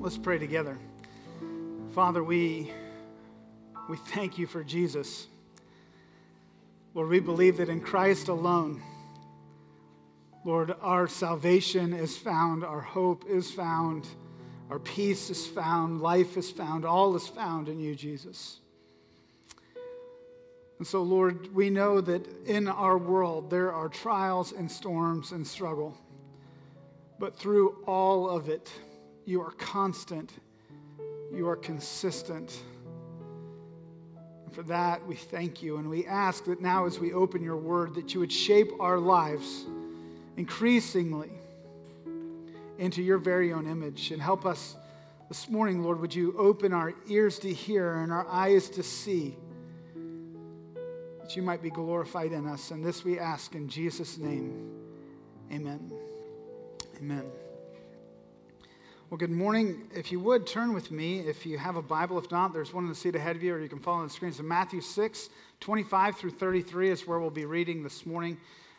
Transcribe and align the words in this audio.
Let's 0.00 0.16
pray 0.16 0.38
together. 0.38 0.78
Father, 1.90 2.22
we, 2.22 2.70
we 3.88 3.96
thank 3.96 4.38
you 4.38 4.46
for 4.46 4.62
Jesus. 4.62 5.26
Lord, 6.94 7.08
we 7.08 7.18
believe 7.18 7.56
that 7.56 7.68
in 7.68 7.80
Christ 7.80 8.28
alone, 8.28 8.80
Lord, 10.44 10.72
our 10.82 11.08
salvation 11.08 11.92
is 11.92 12.16
found, 12.16 12.62
our 12.62 12.80
hope 12.80 13.24
is 13.28 13.50
found, 13.50 14.06
our 14.70 14.78
peace 14.78 15.30
is 15.30 15.48
found, 15.48 16.00
life 16.00 16.36
is 16.36 16.48
found, 16.48 16.84
all 16.84 17.16
is 17.16 17.26
found 17.26 17.68
in 17.68 17.80
you, 17.80 17.96
Jesus. 17.96 18.60
And 20.78 20.86
so, 20.86 21.02
Lord, 21.02 21.52
we 21.52 21.70
know 21.70 22.00
that 22.00 22.46
in 22.46 22.68
our 22.68 22.98
world 22.98 23.50
there 23.50 23.72
are 23.72 23.88
trials 23.88 24.52
and 24.52 24.70
storms 24.70 25.32
and 25.32 25.44
struggle. 25.44 25.98
But 27.18 27.36
through 27.36 27.82
all 27.84 28.30
of 28.30 28.48
it, 28.48 28.70
you 29.28 29.42
are 29.42 29.50
constant, 29.52 30.32
you 31.32 31.48
are 31.48 31.56
consistent. 31.56 32.58
And 34.44 34.54
for 34.54 34.62
that, 34.64 35.06
we 35.06 35.14
thank 35.14 35.62
you. 35.62 35.76
And 35.76 35.90
we 35.90 36.06
ask 36.06 36.44
that 36.46 36.62
now, 36.62 36.86
as 36.86 36.98
we 36.98 37.12
open 37.12 37.42
your 37.42 37.56
word, 37.56 37.94
that 37.96 38.14
you 38.14 38.20
would 38.20 38.32
shape 38.32 38.70
our 38.80 38.98
lives 38.98 39.66
increasingly 40.36 41.30
into 42.78 43.02
your 43.02 43.18
very 43.18 43.52
own 43.52 43.70
image 43.70 44.12
and 44.12 44.22
help 44.22 44.46
us 44.46 44.76
this 45.28 45.48
morning, 45.48 45.82
Lord. 45.82 46.00
Would 46.00 46.14
you 46.14 46.34
open 46.38 46.72
our 46.72 46.94
ears 47.08 47.38
to 47.40 47.52
hear 47.52 47.96
and 47.96 48.10
our 48.10 48.26
eyes 48.28 48.70
to 48.70 48.82
see? 48.82 49.36
that 51.28 51.36
you 51.36 51.42
might 51.42 51.60
be 51.60 51.68
glorified 51.68 52.32
in 52.32 52.46
us. 52.46 52.70
And 52.70 52.82
this 52.82 53.04
we 53.04 53.18
ask 53.18 53.54
in 53.54 53.68
Jesus' 53.68 54.16
name. 54.16 54.70
Amen. 55.52 55.92
Amen. 56.96 57.30
Well, 59.10 59.16
good 59.16 59.30
morning. 59.30 59.88
If 59.94 60.12
you 60.12 60.20
would 60.20 60.46
turn 60.46 60.74
with 60.74 60.90
me, 60.90 61.20
if 61.20 61.46
you 61.46 61.56
have 61.56 61.76
a 61.76 61.82
Bible, 61.82 62.18
if 62.18 62.30
not, 62.30 62.52
there's 62.52 62.74
one 62.74 62.84
in 62.84 62.90
the 62.90 62.94
seat 62.94 63.16
ahead 63.16 63.36
of 63.36 63.42
you, 63.42 63.54
or 63.54 63.58
you 63.58 63.66
can 63.66 63.78
follow 63.78 64.00
on 64.00 64.04
the 64.04 64.12
screen. 64.12 64.32
So, 64.32 64.42
Matthew 64.42 64.82
6, 64.82 65.30
25 65.60 66.16
through 66.18 66.32
33 66.32 66.90
is 66.90 67.06
where 67.06 67.18
we'll 67.18 67.30
be 67.30 67.46
reading 67.46 67.82
this 67.82 68.04
morning. 68.04 68.36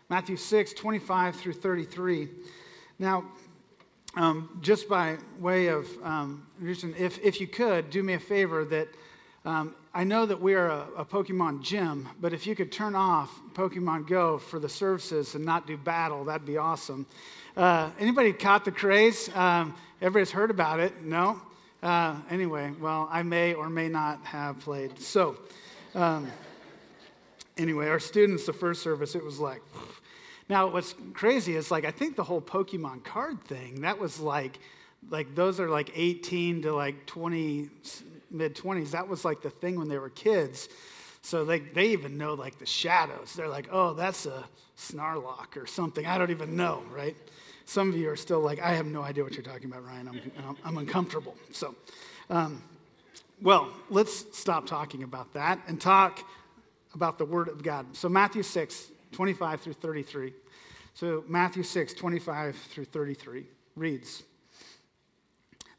Matthew 0.08 0.38
6, 0.38 0.74
25 0.74 1.36
through 1.36 1.54
33. 1.54 2.30
Now, 3.00 3.26
um, 4.16 4.60
just 4.62 4.88
by 4.88 5.18
way 5.40 5.70
of 5.70 5.88
um, 6.04 6.46
if, 6.62 7.18
if 7.24 7.42
you 7.42 7.48
could, 7.48 7.90
do 7.90 8.04
me 8.04 8.14
a 8.14 8.20
favor 8.20 8.64
that 8.66 8.88
um, 9.46 9.74
I 9.96 10.04
know 10.04 10.28
that 10.28 10.40
we 10.40 10.54
are 10.54 10.68
a, 10.68 10.88
a, 10.98 11.06
Pokemon 11.06 11.64
gym, 11.64 12.08
but 12.22 12.34
if 12.34 12.46
you 12.46 12.56
could 12.56 12.72
turn 12.72 12.94
off 12.94 13.32
Pokemon 13.54 14.08
Go 14.08 14.38
for 14.38 14.60
the 14.60 14.70
services 14.70 15.34
and 15.34 15.44
not 15.44 15.66
do 15.66 15.76
battle, 15.76 16.26
that'd 16.26 16.46
be 16.46 16.58
awesome. 16.58 17.08
Uh, 17.58 17.90
anybody 17.98 18.32
caught 18.32 18.64
the 18.64 18.72
craze? 18.72 19.30
Um, 19.36 19.74
everybody's 20.02 20.32
heard 20.32 20.52
about 20.52 20.80
it. 20.80 21.04
No? 21.04 21.42
Uh, 21.82 22.16
anyway, 22.30 22.72
well, 22.80 23.08
I 23.12 23.24
may 23.24 23.54
or 23.54 23.70
may 23.70 23.88
not 23.88 24.24
have 24.26 24.60
played. 24.60 25.00
So, 25.00 25.38
um, 25.96 26.30
anyway, 27.58 27.88
our 27.88 28.00
students, 28.00 28.46
the 28.46 28.54
first 28.54 28.82
service, 28.82 29.16
it 29.16 29.24
was 29.24 29.40
like, 29.40 29.62
now 30.50 30.68
what's 30.68 30.96
crazy 31.14 31.56
is 31.56 31.72
like, 31.72 31.86
I 31.86 31.92
think 31.92 32.16
the 32.16 32.24
whole 32.24 32.42
Pokemon 32.42 33.04
card 33.04 33.42
thing, 33.44 33.82
that 33.82 34.00
was 34.00 34.20
like, 34.20 34.60
like 35.10 35.36
those 35.36 35.60
are 35.60 35.70
like 35.70 35.92
18 35.96 36.64
to 36.64 36.74
like 36.74 37.06
20 37.06 37.70
mid 38.32 38.56
20s, 38.56 38.92
that 38.92 39.08
was 39.08 39.24
like 39.24 39.42
the 39.42 39.50
thing 39.50 39.78
when 39.78 39.88
they 39.88 39.98
were 39.98 40.10
kids. 40.10 40.70
So 41.22 41.46
they, 41.46 41.60
they 41.60 41.88
even 41.90 42.18
know 42.18 42.34
like 42.34 42.60
the 42.60 42.66
shadows. 42.66 43.34
They're 43.34 43.50
like, 43.50 43.68
oh, 43.72 43.94
that's 43.94 44.26
a 44.26 44.44
Snarlock 44.78 45.56
or 45.56 45.68
something. 45.68 46.06
I 46.06 46.18
don't 46.18 46.32
even 46.32 46.56
know, 46.56 46.84
right? 46.94 47.16
Some 47.70 47.90
of 47.90 47.96
you 47.96 48.10
are 48.10 48.16
still 48.16 48.40
like, 48.40 48.60
I 48.60 48.74
have 48.74 48.88
no 48.88 49.04
idea 49.04 49.24
what 49.24 49.34
you're 49.34 49.44
talking 49.44 49.66
about, 49.66 49.86
Ryan. 49.86 50.08
I'm, 50.08 50.58
I'm, 50.66 50.78
uncomfortable. 50.80 51.36
So, 51.52 51.76
um, 52.32 52.64
well, 53.44 53.70
let's 53.92 54.26
stop 54.36 54.66
talking 54.66 55.04
about 55.04 55.32
that 55.36 55.60
and 55.68 55.80
talk 55.80 56.28
about 56.96 57.20
the 57.20 57.26
Word 57.26 57.48
of 57.48 57.62
God. 57.62 57.96
So, 57.96 58.10
Matthew 58.10 58.42
6, 58.42 58.88
25 59.12 59.62
through 59.62 59.74
33. 59.74 60.34
So, 60.96 61.24
Matthew 61.28 61.62
6, 61.62 61.94
25 61.94 62.56
through 62.56 62.86
33 62.86 63.46
reads 63.76 64.24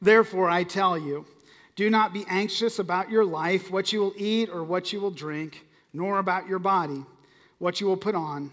Therefore, 0.01 0.49
I 0.49 0.63
tell 0.63 0.97
you, 0.97 1.27
do 1.75 1.91
not 1.91 2.13
be 2.13 2.25
anxious 2.29 2.79
about 2.79 3.11
your 3.11 3.25
life, 3.25 3.69
what 3.69 3.93
you 3.93 3.99
will 3.99 4.15
eat 4.17 4.49
or 4.49 4.63
what 4.63 4.93
you 4.93 5.01
will 5.01 5.11
drink, 5.11 5.67
nor 5.93 6.21
about 6.21 6.47
your 6.47 6.61
body, 6.61 7.05
what 7.59 7.81
you 7.81 7.89
will 7.89 7.97
put 7.97 8.15
on. 8.15 8.53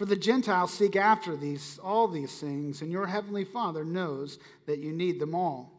For 0.00 0.06
the 0.06 0.16
Gentiles 0.16 0.72
seek 0.72 0.96
after 0.96 1.36
these, 1.36 1.78
all 1.84 2.08
these 2.08 2.40
things, 2.40 2.80
and 2.80 2.90
your 2.90 3.06
heavenly 3.06 3.44
Father 3.44 3.84
knows 3.84 4.38
that 4.64 4.78
you 4.78 4.94
need 4.94 5.20
them 5.20 5.34
all. 5.34 5.70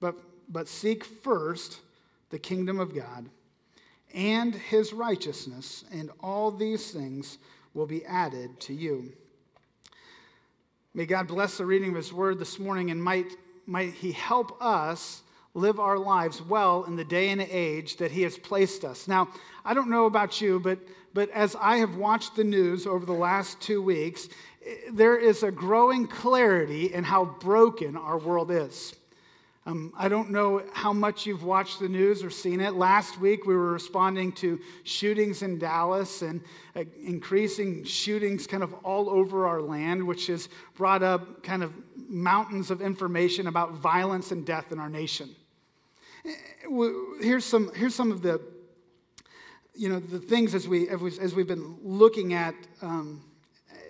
But, 0.00 0.16
but 0.48 0.68
seek 0.68 1.04
first 1.04 1.80
the 2.30 2.38
kingdom 2.38 2.80
of 2.80 2.94
God 2.94 3.28
and 4.14 4.54
his 4.54 4.94
righteousness, 4.94 5.84
and 5.92 6.08
all 6.20 6.50
these 6.50 6.92
things 6.92 7.36
will 7.74 7.84
be 7.84 8.06
added 8.06 8.58
to 8.60 8.72
you. 8.72 9.12
May 10.94 11.04
God 11.04 11.28
bless 11.28 11.58
the 11.58 11.66
reading 11.66 11.90
of 11.90 11.96
his 11.96 12.10
word 12.10 12.38
this 12.38 12.58
morning, 12.58 12.90
and 12.90 13.04
might, 13.04 13.36
might 13.66 13.92
he 13.92 14.12
help 14.12 14.56
us 14.62 15.24
live 15.52 15.78
our 15.78 15.98
lives 15.98 16.40
well 16.40 16.84
in 16.84 16.96
the 16.96 17.04
day 17.04 17.28
and 17.28 17.42
age 17.42 17.98
that 17.98 18.12
he 18.12 18.22
has 18.22 18.38
placed 18.38 18.82
us. 18.82 19.06
Now, 19.06 19.28
I 19.62 19.74
don't 19.74 19.90
know 19.90 20.06
about 20.06 20.40
you, 20.40 20.58
but 20.58 20.78
but 21.14 21.30
as 21.30 21.56
I 21.60 21.78
have 21.78 21.96
watched 21.96 22.36
the 22.36 22.44
news 22.44 22.86
over 22.86 23.04
the 23.04 23.12
last 23.12 23.60
two 23.60 23.82
weeks, 23.82 24.28
there 24.92 25.16
is 25.16 25.42
a 25.42 25.50
growing 25.50 26.06
clarity 26.06 26.92
in 26.92 27.04
how 27.04 27.24
broken 27.24 27.96
our 27.96 28.18
world 28.18 28.50
is. 28.50 28.94
Um, 29.64 29.92
I 29.96 30.08
don't 30.08 30.30
know 30.30 30.62
how 30.72 30.92
much 30.92 31.24
you've 31.24 31.44
watched 31.44 31.78
the 31.78 31.88
news 31.88 32.24
or 32.24 32.30
seen 32.30 32.60
it. 32.60 32.74
Last 32.74 33.20
week, 33.20 33.46
we 33.46 33.54
were 33.54 33.70
responding 33.70 34.32
to 34.32 34.58
shootings 34.82 35.42
in 35.42 35.58
Dallas 35.60 36.22
and 36.22 36.40
uh, 36.74 36.82
increasing 37.00 37.84
shootings 37.84 38.48
kind 38.48 38.64
of 38.64 38.74
all 38.82 39.08
over 39.08 39.46
our 39.46 39.62
land, 39.62 40.04
which 40.04 40.26
has 40.26 40.48
brought 40.74 41.04
up 41.04 41.44
kind 41.44 41.62
of 41.62 41.72
mountains 42.08 42.72
of 42.72 42.82
information 42.82 43.46
about 43.46 43.74
violence 43.74 44.32
and 44.32 44.44
death 44.44 44.72
in 44.72 44.80
our 44.80 44.90
nation. 44.90 45.30
Uh, 46.26 46.88
here's 47.20 47.44
some, 47.44 47.72
here's 47.76 47.94
some 47.94 48.10
of 48.10 48.20
the 48.20 48.40
you 49.74 49.88
know, 49.88 49.98
the 49.98 50.18
things 50.18 50.54
as, 50.54 50.68
we, 50.68 50.88
as 50.88 51.34
we've 51.34 51.46
been 51.46 51.76
looking 51.82 52.34
at 52.34 52.54
um, 52.82 53.22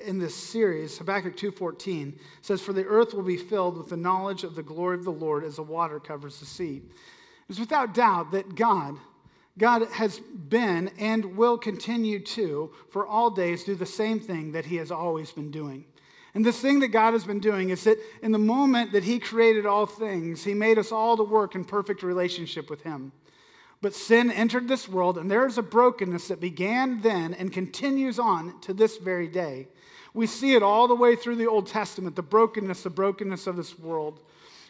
in 0.05 0.19
this 0.19 0.35
series, 0.35 0.99
Habakkuk 0.99 1.37
2.14 1.37 2.15
says, 2.41 2.61
For 2.61 2.73
the 2.73 2.85
earth 2.85 3.15
will 3.15 3.23
be 3.23 3.37
filled 3.37 3.77
with 3.77 3.89
the 3.89 3.97
knowledge 3.97 4.45
of 4.45 4.55
the 4.55 4.63
glory 4.63 4.97
of 4.97 5.05
the 5.05 5.13
Lord 5.13 5.45
as 5.45 5.57
the 5.57 5.63
water 5.63 5.99
covers 5.99 6.41
the 6.41 6.47
sea. 6.47 6.83
It's 7.49 7.59
without 7.59 7.95
doubt 7.95 8.33
that 8.33 8.55
God, 8.55 8.97
God 9.59 9.87
has 9.93 10.19
been 10.21 10.91
and 10.99 11.37
will 11.37 11.59
continue 11.59 12.21
to, 12.21 12.73
for 12.91 13.07
all 13.07 13.31
days, 13.31 13.65
do 13.65 13.75
the 13.75 13.87
same 13.87 14.21
thing 14.21 14.53
that 14.53 14.67
he 14.67 14.77
has 14.77 14.91
always 14.91 15.33
been 15.33 15.51
doing. 15.51 15.85
And 16.35 16.47
this 16.47 16.61
thing 16.61 16.81
that 16.81 16.89
God 16.89 17.13
has 17.13 17.25
been 17.25 17.41
doing 17.41 17.71
is 17.71 17.85
that 17.85 17.99
in 18.23 18.33
the 18.33 18.39
moment 18.39 18.93
that 18.93 19.05
he 19.05 19.19
created 19.19 19.67
all 19.67 19.85
things, 19.85 20.45
he 20.45 20.55
made 20.55 20.79
us 20.79 20.91
all 20.91 21.17
to 21.17 21.23
work 21.23 21.55
in 21.55 21.65
perfect 21.65 22.03
relationship 22.03 22.71
with 22.71 22.83
him. 22.83 23.13
But 23.83 23.95
sin 23.95 24.31
entered 24.31 24.69
this 24.69 24.89
world, 24.89 25.19
and 25.19 25.29
there 25.29 25.45
is 25.45 25.59
a 25.59 25.63
brokenness 25.63 26.29
that 26.29 26.41
began 26.41 27.03
then 27.03 27.35
and 27.35 27.53
continues 27.53 28.19
on 28.19 28.61
to 28.61 28.73
this 28.73 28.97
very 28.97 29.27
day. 29.27 29.67
We 30.15 30.29
see 30.29 30.55
it 30.55 30.63
all 30.63 30.87
the 30.87 30.95
way 30.95 31.17
through 31.17 31.37
the 31.37 31.49
Old 31.49 31.67
Testament 31.67 32.15
the 32.15 32.23
brokenness, 32.23 32.85
the 32.85 32.91
brokenness 32.91 33.49
of 33.49 33.57
this 33.57 33.77
world. 33.79 34.21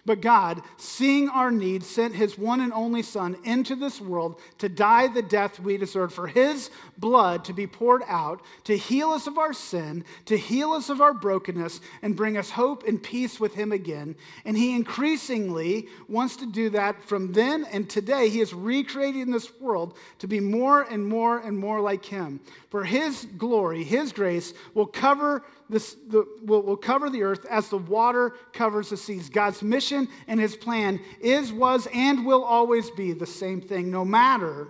But 0.04 0.20
God, 0.20 0.62
seeing 0.78 1.28
our 1.28 1.52
need, 1.52 1.84
sent 1.84 2.16
his 2.16 2.36
one 2.36 2.60
and 2.60 2.72
only 2.72 3.02
Son 3.02 3.36
into 3.44 3.76
this 3.76 4.00
world 4.00 4.40
to 4.58 4.68
die 4.68 5.06
the 5.06 5.22
death 5.22 5.60
we 5.60 5.76
deserved, 5.76 6.12
for 6.12 6.26
his 6.26 6.70
blood 6.98 7.44
to 7.44 7.52
be 7.52 7.68
poured 7.68 8.02
out, 8.08 8.42
to 8.64 8.76
heal 8.76 9.10
us 9.10 9.28
of 9.28 9.38
our 9.38 9.52
sin, 9.52 10.04
to 10.24 10.36
heal 10.36 10.72
us 10.72 10.88
of 10.88 11.00
our 11.00 11.14
brokenness, 11.14 11.80
and 12.02 12.16
bring 12.16 12.36
us 12.36 12.50
hope 12.50 12.84
and 12.86 13.00
peace 13.00 13.38
with 13.38 13.54
him 13.54 13.70
again. 13.70 14.16
And 14.44 14.56
he 14.56 14.74
increasingly 14.74 15.86
wants 16.08 16.34
to 16.36 16.46
do 16.46 16.70
that 16.70 17.04
from 17.04 17.32
then 17.32 17.64
and 17.70 17.88
today. 17.88 18.28
He 18.28 18.40
is 18.40 18.52
recreating 18.52 19.30
this 19.30 19.52
world 19.60 19.96
to 20.18 20.26
be 20.26 20.40
more 20.40 20.82
and 20.82 21.06
more 21.06 21.38
and 21.38 21.56
more 21.56 21.80
like 21.80 22.04
him. 22.04 22.40
For 22.70 22.82
his 22.82 23.24
glory, 23.38 23.84
his 23.84 24.10
grace 24.10 24.52
will 24.74 24.86
cover 24.86 25.44
this 25.72 25.94
the, 26.08 26.24
will, 26.44 26.62
will 26.62 26.76
cover 26.76 27.10
the 27.10 27.22
earth 27.22 27.44
as 27.46 27.68
the 27.68 27.78
water 27.78 28.34
covers 28.52 28.90
the 28.90 28.96
seas. 28.96 29.28
God's 29.28 29.62
mission 29.62 30.06
and 30.28 30.38
his 30.38 30.54
plan 30.54 31.00
is, 31.20 31.52
was, 31.52 31.88
and 31.92 32.24
will 32.24 32.44
always 32.44 32.90
be 32.90 33.12
the 33.12 33.26
same 33.26 33.60
thing, 33.60 33.90
no 33.90 34.04
matter 34.04 34.68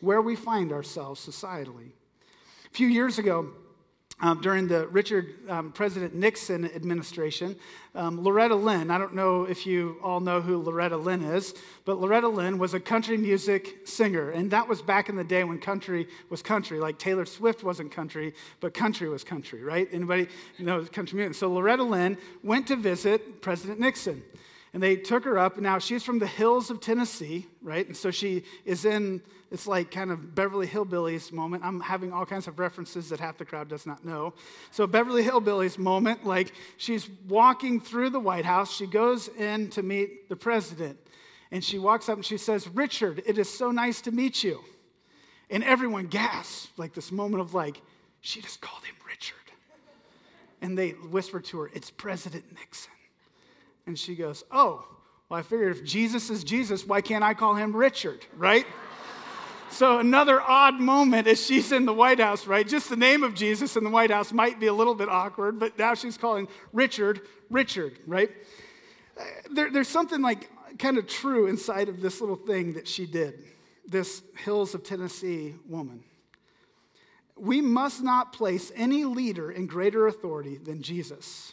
where 0.00 0.22
we 0.22 0.36
find 0.36 0.72
ourselves 0.72 1.26
societally. 1.26 1.90
A 2.66 2.70
few 2.70 2.86
years 2.88 3.18
ago, 3.18 3.50
um, 4.24 4.40
during 4.40 4.66
the 4.66 4.86
Richard 4.88 5.34
um, 5.50 5.70
President 5.70 6.14
Nixon 6.14 6.64
administration, 6.64 7.56
um, 7.94 8.24
Loretta 8.24 8.54
Lynn, 8.54 8.90
I 8.90 8.96
don't 8.96 9.14
know 9.14 9.44
if 9.44 9.66
you 9.66 9.98
all 10.02 10.18
know 10.18 10.40
who 10.40 10.56
Loretta 10.56 10.96
Lynn 10.96 11.22
is, 11.22 11.52
but 11.84 12.00
Loretta 12.00 12.28
Lynn 12.28 12.56
was 12.56 12.72
a 12.72 12.80
country 12.80 13.18
music 13.18 13.86
singer. 13.86 14.30
And 14.30 14.50
that 14.50 14.66
was 14.66 14.80
back 14.80 15.10
in 15.10 15.16
the 15.16 15.24
day 15.24 15.44
when 15.44 15.58
country 15.58 16.08
was 16.30 16.40
country. 16.40 16.80
Like 16.80 16.98
Taylor 16.98 17.26
Swift 17.26 17.62
wasn't 17.62 17.92
country, 17.92 18.32
but 18.60 18.72
country 18.72 19.10
was 19.10 19.24
country, 19.24 19.62
right? 19.62 19.86
Anybody 19.92 20.28
know 20.58 20.82
country 20.86 21.18
music? 21.18 21.34
So 21.34 21.52
Loretta 21.52 21.82
Lynn 21.82 22.16
went 22.42 22.66
to 22.68 22.76
visit 22.76 23.42
President 23.42 23.78
Nixon. 23.78 24.22
And 24.74 24.82
they 24.82 24.96
took 24.96 25.24
her 25.24 25.38
up. 25.38 25.56
Now, 25.56 25.78
she's 25.78 26.02
from 26.02 26.18
the 26.18 26.26
hills 26.26 26.68
of 26.68 26.80
Tennessee, 26.80 27.46
right? 27.62 27.86
And 27.86 27.96
so 27.96 28.10
she 28.10 28.42
is 28.64 28.84
in, 28.84 29.22
it's 29.52 29.68
like 29.68 29.92
kind 29.92 30.10
of 30.10 30.34
Beverly 30.34 30.66
Hillbillies 30.66 31.30
moment. 31.30 31.64
I'm 31.64 31.78
having 31.78 32.12
all 32.12 32.26
kinds 32.26 32.48
of 32.48 32.58
references 32.58 33.08
that 33.10 33.20
half 33.20 33.38
the 33.38 33.44
crowd 33.44 33.68
does 33.68 33.86
not 33.86 34.04
know. 34.04 34.34
So, 34.72 34.88
Beverly 34.88 35.22
Hillbillies 35.22 35.78
moment, 35.78 36.26
like 36.26 36.52
she's 36.76 37.08
walking 37.28 37.80
through 37.80 38.10
the 38.10 38.18
White 38.18 38.44
House. 38.44 38.74
She 38.74 38.88
goes 38.88 39.28
in 39.28 39.70
to 39.70 39.82
meet 39.84 40.28
the 40.28 40.34
president. 40.34 40.98
And 41.52 41.62
she 41.62 41.78
walks 41.78 42.08
up 42.08 42.16
and 42.16 42.26
she 42.26 42.36
says, 42.36 42.66
Richard, 42.66 43.22
it 43.26 43.38
is 43.38 43.48
so 43.48 43.70
nice 43.70 44.00
to 44.02 44.10
meet 44.10 44.42
you. 44.42 44.60
And 45.50 45.62
everyone 45.62 46.08
gasps, 46.08 46.66
like 46.76 46.94
this 46.94 47.12
moment 47.12 47.40
of 47.42 47.54
like, 47.54 47.80
she 48.22 48.40
just 48.40 48.60
called 48.60 48.82
him 48.82 48.96
Richard. 49.06 49.36
And 50.60 50.76
they 50.76 50.90
whisper 50.90 51.38
to 51.38 51.60
her, 51.60 51.70
it's 51.72 51.90
President 51.90 52.44
Nixon. 52.52 52.90
And 53.86 53.98
she 53.98 54.14
goes, 54.14 54.44
Oh, 54.50 54.86
well, 55.28 55.40
I 55.40 55.42
figured 55.42 55.76
if 55.76 55.84
Jesus 55.84 56.30
is 56.30 56.44
Jesus, 56.44 56.86
why 56.86 57.00
can't 57.00 57.24
I 57.24 57.34
call 57.34 57.54
him 57.54 57.74
Richard, 57.74 58.24
right? 58.36 58.66
so, 59.70 59.98
another 59.98 60.40
odd 60.40 60.80
moment 60.80 61.26
as 61.26 61.44
she's 61.44 61.72
in 61.72 61.86
the 61.86 61.94
White 61.94 62.20
House, 62.20 62.46
right? 62.46 62.66
Just 62.66 62.90
the 62.90 62.96
name 62.96 63.22
of 63.22 63.34
Jesus 63.34 63.76
in 63.76 63.84
the 63.84 63.90
White 63.90 64.10
House 64.10 64.32
might 64.32 64.60
be 64.60 64.66
a 64.66 64.72
little 64.74 64.94
bit 64.94 65.08
awkward, 65.08 65.58
but 65.58 65.78
now 65.78 65.94
she's 65.94 66.18
calling 66.18 66.48
Richard, 66.72 67.22
Richard, 67.50 67.98
right? 68.06 68.30
There, 69.50 69.70
there's 69.70 69.88
something 69.88 70.20
like 70.20 70.50
kind 70.78 70.98
of 70.98 71.06
true 71.06 71.46
inside 71.46 71.88
of 71.88 72.00
this 72.00 72.20
little 72.20 72.36
thing 72.36 72.74
that 72.74 72.88
she 72.88 73.06
did, 73.06 73.44
this 73.86 74.22
Hills 74.38 74.74
of 74.74 74.82
Tennessee 74.82 75.54
woman. 75.68 76.02
We 77.36 77.60
must 77.60 78.02
not 78.02 78.32
place 78.32 78.70
any 78.76 79.04
leader 79.04 79.50
in 79.50 79.66
greater 79.66 80.06
authority 80.06 80.56
than 80.56 80.82
Jesus. 80.82 81.52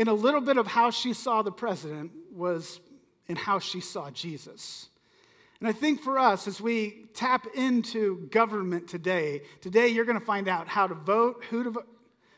And 0.00 0.08
a 0.08 0.14
little 0.14 0.40
bit 0.40 0.56
of 0.56 0.66
how 0.66 0.88
she 0.88 1.12
saw 1.12 1.42
the 1.42 1.52
president 1.52 2.12
was 2.32 2.80
in 3.28 3.36
how 3.36 3.58
she 3.58 3.82
saw 3.82 4.10
Jesus. 4.10 4.88
And 5.58 5.68
I 5.68 5.72
think 5.72 6.00
for 6.00 6.18
us, 6.18 6.48
as 6.48 6.58
we 6.58 7.04
tap 7.12 7.46
into 7.54 8.26
government 8.30 8.88
today, 8.88 9.42
today 9.60 9.88
you're 9.88 10.06
going 10.06 10.18
to 10.18 10.24
find 10.24 10.48
out 10.48 10.68
how 10.68 10.86
to 10.86 10.94
vote, 10.94 11.44
who 11.50 11.64
to 11.64 11.70
vote, 11.72 11.86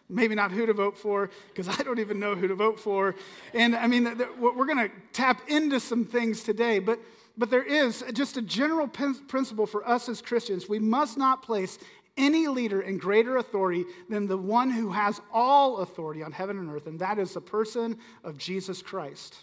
maybe 0.08 0.34
not 0.34 0.50
who 0.50 0.66
to 0.66 0.74
vote 0.74 0.98
for, 0.98 1.30
because 1.50 1.68
I 1.68 1.84
don't 1.84 2.00
even 2.00 2.18
know 2.18 2.34
who 2.34 2.48
to 2.48 2.56
vote 2.56 2.80
for. 2.80 3.14
And 3.54 3.76
I 3.76 3.86
mean, 3.86 4.12
we're 4.40 4.66
going 4.66 4.88
to 4.88 4.90
tap 5.12 5.48
into 5.48 5.78
some 5.78 6.04
things 6.04 6.42
today, 6.42 6.80
but, 6.80 6.98
but 7.38 7.48
there 7.48 7.62
is 7.62 8.02
just 8.12 8.36
a 8.36 8.42
general 8.42 8.88
principle 8.88 9.66
for 9.66 9.88
us 9.88 10.08
as 10.08 10.20
Christians. 10.20 10.68
We 10.68 10.80
must 10.80 11.16
not 11.16 11.44
place 11.44 11.78
any 12.16 12.48
leader 12.48 12.80
in 12.80 12.98
greater 12.98 13.36
authority 13.36 13.84
than 14.08 14.26
the 14.26 14.36
one 14.36 14.70
who 14.70 14.90
has 14.92 15.20
all 15.32 15.78
authority 15.78 16.22
on 16.22 16.32
heaven 16.32 16.58
and 16.58 16.70
earth, 16.70 16.86
and 16.86 17.00
that 17.00 17.18
is 17.18 17.34
the 17.34 17.40
person 17.40 17.98
of 18.22 18.38
Jesus 18.38 18.82
Christ. 18.82 19.36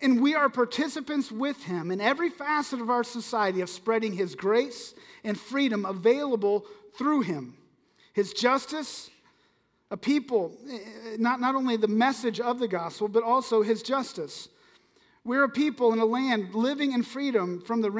And 0.00 0.20
we 0.20 0.34
are 0.34 0.48
participants 0.48 1.32
with 1.32 1.62
him 1.64 1.90
in 1.90 2.00
every 2.00 2.28
facet 2.28 2.80
of 2.80 2.90
our 2.90 3.04
society 3.04 3.60
of 3.60 3.70
spreading 3.70 4.12
his 4.12 4.34
grace 4.34 4.94
and 5.22 5.38
freedom 5.38 5.84
available 5.84 6.66
through 6.96 7.22
him. 7.22 7.56
His 8.12 8.32
justice, 8.32 9.10
a 9.90 9.96
people, 9.96 10.52
not, 11.18 11.40
not 11.40 11.54
only 11.54 11.76
the 11.76 11.88
message 11.88 12.38
of 12.38 12.58
the 12.58 12.68
gospel, 12.68 13.08
but 13.08 13.22
also 13.22 13.62
his 13.62 13.82
justice. 13.82 14.48
We're 15.24 15.44
a 15.44 15.48
people 15.48 15.92
in 15.92 15.98
a 15.98 16.04
land 16.04 16.54
living 16.54 16.92
in 16.92 17.02
freedom 17.02 17.60
from 17.60 17.80
the 17.80 17.90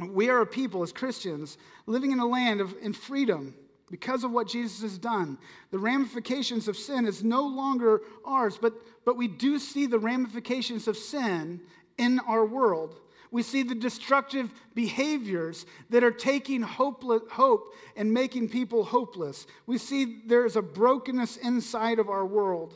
we 0.00 0.28
are 0.28 0.40
a 0.40 0.46
people 0.46 0.82
as 0.82 0.92
Christians 0.92 1.58
living 1.86 2.12
in 2.12 2.20
a 2.20 2.26
land 2.26 2.60
of 2.60 2.74
in 2.80 2.92
freedom 2.92 3.54
because 3.90 4.24
of 4.24 4.30
what 4.30 4.48
Jesus 4.48 4.82
has 4.82 4.98
done. 4.98 5.38
The 5.70 5.78
ramifications 5.78 6.68
of 6.68 6.76
sin 6.76 7.06
is 7.06 7.24
no 7.24 7.46
longer 7.46 8.02
ours, 8.24 8.58
but, 8.60 8.74
but 9.04 9.16
we 9.16 9.28
do 9.28 9.58
see 9.58 9.86
the 9.86 9.98
ramifications 9.98 10.88
of 10.88 10.96
sin 10.96 11.60
in 11.96 12.20
our 12.20 12.44
world. 12.44 13.00
We 13.30 13.42
see 13.42 13.62
the 13.62 13.74
destructive 13.74 14.52
behaviors 14.74 15.66
that 15.90 16.02
are 16.02 16.10
taking 16.10 16.62
hopeless, 16.62 17.22
hope 17.30 17.74
and 17.96 18.12
making 18.12 18.48
people 18.48 18.84
hopeless. 18.84 19.46
We 19.66 19.78
see 19.78 20.22
there 20.26 20.46
is 20.46 20.56
a 20.56 20.62
brokenness 20.62 21.36
inside 21.36 21.98
of 21.98 22.08
our 22.08 22.24
world. 22.24 22.74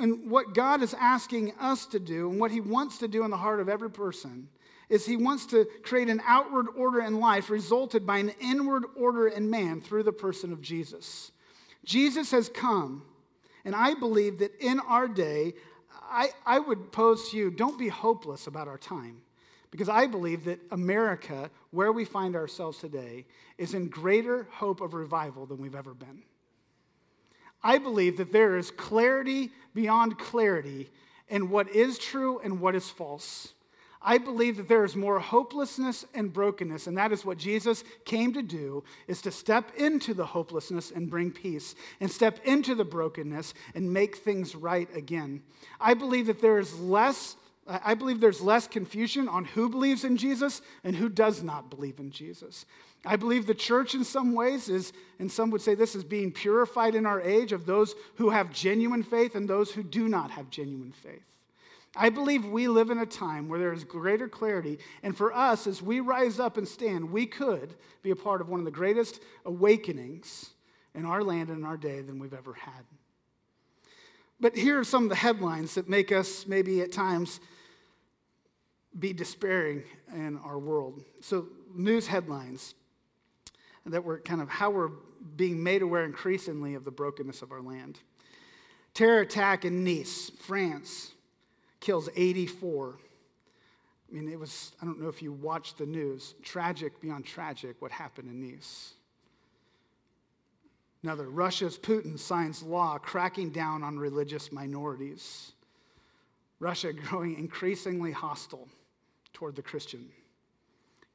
And 0.00 0.28
what 0.28 0.54
God 0.54 0.82
is 0.82 0.94
asking 0.94 1.52
us 1.60 1.86
to 1.86 2.00
do, 2.00 2.28
and 2.28 2.40
what 2.40 2.50
He 2.50 2.60
wants 2.60 2.98
to 2.98 3.08
do 3.08 3.24
in 3.24 3.30
the 3.30 3.36
heart 3.36 3.60
of 3.60 3.68
every 3.68 3.90
person, 3.90 4.48
is 4.88 5.06
he 5.06 5.16
wants 5.16 5.46
to 5.46 5.66
create 5.82 6.08
an 6.08 6.20
outward 6.26 6.66
order 6.76 7.00
in 7.00 7.18
life 7.20 7.50
resulted 7.50 8.06
by 8.06 8.18
an 8.18 8.32
inward 8.40 8.84
order 8.96 9.28
in 9.28 9.48
man 9.48 9.80
through 9.80 10.02
the 10.02 10.12
person 10.12 10.52
of 10.52 10.60
Jesus. 10.60 11.32
Jesus 11.84 12.30
has 12.30 12.48
come, 12.48 13.02
and 13.64 13.74
I 13.74 13.94
believe 13.94 14.38
that 14.38 14.58
in 14.60 14.80
our 14.80 15.08
day, 15.08 15.54
I, 16.02 16.28
I 16.44 16.58
would 16.58 16.92
pose 16.92 17.30
to 17.30 17.36
you 17.36 17.50
don't 17.50 17.78
be 17.78 17.88
hopeless 17.88 18.46
about 18.46 18.68
our 18.68 18.78
time. 18.78 19.22
Because 19.70 19.88
I 19.88 20.06
believe 20.06 20.44
that 20.44 20.60
America, 20.70 21.50
where 21.72 21.90
we 21.90 22.04
find 22.04 22.36
ourselves 22.36 22.78
today, 22.78 23.26
is 23.58 23.74
in 23.74 23.88
greater 23.88 24.46
hope 24.52 24.80
of 24.80 24.94
revival 24.94 25.46
than 25.46 25.58
we've 25.58 25.74
ever 25.74 25.94
been. 25.94 26.22
I 27.60 27.78
believe 27.78 28.18
that 28.18 28.30
there 28.30 28.56
is 28.56 28.70
clarity 28.70 29.50
beyond 29.74 30.16
clarity 30.16 30.90
in 31.28 31.48
what 31.50 31.70
is 31.70 31.98
true 31.98 32.38
and 32.40 32.60
what 32.60 32.74
is 32.74 32.88
false. 32.88 33.53
I 34.06 34.18
believe 34.18 34.58
that 34.58 34.68
there 34.68 34.84
is 34.84 34.94
more 34.94 35.18
hopelessness 35.18 36.04
and 36.12 36.30
brokenness, 36.30 36.86
and 36.86 36.98
that 36.98 37.10
is 37.10 37.24
what 37.24 37.38
Jesus 37.38 37.84
came 38.04 38.34
to 38.34 38.42
do, 38.42 38.84
is 39.08 39.22
to 39.22 39.30
step 39.30 39.74
into 39.76 40.12
the 40.12 40.26
hopelessness 40.26 40.90
and 40.90 41.08
bring 41.08 41.30
peace, 41.30 41.74
and 42.00 42.10
step 42.10 42.38
into 42.44 42.74
the 42.74 42.84
brokenness 42.84 43.54
and 43.74 43.90
make 43.90 44.16
things 44.16 44.54
right 44.54 44.94
again. 44.94 45.42
I 45.80 45.94
believe 45.94 46.26
that 46.26 46.42
there 46.42 46.58
is 46.58 46.78
less, 46.78 47.36
I 47.66 47.94
believe 47.94 48.20
there's 48.20 48.42
less 48.42 48.68
confusion 48.68 49.26
on 49.26 49.46
who 49.46 49.70
believes 49.70 50.04
in 50.04 50.18
Jesus 50.18 50.60
and 50.84 50.94
who 50.94 51.08
does 51.08 51.42
not 51.42 51.70
believe 51.70 51.98
in 51.98 52.10
Jesus. 52.10 52.66
I 53.06 53.16
believe 53.16 53.46
the 53.46 53.54
church 53.54 53.94
in 53.94 54.04
some 54.04 54.34
ways 54.34 54.68
is, 54.68 54.92
and 55.18 55.32
some 55.32 55.50
would 55.50 55.62
say 55.62 55.74
this 55.74 55.94
is 55.94 56.04
being 56.04 56.30
purified 56.30 56.94
in 56.94 57.06
our 57.06 57.22
age 57.22 57.52
of 57.52 57.64
those 57.64 57.94
who 58.16 58.30
have 58.30 58.52
genuine 58.52 59.02
faith 59.02 59.34
and 59.34 59.48
those 59.48 59.70
who 59.70 59.82
do 59.82 60.08
not 60.08 60.30
have 60.30 60.50
genuine 60.50 60.92
faith. 60.92 61.33
I 61.96 62.08
believe 62.08 62.44
we 62.44 62.66
live 62.66 62.90
in 62.90 62.98
a 62.98 63.06
time 63.06 63.48
where 63.48 63.58
there 63.58 63.72
is 63.72 63.84
greater 63.84 64.28
clarity. 64.28 64.78
And 65.02 65.16
for 65.16 65.32
us, 65.32 65.66
as 65.66 65.80
we 65.80 66.00
rise 66.00 66.40
up 66.40 66.56
and 66.56 66.66
stand, 66.66 67.10
we 67.10 67.26
could 67.26 67.74
be 68.02 68.10
a 68.10 68.16
part 68.16 68.40
of 68.40 68.48
one 68.48 68.58
of 68.58 68.64
the 68.64 68.72
greatest 68.72 69.20
awakenings 69.44 70.50
in 70.94 71.06
our 71.06 71.22
land 71.22 71.50
and 71.50 71.58
in 71.58 71.64
our 71.64 71.76
day 71.76 72.00
than 72.00 72.18
we've 72.18 72.34
ever 72.34 72.54
had. 72.54 72.84
But 74.40 74.56
here 74.56 74.80
are 74.80 74.84
some 74.84 75.04
of 75.04 75.08
the 75.08 75.16
headlines 75.16 75.74
that 75.76 75.88
make 75.88 76.10
us 76.10 76.46
maybe 76.46 76.80
at 76.80 76.90
times 76.90 77.40
be 78.98 79.12
despairing 79.12 79.84
in 80.12 80.38
our 80.38 80.58
world. 80.58 81.04
So, 81.20 81.48
news 81.74 82.06
headlines 82.06 82.74
that 83.86 84.04
were 84.04 84.18
kind 84.20 84.40
of 84.40 84.48
how 84.48 84.70
we're 84.70 84.90
being 85.36 85.62
made 85.62 85.82
aware 85.82 86.04
increasingly 86.04 86.74
of 86.74 86.84
the 86.84 86.90
brokenness 86.90 87.42
of 87.42 87.52
our 87.52 87.60
land. 87.60 87.98
Terror 88.92 89.20
attack 89.20 89.64
in 89.64 89.82
Nice, 89.82 90.30
France 90.30 91.13
kills 91.84 92.08
84. 92.16 92.96
I 94.08 94.14
mean, 94.14 94.28
it 94.32 94.38
was, 94.40 94.72
I 94.80 94.86
don't 94.86 95.00
know 95.00 95.08
if 95.08 95.22
you 95.22 95.32
watched 95.32 95.78
the 95.78 95.86
news, 95.86 96.34
tragic 96.42 97.00
beyond 97.00 97.26
tragic 97.26 97.76
what 97.80 97.92
happened 97.92 98.30
in 98.30 98.40
Nice. 98.40 98.94
Another, 101.02 101.28
Russia's 101.28 101.78
Putin 101.78 102.18
signs 102.18 102.62
law 102.62 102.96
cracking 102.96 103.50
down 103.50 103.82
on 103.82 103.98
religious 103.98 104.50
minorities. 104.50 105.52
Russia 106.58 106.92
growing 107.08 107.38
increasingly 107.38 108.12
hostile 108.12 108.68
toward 109.34 109.54
the 109.54 109.62
Christian. 109.62 110.08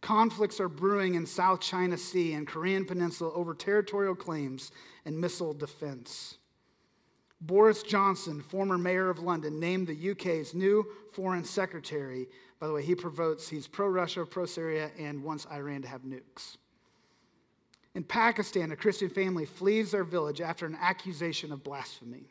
Conflicts 0.01 0.59
are 0.59 0.69
brewing 0.69 1.15
in 1.15 1.25
South 1.25 1.59
China 1.59 1.97
Sea 1.97 2.33
and 2.33 2.47
Korean 2.47 2.85
Peninsula 2.85 3.33
over 3.33 3.55
territorial 3.55 4.15
claims 4.15 4.71
and 5.05 5.19
missile 5.19 5.53
defense. 5.53 6.38
Boris 7.41 7.83
Johnson, 7.83 8.41
former 8.41 8.77
mayor 8.77 9.09
of 9.09 9.19
London, 9.19 9.59
named 9.59 9.87
the 9.87 10.11
UK's 10.11 10.53
new 10.53 10.85
foreign 11.13 11.45
secretary. 11.45 12.27
By 12.59 12.67
the 12.67 12.73
way, 12.73 12.83
he 12.83 12.95
promotes, 12.95 13.47
he's 13.47 13.67
pro 13.67 13.87
Russia, 13.87 14.25
pro 14.25 14.45
Syria, 14.45 14.91
and 14.99 15.23
wants 15.23 15.47
Iran 15.51 15.81
to 15.83 15.87
have 15.87 16.01
nukes. 16.01 16.57
In 17.95 18.03
Pakistan, 18.03 18.71
a 18.71 18.75
Christian 18.75 19.09
family 19.09 19.45
flees 19.45 19.91
their 19.91 20.03
village 20.03 20.41
after 20.41 20.65
an 20.65 20.77
accusation 20.79 21.51
of 21.51 21.63
blasphemy. 21.63 22.25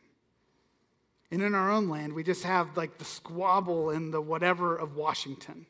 And 1.31 1.41
in 1.41 1.53
our 1.53 1.71
own 1.71 1.89
land, 1.89 2.13
we 2.13 2.23
just 2.23 2.43
have 2.43 2.77
like 2.77 2.97
the 2.97 3.05
squabble 3.05 3.89
and 3.91 4.13
the 4.13 4.21
whatever 4.21 4.75
of 4.75 4.95
Washington. 4.95 5.65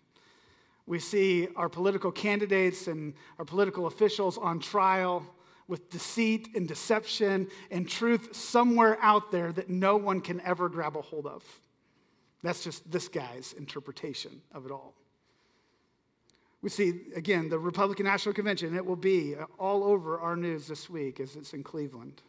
We 0.86 1.00
see 1.00 1.48
our 1.56 1.70
political 1.70 2.12
candidates 2.12 2.88
and 2.88 3.14
our 3.38 3.46
political 3.46 3.88
officials 3.88 4.38
on 4.38 4.60
trial 4.60 5.26
with 5.70 5.90
deceit 5.92 6.50
and 6.56 6.68
deception 6.68 7.48
and 7.70 7.88
truth 7.88 8.36
somewhere 8.36 8.98
out 9.02 9.32
there 9.32 9.54
that 9.54 9.70
no 9.70 9.96
one 9.96 10.20
can 10.20 10.42
ever 10.42 10.68
grab 10.68 10.98
a 10.98 11.02
hold 11.02 11.28
of. 11.28 11.44
That's 12.42 12.64
just 12.64 12.90
this 12.92 13.08
guy's 13.08 13.54
interpretation 13.54 14.42
of 14.52 14.66
it 14.66 14.72
all. 14.72 14.96
We 16.62 16.70
see, 16.70 16.94
again, 17.16 17.50
the 17.50 17.60
Republican 17.60 18.06
National 18.06 18.34
Convention. 18.34 18.76
It 18.76 18.86
will 18.86 18.96
be 18.96 19.36
all 19.60 19.84
over 19.84 20.20
our 20.20 20.36
news 20.36 20.68
this 20.68 20.90
week 20.90 21.20
as 21.20 21.36
it's 21.36 21.54
in 21.54 21.64
Cleveland. 21.64 22.22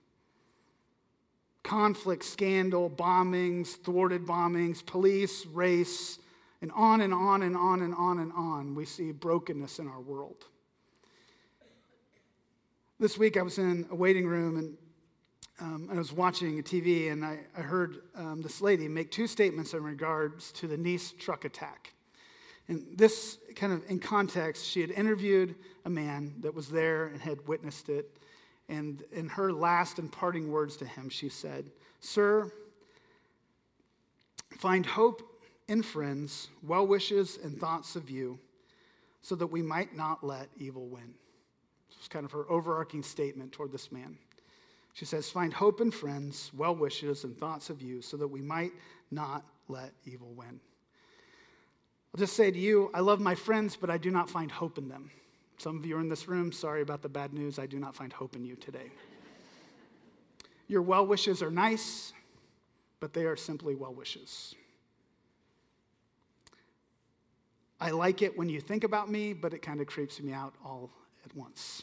Conflict, 1.62 2.24
scandal, 2.24 2.90
bombings, 2.90 3.76
thwarted 3.82 4.26
bombings, 4.26 4.84
police, 4.84 5.46
race, 5.46 6.18
and 6.60 6.70
on 6.72 7.00
and 7.00 7.14
on 7.14 7.42
and 7.42 7.56
on 7.56 7.80
and 7.80 7.94
on 7.94 8.18
and 8.18 8.32
on. 8.34 8.74
We 8.74 8.84
see 8.84 9.12
brokenness 9.12 9.78
in 9.78 9.88
our 9.88 10.00
world. 10.00 10.44
This 13.00 13.16
week 13.16 13.38
I 13.38 13.42
was 13.42 13.56
in 13.56 13.86
a 13.90 13.94
waiting 13.94 14.26
room 14.26 14.58
and 14.58 14.76
um, 15.58 15.88
I 15.90 15.96
was 15.96 16.12
watching 16.12 16.58
a 16.58 16.62
TV 16.62 17.10
and 17.10 17.24
I, 17.24 17.38
I 17.56 17.62
heard 17.62 18.02
um, 18.14 18.42
this 18.42 18.60
lady 18.60 18.88
make 18.88 19.10
two 19.10 19.26
statements 19.26 19.72
in 19.72 19.82
regards 19.82 20.52
to 20.52 20.66
the 20.66 20.76
Nice 20.76 21.14
truck 21.18 21.46
attack. 21.46 21.94
And 22.68 22.84
this 22.94 23.38
kind 23.56 23.72
of 23.72 23.82
in 23.88 24.00
context, 24.00 24.66
she 24.66 24.82
had 24.82 24.90
interviewed 24.90 25.54
a 25.86 25.88
man 25.88 26.34
that 26.40 26.54
was 26.54 26.68
there 26.68 27.06
and 27.06 27.22
had 27.22 27.48
witnessed 27.48 27.88
it. 27.88 28.18
And 28.68 29.02
in 29.12 29.30
her 29.30 29.50
last 29.50 29.98
and 29.98 30.12
parting 30.12 30.50
words 30.50 30.76
to 30.76 30.84
him, 30.84 31.08
she 31.08 31.30
said, 31.30 31.70
Sir, 32.00 32.52
find 34.58 34.84
hope 34.84 35.22
in 35.68 35.82
friends, 35.82 36.48
well 36.62 36.86
wishes, 36.86 37.38
and 37.42 37.58
thoughts 37.58 37.96
of 37.96 38.10
you, 38.10 38.38
so 39.22 39.34
that 39.36 39.46
we 39.46 39.62
might 39.62 39.96
not 39.96 40.22
let 40.22 40.48
evil 40.58 40.86
win. 40.86 41.14
Was 42.00 42.08
kind 42.08 42.24
of 42.24 42.32
her 42.32 42.50
overarching 42.50 43.02
statement 43.02 43.52
toward 43.52 43.72
this 43.72 43.92
man. 43.92 44.16
She 44.94 45.04
says, 45.04 45.28
Find 45.28 45.52
hope 45.52 45.82
in 45.82 45.90
friends, 45.90 46.50
well 46.56 46.74
wishes, 46.74 47.24
and 47.24 47.36
thoughts 47.36 47.68
of 47.68 47.82
you, 47.82 48.00
so 48.00 48.16
that 48.16 48.26
we 48.26 48.40
might 48.40 48.72
not 49.10 49.44
let 49.68 49.92
evil 50.06 50.32
win. 50.32 50.60
I'll 52.14 52.18
just 52.18 52.32
say 52.34 52.50
to 52.50 52.58
you, 52.58 52.90
I 52.94 53.00
love 53.00 53.20
my 53.20 53.34
friends, 53.34 53.76
but 53.76 53.90
I 53.90 53.98
do 53.98 54.10
not 54.10 54.30
find 54.30 54.50
hope 54.50 54.78
in 54.78 54.88
them. 54.88 55.10
Some 55.58 55.76
of 55.76 55.84
you 55.84 55.98
are 55.98 56.00
in 56.00 56.08
this 56.08 56.26
room. 56.26 56.52
Sorry 56.52 56.80
about 56.80 57.02
the 57.02 57.08
bad 57.10 57.34
news. 57.34 57.58
I 57.58 57.66
do 57.66 57.78
not 57.78 57.94
find 57.94 58.10
hope 58.10 58.34
in 58.34 58.46
you 58.46 58.56
today. 58.56 58.90
Your 60.68 60.80
well 60.80 61.06
wishes 61.06 61.42
are 61.42 61.50
nice, 61.50 62.14
but 62.98 63.12
they 63.12 63.26
are 63.26 63.36
simply 63.36 63.74
well 63.74 63.92
wishes. 63.92 64.54
I 67.78 67.90
like 67.90 68.22
it 68.22 68.38
when 68.38 68.48
you 68.48 68.62
think 68.62 68.84
about 68.84 69.10
me, 69.10 69.34
but 69.34 69.52
it 69.52 69.60
kind 69.60 69.82
of 69.82 69.86
creeps 69.86 70.18
me 70.18 70.32
out 70.32 70.54
all 70.64 70.90
at 71.26 71.36
once 71.36 71.82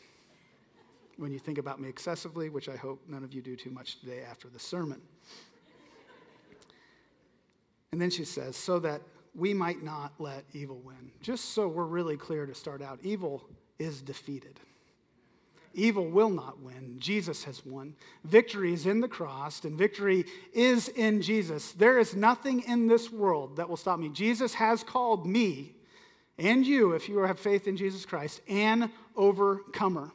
when 1.17 1.31
you 1.31 1.39
think 1.39 1.57
about 1.57 1.79
me 1.79 1.89
excessively, 1.89 2.49
which 2.49 2.69
I 2.69 2.75
hope 2.75 3.01
none 3.07 3.23
of 3.23 3.33
you 3.33 3.41
do 3.41 3.55
too 3.55 3.71
much 3.71 3.99
today 3.99 4.21
after 4.29 4.47
the 4.49 4.59
sermon. 4.59 5.01
And 7.91 8.01
then 8.01 8.09
she 8.09 8.25
says, 8.25 8.55
so 8.55 8.79
that 8.79 9.01
we 9.33 9.53
might 9.53 9.83
not 9.83 10.13
let 10.19 10.43
evil 10.53 10.79
win. 10.83 11.11
Just 11.21 11.53
so 11.53 11.67
we're 11.67 11.85
really 11.85 12.17
clear 12.17 12.45
to 12.45 12.53
start 12.53 12.81
out, 12.81 12.99
evil 13.01 13.47
is 13.79 14.01
defeated. 14.01 14.59
Evil 15.73 16.07
will 16.07 16.29
not 16.29 16.59
win. 16.59 16.95
Jesus 16.97 17.43
has 17.43 17.65
won. 17.65 17.95
Victory 18.23 18.73
is 18.73 18.87
in 18.87 18.99
the 18.99 19.07
cross, 19.07 19.63
and 19.63 19.77
victory 19.77 20.25
is 20.53 20.87
in 20.89 21.21
Jesus. 21.21 21.71
There 21.73 21.99
is 21.99 22.15
nothing 22.15 22.61
in 22.61 22.87
this 22.87 23.11
world 23.11 23.57
that 23.57 23.69
will 23.69 23.77
stop 23.77 23.99
me. 23.99 24.09
Jesus 24.09 24.55
has 24.55 24.83
called 24.83 25.27
me 25.27 25.75
and 26.39 26.65
you, 26.65 26.91
if 26.93 27.09
you 27.09 27.17
have 27.19 27.39
faith 27.39 27.67
in 27.67 27.77
Jesus 27.77 28.05
Christ, 28.05 28.41
an 28.47 28.91
overcomer 29.15 30.11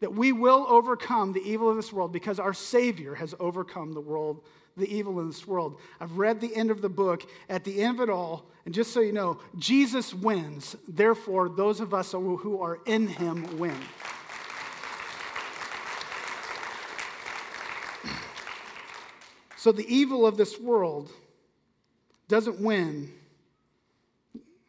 that 0.00 0.14
we 0.14 0.32
will 0.32 0.66
overcome 0.68 1.32
the 1.32 1.40
evil 1.40 1.70
of 1.70 1.76
this 1.76 1.92
world 1.92 2.12
because 2.12 2.38
our 2.38 2.52
Savior 2.52 3.14
has 3.14 3.34
overcome 3.40 3.92
the 3.92 4.00
world, 4.00 4.42
the 4.76 4.94
evil 4.94 5.20
in 5.20 5.28
this 5.28 5.46
world. 5.46 5.80
I've 6.00 6.18
read 6.18 6.40
the 6.40 6.54
end 6.54 6.70
of 6.70 6.82
the 6.82 6.88
book. 6.88 7.28
At 7.48 7.64
the 7.64 7.80
end 7.82 7.98
of 7.98 8.08
it 8.08 8.10
all, 8.12 8.46
and 8.66 8.74
just 8.74 8.92
so 8.92 9.00
you 9.00 9.12
know, 9.12 9.38
Jesus 9.58 10.12
wins. 10.12 10.76
Therefore, 10.86 11.48
those 11.48 11.80
of 11.80 11.94
us 11.94 12.12
who 12.12 12.60
are 12.60 12.78
in 12.84 13.08
Him 13.08 13.58
win. 13.58 13.76
So 19.56 19.72
the 19.72 19.86
evil 19.92 20.26
of 20.26 20.36
this 20.36 20.60
world 20.60 21.10
doesn't 22.28 22.60
win 22.60 23.12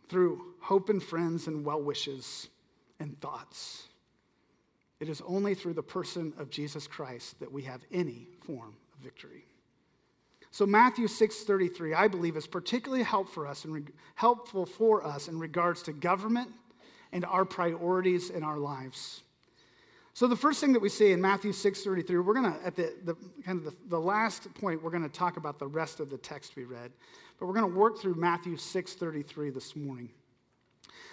through 0.08 0.42
hope 0.60 0.90
and 0.90 1.04
friends 1.04 1.48
and 1.48 1.66
well 1.66 1.82
wishes 1.82 2.48
and 3.00 3.20
thoughts. 3.20 3.87
It 5.00 5.10
is 5.10 5.22
only 5.28 5.54
through 5.54 5.74
the 5.74 5.84
person 5.84 6.34
of 6.38 6.50
Jesus 6.50 6.88
Christ 6.88 7.40
that 7.40 7.52
we 7.52 7.64
have 7.64 7.84
any 7.92 8.28
form 8.42 8.76
of 8.94 9.04
victory. 9.04 9.46
So 10.52 10.66
Matthew 10.66 11.08
6:33 11.08 11.94
I 11.94 12.08
believe 12.08 12.36
is 12.36 12.48
particularly 12.48 13.04
helpful 13.04 13.44
for 13.44 13.48
us 13.48 13.66
and 13.66 13.92
helpful 14.16 14.66
for 14.66 15.06
us 15.06 15.28
in 15.28 15.38
regards 15.38 15.84
to 15.84 15.94
government 15.94 16.52
and 17.12 17.26
our 17.26 17.46
priorities 17.46 18.30
in 18.30 18.44
our 18.44 18.58
lives. 18.58 19.24
So 20.14 20.26
the 20.26 20.36
first 20.36 20.60
thing 20.60 20.74
that 20.74 20.80
we 20.80 20.90
see 20.90 21.12
in 21.12 21.22
Matthew 21.22 21.52
6:33 21.52 22.26
we're 22.26 22.34
going 22.34 22.52
to 22.52 22.66
at 22.66 22.76
the, 22.76 22.96
the 23.04 23.16
kind 23.46 23.60
of 23.60 23.66
the, 23.66 23.74
the 23.90 24.00
last 24.00 24.52
point 24.56 24.82
we're 24.82 24.90
going 24.90 25.04
to 25.04 25.10
talk 25.10 25.38
about 25.38 25.60
the 25.60 25.68
rest 25.68 26.00
of 26.00 26.10
the 26.10 26.18
text 26.18 26.56
we 26.56 26.64
read. 26.64 26.92
But 27.40 27.46
we're 27.46 27.54
going 27.54 27.72
to 27.72 27.78
work 27.78 28.00
through 28.00 28.16
Matthew 28.16 28.56
6:33 28.56 29.54
this 29.54 29.76
morning. 29.76 30.10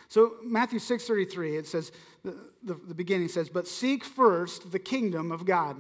So 0.08 0.34
Matthew 0.42 0.78
6:33, 0.78 1.58
it 1.58 1.66
says, 1.66 1.92
the, 2.25 2.34
the, 2.62 2.75
the 2.75 2.94
beginning 2.94 3.28
says, 3.28 3.49
but 3.49 3.68
seek 3.68 4.04
first 4.04 4.73
the 4.73 4.78
kingdom 4.78 5.30
of 5.30 5.44
God. 5.44 5.76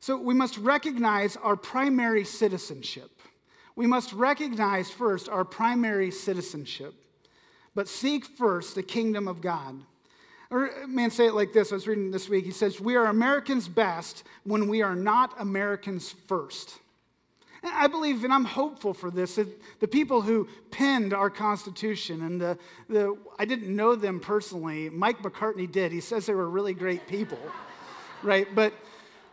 So 0.00 0.16
we 0.16 0.34
must 0.34 0.56
recognize 0.58 1.36
our 1.36 1.56
primary 1.56 2.24
citizenship. 2.24 3.10
We 3.74 3.86
must 3.86 4.12
recognize 4.12 4.90
first 4.90 5.28
our 5.28 5.44
primary 5.44 6.10
citizenship, 6.10 6.94
but 7.74 7.88
seek 7.88 8.24
first 8.24 8.74
the 8.74 8.82
kingdom 8.82 9.28
of 9.28 9.40
God. 9.40 9.80
Or 10.50 10.70
uh, 10.70 10.86
man, 10.86 11.10
say 11.10 11.26
it 11.26 11.34
like 11.34 11.52
this. 11.52 11.72
I 11.72 11.76
was 11.76 11.86
reading 11.86 12.10
this 12.10 12.28
week. 12.28 12.44
He 12.44 12.50
says, 12.52 12.80
We 12.80 12.96
are 12.96 13.06
Americans 13.06 13.68
best 13.68 14.24
when 14.44 14.68
we 14.68 14.82
are 14.82 14.96
not 14.96 15.34
Americans 15.38 16.14
first. 16.26 16.78
I 17.62 17.88
believe, 17.88 18.24
and 18.24 18.32
I'm 18.32 18.44
hopeful 18.44 18.94
for 18.94 19.10
this, 19.10 19.34
that 19.34 19.48
the 19.80 19.88
people 19.88 20.22
who 20.22 20.48
penned 20.70 21.12
our 21.12 21.30
Constitution, 21.30 22.22
and 22.22 22.40
the, 22.40 22.58
the, 22.88 23.16
I 23.38 23.44
didn't 23.44 23.74
know 23.74 23.96
them 23.96 24.20
personally, 24.20 24.90
Mike 24.90 25.22
McCartney 25.22 25.70
did. 25.70 25.92
He 25.92 26.00
says 26.00 26.26
they 26.26 26.34
were 26.34 26.48
really 26.48 26.74
great 26.74 27.06
people, 27.08 27.38
right? 28.22 28.46
But, 28.54 28.74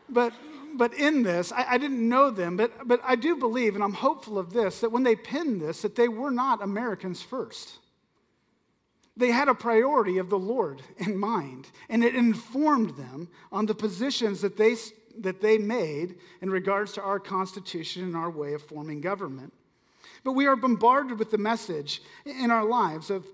but, 0.10 0.34
but 0.74 0.94
in 0.94 1.24
this, 1.24 1.51
I, 1.51 1.65
I 1.72 1.77
didn't 1.77 2.08
know 2.08 2.32
them, 2.32 2.58
but, 2.58 2.88
but 2.88 3.00
I 3.03 3.15
do 3.15 3.36
believe, 3.36 3.75
and 3.75 3.84
I'm 3.84 3.94
hopeful 3.94 4.39
of 4.39 4.53
this, 4.53 4.79
that 4.79 4.91
when 4.91 5.03
they 5.03 5.15
penned 5.15 5.62
this, 5.62 5.84
that 5.84 5.96
they 5.96 6.08
were 6.08 6.32
not 6.32 6.63
Americans 6.63 7.22
first. 7.22 7.79
They 9.17 9.32
had 9.32 9.48
a 9.48 9.55
priority 9.55 10.17
of 10.17 10.29
the 10.29 10.39
Lord 10.39 10.82
in 10.98 11.17
mind, 11.17 11.70
and 11.89 12.03
it 12.03 12.15
informed 12.15 12.98
them 12.98 13.29
on 13.51 13.65
the 13.65 13.75
positions 13.75 14.41
that 14.41 14.58
they 14.58 14.75
that 15.19 15.41
they 15.41 15.57
made 15.57 16.15
in 16.41 16.50
regards 16.50 16.93
to 16.93 17.01
our 17.01 17.19
Constitution 17.19 18.03
and 18.03 18.15
our 18.15 18.29
way 18.29 18.53
of 18.53 18.62
forming 18.62 19.01
government. 19.01 19.53
But 20.24 20.34
we 20.34 20.48
are 20.48 20.55
bombarded 20.55 21.19
with 21.19 21.31
the 21.31 21.38
message 21.38 22.01
in 22.25 22.50
our 22.50 22.65
lives 22.65 23.10
of, 23.12 23.25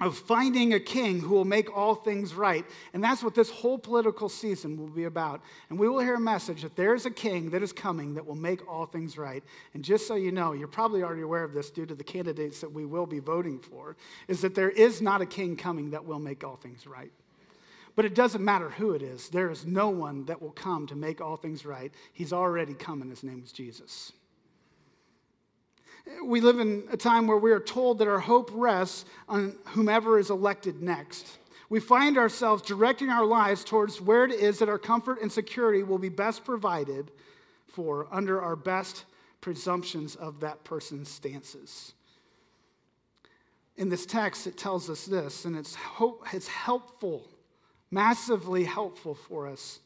of 0.00 0.18
finding 0.18 0.74
a 0.74 0.80
king 0.80 1.20
who 1.20 1.34
will 1.34 1.44
make 1.44 1.74
all 1.74 1.94
things 1.94 2.34
right. 2.34 2.64
And 2.92 3.02
that's 3.02 3.22
what 3.22 3.36
this 3.36 3.50
whole 3.50 3.78
political 3.78 4.28
season 4.28 4.76
will 4.76 4.88
be 4.88 5.04
about. 5.04 5.40
And 5.70 5.78
we 5.78 5.88
will 5.88 6.00
hear 6.00 6.16
a 6.16 6.20
message 6.20 6.62
that 6.62 6.74
there 6.74 6.94
is 6.94 7.06
a 7.06 7.10
king 7.10 7.50
that 7.50 7.62
is 7.62 7.72
coming 7.72 8.14
that 8.14 8.26
will 8.26 8.34
make 8.34 8.68
all 8.68 8.84
things 8.84 9.16
right. 9.16 9.44
And 9.74 9.84
just 9.84 10.08
so 10.08 10.16
you 10.16 10.32
know, 10.32 10.52
you're 10.52 10.66
probably 10.66 11.02
already 11.02 11.22
aware 11.22 11.44
of 11.44 11.52
this 11.52 11.70
due 11.70 11.86
to 11.86 11.94
the 11.94 12.04
candidates 12.04 12.60
that 12.60 12.72
we 12.72 12.84
will 12.84 13.06
be 13.06 13.20
voting 13.20 13.60
for, 13.60 13.96
is 14.26 14.40
that 14.40 14.56
there 14.56 14.70
is 14.70 15.00
not 15.00 15.20
a 15.20 15.26
king 15.26 15.56
coming 15.56 15.90
that 15.90 16.04
will 16.04 16.18
make 16.18 16.42
all 16.42 16.56
things 16.56 16.86
right. 16.86 17.12
But 17.96 18.04
it 18.04 18.14
doesn't 18.14 18.44
matter 18.44 18.70
who 18.70 18.92
it 18.92 19.02
is. 19.02 19.28
There 19.28 19.50
is 19.50 19.64
no 19.66 19.88
one 19.88 20.24
that 20.26 20.42
will 20.42 20.50
come 20.50 20.86
to 20.88 20.96
make 20.96 21.20
all 21.20 21.36
things 21.36 21.64
right. 21.64 21.92
He's 22.12 22.32
already 22.32 22.74
come, 22.74 23.02
and 23.02 23.10
his 23.10 23.22
name 23.22 23.42
is 23.44 23.52
Jesus. 23.52 24.12
We 26.22 26.40
live 26.40 26.58
in 26.58 26.84
a 26.90 26.96
time 26.96 27.26
where 27.26 27.38
we 27.38 27.52
are 27.52 27.60
told 27.60 27.98
that 27.98 28.08
our 28.08 28.18
hope 28.18 28.50
rests 28.52 29.04
on 29.28 29.56
whomever 29.68 30.18
is 30.18 30.30
elected 30.30 30.82
next. 30.82 31.38
We 31.70 31.80
find 31.80 32.18
ourselves 32.18 32.62
directing 32.62 33.08
our 33.08 33.24
lives 33.24 33.64
towards 33.64 34.00
where 34.00 34.24
it 34.24 34.32
is 34.32 34.58
that 34.58 34.68
our 34.68 34.78
comfort 34.78 35.22
and 35.22 35.32
security 35.32 35.82
will 35.82 35.98
be 35.98 36.10
best 36.10 36.44
provided 36.44 37.10
for 37.68 38.06
under 38.12 38.40
our 38.42 38.56
best 38.56 39.04
presumptions 39.40 40.14
of 40.14 40.40
that 40.40 40.62
person's 40.64 41.08
stances. 41.08 41.94
In 43.76 43.88
this 43.88 44.06
text, 44.06 44.46
it 44.46 44.56
tells 44.56 44.88
us 44.88 45.06
this, 45.06 45.46
and 45.46 45.56
it's, 45.56 45.74
hope, 45.74 46.26
it's 46.32 46.46
helpful, 46.46 47.26
massively 47.94 48.64
helpful 48.64 49.14
for 49.14 49.46
us. 49.46 49.78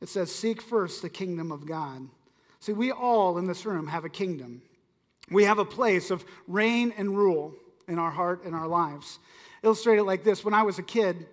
It 0.00 0.08
says, 0.08 0.34
Seek 0.34 0.62
first 0.62 1.02
the 1.02 1.10
kingdom 1.10 1.52
of 1.52 1.66
God. 1.66 2.08
See, 2.60 2.72
we 2.72 2.92
all 2.92 3.38
in 3.38 3.46
this 3.46 3.66
room 3.66 3.88
have 3.88 4.04
a 4.04 4.08
kingdom. 4.08 4.62
We 5.30 5.44
have 5.44 5.58
a 5.58 5.64
place 5.64 6.10
of 6.10 6.24
reign 6.46 6.94
and 6.96 7.16
rule 7.16 7.54
in 7.88 7.98
our 7.98 8.10
heart 8.10 8.44
and 8.44 8.54
our 8.54 8.68
lives. 8.68 9.18
Illustrate 9.62 9.98
it 9.98 10.04
like 10.04 10.24
this 10.24 10.44
when 10.44 10.54
I 10.54 10.62
was 10.62 10.78
a 10.78 10.82
kid, 10.82 11.26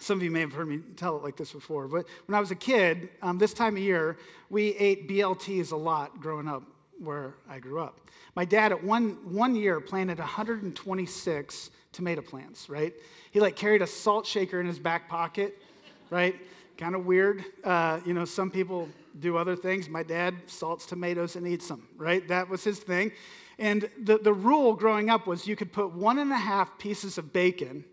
some 0.00 0.18
of 0.18 0.22
you 0.22 0.30
may 0.30 0.40
have 0.40 0.52
heard 0.52 0.68
me 0.68 0.80
tell 0.96 1.16
it 1.16 1.22
like 1.22 1.36
this 1.36 1.52
before, 1.52 1.88
but 1.88 2.06
when 2.26 2.34
I 2.34 2.40
was 2.40 2.50
a 2.50 2.56
kid, 2.56 3.10
um, 3.22 3.38
this 3.38 3.52
time 3.52 3.76
of 3.76 3.82
year, 3.82 4.18
we 4.50 4.74
ate 4.76 5.08
BLTs 5.08 5.72
a 5.72 5.76
lot 5.76 6.20
growing 6.20 6.48
up 6.48 6.62
where 6.98 7.34
I 7.48 7.58
grew 7.58 7.80
up. 7.80 8.00
My 8.34 8.44
dad, 8.44 8.72
at 8.72 8.82
one, 8.82 9.18
one 9.24 9.54
year, 9.54 9.80
planted 9.80 10.18
126 10.18 11.70
tomato 11.92 12.22
plants, 12.22 12.68
right? 12.68 12.94
He 13.30 13.40
like 13.40 13.56
carried 13.56 13.82
a 13.82 13.86
salt 13.86 14.26
shaker 14.26 14.60
in 14.60 14.66
his 14.66 14.78
back 14.78 15.08
pocket, 15.08 15.62
right? 16.10 16.36
Kind 16.76 16.94
of 16.94 17.06
weird. 17.06 17.44
Uh, 17.64 18.00
you 18.04 18.12
know, 18.12 18.24
some 18.24 18.50
people 18.50 18.88
do 19.18 19.36
other 19.36 19.56
things. 19.56 19.88
My 19.88 20.02
dad 20.02 20.34
salts 20.46 20.86
tomatoes 20.86 21.36
and 21.36 21.46
eats 21.46 21.68
them, 21.68 21.88
right? 21.96 22.26
That 22.28 22.48
was 22.48 22.64
his 22.64 22.78
thing. 22.78 23.12
And 23.58 23.88
the, 24.02 24.18
the 24.18 24.34
rule 24.34 24.74
growing 24.74 25.08
up 25.08 25.26
was 25.26 25.46
you 25.46 25.56
could 25.56 25.72
put 25.72 25.92
one 25.92 26.18
and 26.18 26.30
a 26.30 26.36
half 26.36 26.78
pieces 26.78 27.16
of 27.16 27.32
bacon 27.32 27.84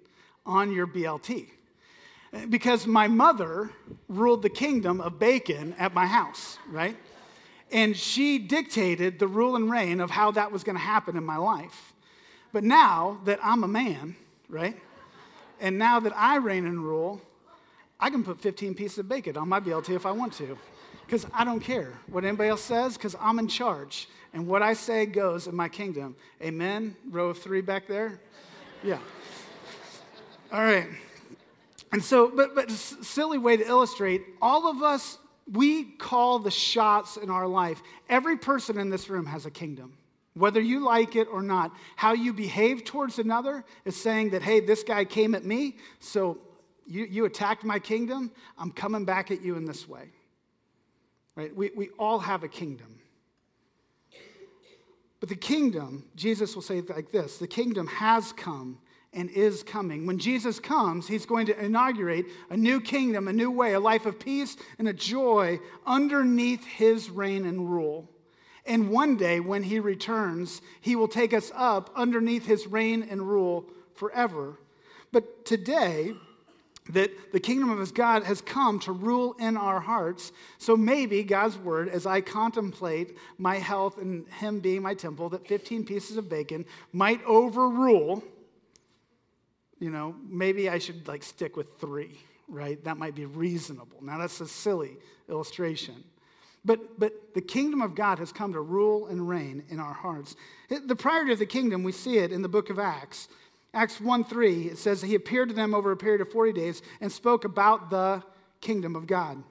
on 0.46 0.72
your 0.74 0.88
BLT. 0.88 1.50
Because 2.50 2.88
my 2.88 3.08
mother 3.08 3.70
ruled 4.10 4.42
the 4.42 4.50
kingdom 4.50 5.00
of 5.00 5.20
bacon 5.20 5.76
at 5.78 5.94
my 5.94 6.08
house, 6.08 6.58
right? 6.70 6.98
And 7.74 7.98
she 7.98 8.38
dictated 8.38 9.18
the 9.18 9.28
rule 9.28 9.56
and 9.56 9.70
reign 9.70 10.00
of 10.00 10.12
how 10.12 10.30
that 10.32 10.52
was 10.52 10.64
going 10.64 10.76
to 10.76 10.82
happen 10.82 11.18
in 11.18 11.24
my 11.26 11.38
life. 11.38 11.94
But 12.54 12.64
now 12.64 13.20
that 13.26 13.40
I'm 13.44 13.64
a 13.64 13.68
man, 13.68 14.16
right? 14.48 14.80
And 15.60 15.80
now 15.80 16.00
that 16.00 16.14
I 16.16 16.36
reign 16.38 16.68
and 16.68 16.84
rule, 16.84 17.20
I 18.00 18.12
can 18.12 18.24
put 18.24 18.40
15 18.40 18.76
pieces 18.76 19.00
of 19.00 19.10
bacon 19.10 19.38
on 19.38 19.50
my 19.50 19.60
BLT 19.60 19.96
if 19.96 20.06
I 20.06 20.12
want 20.12 20.34
to. 20.34 20.56
Because 21.06 21.26
I 21.34 21.44
don't 21.44 21.60
care 21.60 21.94
what 22.08 22.24
anybody 22.24 22.50
else 22.50 22.62
says, 22.62 22.94
because 22.96 23.16
I'm 23.20 23.40
in 23.40 23.48
charge. 23.48 24.08
And 24.34 24.46
what 24.46 24.62
I 24.62 24.74
say 24.74 25.08
goes 25.08 25.48
in 25.48 25.56
my 25.56 25.68
kingdom. 25.68 26.16
Amen? 26.44 26.96
Row 27.10 27.30
of 27.30 27.40
three 27.40 27.62
back 27.62 27.88
there? 27.88 28.20
Yeah. 28.84 29.00
All 30.52 30.62
right. 30.62 30.90
And 31.92 32.04
so, 32.04 32.32
but, 32.36 32.54
but 32.54 32.70
silly 32.70 33.40
way 33.40 33.58
to 33.58 33.68
illustrate, 33.68 34.24
all 34.42 34.70
of 34.70 34.84
us 34.84 35.18
we 35.52 35.84
call 35.84 36.40
the 36.40 36.52
shots 36.52 37.18
in 37.18 37.30
our 37.30 37.48
life. 37.48 37.82
Every 38.10 38.38
person 38.38 38.78
in 38.78 38.90
this 38.90 39.10
room 39.10 39.26
has 39.26 39.46
a 39.46 39.52
kingdom. 39.52 39.98
Whether 40.36 40.62
you 40.62 40.80
like 40.80 41.16
it 41.16 41.28
or 41.32 41.44
not, 41.44 41.72
how 41.96 42.14
you 42.14 42.34
behave 42.34 42.84
towards 42.84 43.20
another 43.20 43.64
is 43.86 43.96
saying 43.96 44.32
that, 44.32 44.42
hey, 44.42 44.62
this 44.62 44.84
guy 44.84 45.06
came 45.06 45.36
at 45.36 45.46
me, 45.46 45.76
so 46.00 46.40
you, 46.88 47.06
you 47.06 47.26
attacked 47.26 47.64
my 47.64 47.78
kingdom, 47.78 48.32
I'm 48.58 48.72
coming 48.72 49.06
back 49.06 49.30
at 49.30 49.42
you 49.42 49.56
in 49.56 49.66
this 49.66 49.88
way. 49.88 50.10
Right? 51.36 51.56
We, 51.56 51.72
we 51.76 51.90
all 52.00 52.20
have 52.20 52.44
a 52.44 52.48
kingdom. 52.48 53.00
But 55.20 55.30
the 55.30 55.36
kingdom, 55.36 56.04
Jesus 56.16 56.54
will 56.54 56.62
say 56.62 56.82
like 56.82 57.12
this 57.12 57.38
the 57.38 57.48
kingdom 57.48 57.88
has 57.88 58.34
come 58.34 58.80
and 59.14 59.30
is 59.30 59.64
coming. 59.64 60.06
When 60.06 60.18
Jesus 60.18 60.60
comes, 60.60 61.08
he's 61.08 61.26
going 61.26 61.46
to 61.48 61.60
inaugurate 61.64 62.26
a 62.50 62.58
new 62.58 62.82
kingdom, 62.82 63.28
a 63.28 63.34
new 63.34 63.52
way, 63.52 63.74
a 63.74 63.80
life 63.80 64.06
of 64.06 64.20
peace 64.20 64.58
and 64.80 64.88
a 64.88 64.94
joy 64.94 65.60
underneath 65.86 66.66
his 66.66 67.10
reign 67.10 67.46
and 67.46 67.72
rule. 67.72 68.10
And 68.66 68.90
one 68.90 69.18
day, 69.18 69.40
when 69.40 69.64
he 69.64 69.80
returns, 69.80 70.62
he 70.80 70.96
will 70.96 71.08
take 71.08 71.34
us 71.34 71.52
up 71.54 71.90
underneath 71.96 72.46
his 72.46 72.66
reign 72.66 73.06
and 73.10 73.22
rule 73.22 73.66
forever. 73.94 74.58
But 75.12 75.46
today, 75.46 76.14
that 76.90 77.32
the 77.32 77.40
kingdom 77.40 77.70
of 77.70 77.80
his 77.80 77.92
God 77.92 78.24
has 78.24 78.42
come 78.42 78.80
to 78.82 78.92
rule 78.92 79.36
in 79.40 79.56
our 79.56 79.80
hearts. 79.80 80.32
So 80.58 80.76
maybe 80.76 81.24
God's 81.24 81.58
word, 81.58 81.88
as 81.88 82.06
I 82.06 82.22
contemplate 82.22 83.18
my 83.38 83.56
health 83.56 83.98
and 83.98 84.28
him 84.28 84.60
being 84.60 84.82
my 84.82 84.94
temple, 84.94 85.30
that 85.30 85.48
15 85.48 85.86
pieces 85.86 86.18
of 86.18 86.30
bacon 86.30 86.66
might 86.92 87.24
overrule 87.26 88.24
you 89.84 89.90
know, 89.90 90.16
maybe 90.30 90.70
I 90.70 90.80
should 90.80 91.06
like 91.10 91.24
stick 91.24 91.58
with 91.58 91.78
three, 91.78 92.18
right? 92.48 92.82
That 92.86 92.96
might 92.96 93.16
be 93.16 93.26
reasonable. 93.26 93.98
Now, 94.02 94.18
that's 94.18 94.40
a 94.40 94.48
silly 94.48 94.92
illustration. 95.28 96.06
But, 96.64 96.98
but 96.98 97.34
the 97.34 97.42
kingdom 97.42 97.82
of 97.82 97.94
God 97.94 98.18
has 98.20 98.32
come 98.32 98.54
to 98.54 98.62
rule 98.62 99.08
and 99.08 99.28
reign 99.28 99.66
in 99.68 99.82
our 99.82 99.94
hearts. 99.94 100.38
The 100.70 100.96
priority 100.96 101.34
of 101.34 101.40
the 101.40 101.46
kingdom, 101.46 101.84
we 101.84 101.92
see 101.92 102.18
it 102.20 102.32
in 102.32 102.42
the 102.42 102.48
book 102.48 102.70
of 102.70 102.80
Acts. 102.80 103.28
Acts 103.74 104.00
1 104.00 104.24
3, 104.24 104.68
it 104.68 104.78
says, 104.78 105.02
He 105.02 105.16
appeared 105.16 105.50
to 105.50 105.56
them 105.56 105.74
over 105.74 105.92
a 105.92 105.98
period 105.98 106.22
of 106.22 106.32
40 106.32 106.54
days 106.54 106.82
and 107.02 107.12
spoke 107.12 107.44
about 107.44 107.90
the 107.90 108.24
kingdom 108.62 108.96
of 108.96 109.06
God. 109.06 109.44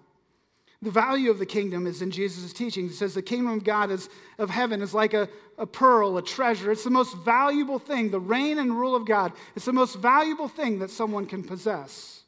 The 0.82 0.90
value 0.90 1.30
of 1.30 1.38
the 1.38 1.46
kingdom 1.46 1.86
is 1.86 2.02
in 2.02 2.10
Jesus' 2.10 2.52
teachings. 2.52 2.90
He 2.90 2.96
says 2.96 3.14
the 3.14 3.22
kingdom 3.22 3.52
of 3.52 3.62
God 3.62 3.92
is, 3.92 4.08
of 4.36 4.50
heaven 4.50 4.82
is 4.82 4.92
like 4.92 5.14
a, 5.14 5.28
a 5.56 5.64
pearl, 5.64 6.18
a 6.18 6.22
treasure. 6.22 6.72
It's 6.72 6.82
the 6.82 6.90
most 6.90 7.16
valuable 7.18 7.78
thing. 7.78 8.10
The 8.10 8.18
reign 8.18 8.58
and 8.58 8.76
rule 8.76 8.96
of 8.96 9.06
God 9.06 9.32
It's 9.54 9.64
the 9.64 9.72
most 9.72 9.96
valuable 9.96 10.48
thing 10.48 10.80
that 10.80 10.90
someone 10.90 11.26
can 11.26 11.44
possess. 11.44 12.22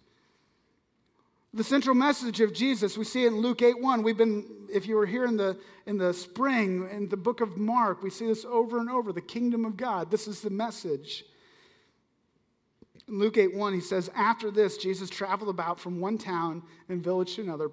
The 1.52 1.64
central 1.64 1.96
message 1.96 2.40
of 2.40 2.52
Jesus, 2.52 2.96
we 2.96 3.04
see 3.04 3.24
it 3.24 3.28
in 3.28 3.38
Luke 3.38 3.60
8 3.62 3.80
1. 3.80 4.02
We've 4.04 4.16
been, 4.16 4.44
if 4.72 4.86
you 4.86 4.96
were 4.96 5.06
here 5.06 5.24
in 5.24 5.36
the, 5.36 5.56
in 5.86 5.98
the 5.98 6.14
spring, 6.14 6.88
in 6.92 7.08
the 7.08 7.16
book 7.16 7.40
of 7.40 7.56
Mark, 7.56 8.04
we 8.04 8.10
see 8.10 8.26
this 8.26 8.44
over 8.44 8.78
and 8.78 8.88
over 8.88 9.12
the 9.12 9.20
kingdom 9.20 9.64
of 9.64 9.76
God. 9.76 10.12
This 10.12 10.28
is 10.28 10.40
the 10.40 10.50
message. 10.50 11.24
In 13.08 13.18
Luke 13.18 13.36
8 13.36 13.54
1, 13.54 13.72
he 13.72 13.80
says, 13.80 14.10
After 14.14 14.52
this, 14.52 14.76
Jesus 14.76 15.10
traveled 15.10 15.50
about 15.50 15.80
from 15.80 16.00
one 16.00 16.18
town 16.18 16.62
and 16.88 17.02
village 17.02 17.34
to 17.34 17.42
another 17.42 17.70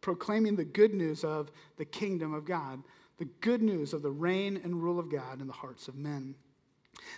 proclaiming 0.00 0.56
the 0.56 0.64
good 0.64 0.94
news 0.94 1.24
of 1.24 1.50
the 1.76 1.84
kingdom 1.84 2.34
of 2.34 2.44
God, 2.44 2.82
the 3.18 3.28
good 3.40 3.62
news 3.62 3.92
of 3.92 4.02
the 4.02 4.10
reign 4.10 4.60
and 4.64 4.82
rule 4.82 4.98
of 4.98 5.10
God 5.10 5.40
in 5.40 5.46
the 5.46 5.52
hearts 5.52 5.88
of 5.88 5.96
men. 5.96 6.34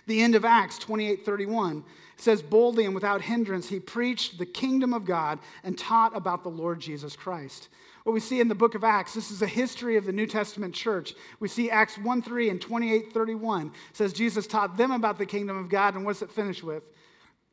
The 0.05 0.21
end 0.21 0.35
of 0.35 0.45
Acts 0.45 0.77
28 0.77 1.25
31 1.25 1.83
says, 2.17 2.41
Boldly 2.41 2.85
and 2.85 2.95
without 2.95 3.21
hindrance, 3.21 3.69
he 3.69 3.79
preached 3.79 4.37
the 4.37 4.45
kingdom 4.45 4.93
of 4.93 5.05
God 5.05 5.39
and 5.63 5.77
taught 5.77 6.15
about 6.15 6.43
the 6.43 6.49
Lord 6.49 6.79
Jesus 6.79 7.15
Christ. 7.15 7.69
What 8.03 8.13
we 8.13 8.19
see 8.19 8.41
in 8.41 8.49
the 8.49 8.55
book 8.55 8.75
of 8.75 8.83
Acts, 8.83 9.13
this 9.13 9.31
is 9.31 9.41
a 9.41 9.47
history 9.47 9.95
of 9.95 10.05
the 10.05 10.11
New 10.11 10.27
Testament 10.27 10.75
church. 10.75 11.13
We 11.39 11.47
see 11.47 11.71
Acts 11.71 11.97
1 11.97 12.21
3 12.21 12.49
and 12.49 12.61
28 12.61 13.13
31 13.13 13.71
says 13.93 14.13
Jesus 14.13 14.45
taught 14.45 14.77
them 14.77 14.91
about 14.91 15.17
the 15.17 15.25
kingdom 15.25 15.57
of 15.57 15.69
God, 15.69 15.95
and 15.95 16.05
what's 16.05 16.21
it 16.21 16.31
finished 16.31 16.63
with? 16.63 16.89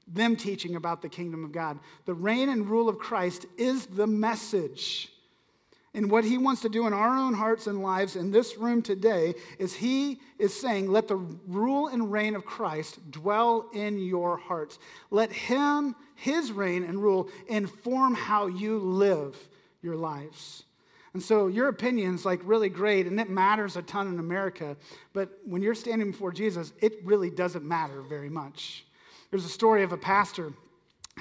Them 0.08 0.34
teaching 0.34 0.74
about 0.74 1.02
the 1.02 1.08
kingdom 1.08 1.44
of 1.44 1.52
God. 1.52 1.78
The 2.04 2.14
reign 2.14 2.48
and 2.48 2.68
rule 2.68 2.88
of 2.88 2.98
Christ 2.98 3.46
is 3.56 3.86
the 3.86 4.08
message 4.08 5.12
and 5.92 6.10
what 6.10 6.24
he 6.24 6.38
wants 6.38 6.62
to 6.62 6.68
do 6.68 6.86
in 6.86 6.92
our 6.92 7.16
own 7.16 7.34
hearts 7.34 7.66
and 7.66 7.82
lives 7.82 8.14
in 8.14 8.30
this 8.30 8.56
room 8.56 8.80
today 8.80 9.34
is 9.58 9.74
he 9.74 10.20
is 10.38 10.58
saying, 10.58 10.88
let 10.88 11.08
the 11.08 11.16
rule 11.16 11.88
and 11.88 12.12
reign 12.12 12.36
of 12.36 12.44
Christ 12.44 13.10
dwell 13.10 13.68
in 13.74 13.98
your 13.98 14.36
hearts. 14.36 14.78
Let 15.10 15.32
him, 15.32 15.96
his 16.14 16.52
reign 16.52 16.84
and 16.84 17.02
rule, 17.02 17.28
inform 17.48 18.14
how 18.14 18.46
you 18.46 18.78
live 18.78 19.36
your 19.82 19.96
lives. 19.96 20.62
And 21.12 21.20
so 21.20 21.48
your 21.48 21.66
opinion's 21.66 22.24
like 22.24 22.40
really 22.44 22.68
great 22.68 23.08
and 23.08 23.18
it 23.18 23.28
matters 23.28 23.76
a 23.76 23.82
ton 23.82 24.06
in 24.06 24.20
America, 24.20 24.76
but 25.12 25.30
when 25.44 25.60
you're 25.60 25.74
standing 25.74 26.12
before 26.12 26.30
Jesus, 26.30 26.72
it 26.80 27.04
really 27.04 27.30
doesn't 27.30 27.64
matter 27.64 28.00
very 28.02 28.30
much. 28.30 28.84
There's 29.32 29.44
a 29.44 29.48
story 29.48 29.82
of 29.82 29.90
a 29.90 29.96
pastor 29.96 30.52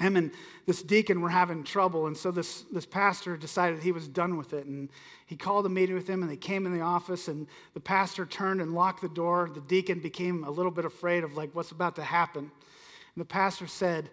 him 0.00 0.16
and 0.16 0.32
this 0.66 0.82
deacon 0.82 1.20
were 1.20 1.28
having 1.28 1.62
trouble 1.62 2.06
and 2.06 2.16
so 2.16 2.30
this, 2.30 2.62
this 2.72 2.86
pastor 2.86 3.36
decided 3.36 3.82
he 3.82 3.92
was 3.92 4.08
done 4.08 4.36
with 4.36 4.52
it 4.52 4.66
and 4.66 4.88
he 5.26 5.36
called 5.36 5.66
a 5.66 5.68
meeting 5.68 5.94
with 5.94 6.08
him 6.08 6.22
and 6.22 6.30
they 6.30 6.36
came 6.36 6.66
in 6.66 6.72
the 6.72 6.80
office 6.80 7.28
and 7.28 7.46
the 7.74 7.80
pastor 7.80 8.26
turned 8.26 8.60
and 8.60 8.74
locked 8.74 9.00
the 9.00 9.08
door. 9.08 9.50
The 9.52 9.60
deacon 9.60 10.00
became 10.00 10.44
a 10.44 10.50
little 10.50 10.72
bit 10.72 10.84
afraid 10.84 11.22
of 11.22 11.36
like 11.36 11.54
what's 11.54 11.70
about 11.70 11.96
to 11.96 12.02
happen. 12.02 12.50
And 13.14 13.20
the 13.20 13.24
pastor 13.24 13.66
said 13.66 14.10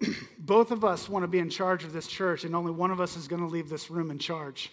both 0.38 0.70
of 0.70 0.84
us 0.84 1.08
want 1.08 1.22
to 1.22 1.28
be 1.28 1.38
in 1.38 1.48
charge 1.48 1.84
of 1.84 1.92
this 1.92 2.06
church 2.06 2.44
and 2.44 2.54
only 2.54 2.72
one 2.72 2.90
of 2.90 3.00
us 3.00 3.16
is 3.16 3.28
going 3.28 3.42
to 3.42 3.48
leave 3.48 3.68
this 3.68 3.90
room 3.90 4.10
in 4.10 4.18
charge 4.18 4.70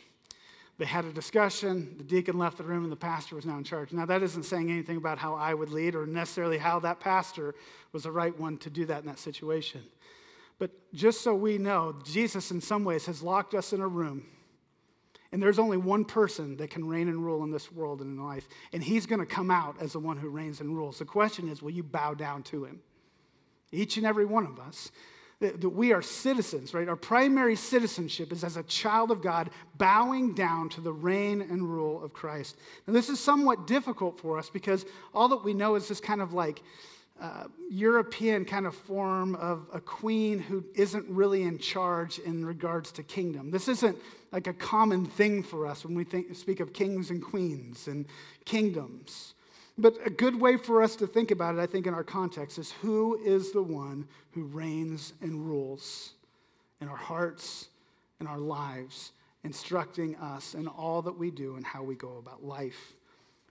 they 0.78 0.86
had 0.86 1.06
a 1.06 1.14
discussion. 1.14 1.96
The 1.98 2.04
deacon 2.04 2.38
left 2.38 2.58
the 2.58 2.64
room, 2.64 2.84
and 2.84 2.92
the 2.92 2.96
pastor 2.98 3.36
was 3.36 3.46
now 3.46 3.58
in 3.58 3.64
charge. 3.64 3.94
Now, 3.94 4.06
that 4.08 4.24
isn't 4.24 4.44
saying 4.44 4.72
anything 4.72 4.98
about 4.98 5.20
how 5.20 5.36
I 5.36 5.54
would 5.54 5.70
lead 5.70 5.96
or 5.96 6.06
necessarily 6.06 6.58
how 6.58 6.80
that 6.80 7.00
pastor 7.00 7.54
was 7.92 8.04
the 8.04 8.12
right 8.12 8.38
one 8.40 8.58
to 8.58 8.70
do 8.70 8.86
that 8.86 9.02
in 9.02 9.06
that 9.06 9.20
situation. 9.20 9.82
But 10.58 10.72
just 10.94 11.22
so 11.22 11.36
we 11.36 11.58
know, 11.58 11.96
Jesus, 12.04 12.52
in 12.52 12.62
some 12.62 12.84
ways, 12.84 13.06
has 13.06 13.22
locked 13.22 13.54
us 13.54 13.74
in 13.74 13.82
a 13.82 13.88
room 13.88 14.26
And 15.34 15.42
there's 15.42 15.58
only 15.58 15.78
one 15.78 16.06
person 16.06 16.58
that 16.58 16.70
can 16.70 16.88
reign 16.88 17.10
and 17.10 17.26
rule 17.26 17.44
in 17.44 17.50
this 17.50 17.72
world 17.72 18.02
and 18.02 18.20
in 18.20 18.24
life, 18.24 18.48
and 18.72 18.84
he's 18.84 19.08
going 19.08 19.20
to 19.20 19.26
come 19.26 19.50
out 19.50 19.76
as 19.82 19.94
the 19.94 20.00
one 20.00 20.16
who 20.16 20.30
reigns 20.30 20.62
and 20.62 20.78
rules. 20.78 21.00
The 21.00 21.06
question 21.06 21.50
is, 21.50 21.60
will 21.60 21.72
you 21.72 21.82
bow 21.82 22.14
down 22.14 22.44
to 22.44 22.66
him? 22.66 22.82
Each 23.72 23.98
and 23.98 24.06
every 24.06 24.26
one 24.26 24.46
of 24.46 24.60
us. 24.60 24.92
That 25.44 25.70
we 25.70 25.92
are 25.92 26.02
citizens, 26.02 26.74
right? 26.74 26.88
Our 26.88 26.96
primary 26.96 27.58
citizenship 27.58 28.32
is 28.32 28.46
as 28.46 28.56
a 28.56 28.64
child 28.64 29.12
of 29.12 29.22
God, 29.22 29.50
bowing 29.78 30.34
down 30.34 30.70
to 30.70 30.82
the 30.82 30.94
reign 30.94 31.42
and 31.42 31.68
rule 31.68 32.02
of 32.02 32.14
Christ. 32.14 32.56
Now, 32.88 32.94
this 32.94 33.10
is 33.10 33.20
somewhat 33.20 33.68
difficult 33.68 34.18
for 34.18 34.38
us 34.38 34.50
because 34.50 34.86
all 35.14 35.28
that 35.28 35.44
we 35.44 35.54
know 35.54 35.76
is 35.76 35.90
this 35.90 36.00
kind 36.00 36.22
of 36.22 36.32
like 36.32 36.64
uh, 37.22 37.46
European 37.70 38.46
kind 38.46 38.66
of 38.66 38.74
form 38.74 39.36
of 39.36 39.68
a 39.74 39.82
queen 39.82 40.40
who 40.40 40.64
isn't 40.76 41.06
really 41.10 41.44
in 41.44 41.58
charge 41.58 42.20
in 42.20 42.46
regards 42.46 42.94
to 42.94 43.04
kingdom. 43.04 43.52
This 43.52 43.68
isn't 43.68 43.98
like 44.32 44.48
a 44.48 44.54
common 44.54 45.06
thing 45.06 45.44
for 45.44 45.68
us 45.68 45.84
when 45.84 45.94
we 45.94 46.06
think, 46.06 46.34
speak 46.36 46.62
of 46.62 46.72
kings 46.72 47.10
and 47.10 47.22
queens 47.22 47.88
and 47.88 48.06
kingdoms. 48.46 49.36
But 49.78 49.98
a 50.06 50.10
good 50.10 50.40
way 50.40 50.58
for 50.58 50.84
us 50.84 50.96
to 50.98 51.08
think 51.08 51.32
about 51.32 51.56
it, 51.56 51.60
I 51.60 51.66
think, 51.66 51.88
in 51.88 51.94
our 51.94 52.04
context, 52.04 52.60
is 52.60 52.72
who 52.72 53.20
is 53.24 53.52
the 53.52 53.64
one 53.64 54.08
who 54.32 54.44
reigns 54.44 55.14
and 55.22 55.48
rules 55.48 56.14
in 56.80 56.88
our 56.88 56.96
hearts 56.96 57.70
and 58.20 58.28
our 58.28 58.38
lives, 58.38 59.14
instructing 59.44 60.16
us 60.18 60.54
in 60.54 60.68
all 60.68 61.02
that 61.02 61.18
we 61.18 61.32
do 61.32 61.56
and 61.56 61.66
how 61.66 61.82
we 61.82 61.96
go 61.96 62.18
about 62.18 62.44
life. 62.44 62.94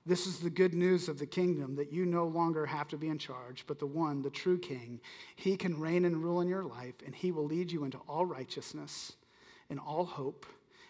This 0.04 0.26
is 0.26 0.38
the 0.38 0.50
good 0.50 0.74
news 0.74 1.08
of 1.08 1.18
the 1.18 1.26
kingdom 1.26 1.76
that 1.76 1.92
you 1.92 2.06
no 2.06 2.26
longer 2.26 2.66
have 2.66 2.88
to 2.88 2.96
be 2.96 3.08
in 3.08 3.18
charge, 3.18 3.64
but 3.66 3.78
the 3.78 3.86
one, 3.86 4.22
the 4.22 4.30
true 4.30 4.58
king, 4.58 5.00
he 5.36 5.56
can 5.56 5.78
reign 5.78 6.04
and 6.04 6.22
rule 6.22 6.40
in 6.40 6.48
your 6.48 6.64
life, 6.64 6.94
and 7.04 7.14
he 7.14 7.30
will 7.30 7.44
lead 7.44 7.70
you 7.70 7.84
into 7.84 7.98
all 8.08 8.26
righteousness, 8.26 9.12
in 9.70 9.78
all 9.78 10.04
hope, 10.04 10.46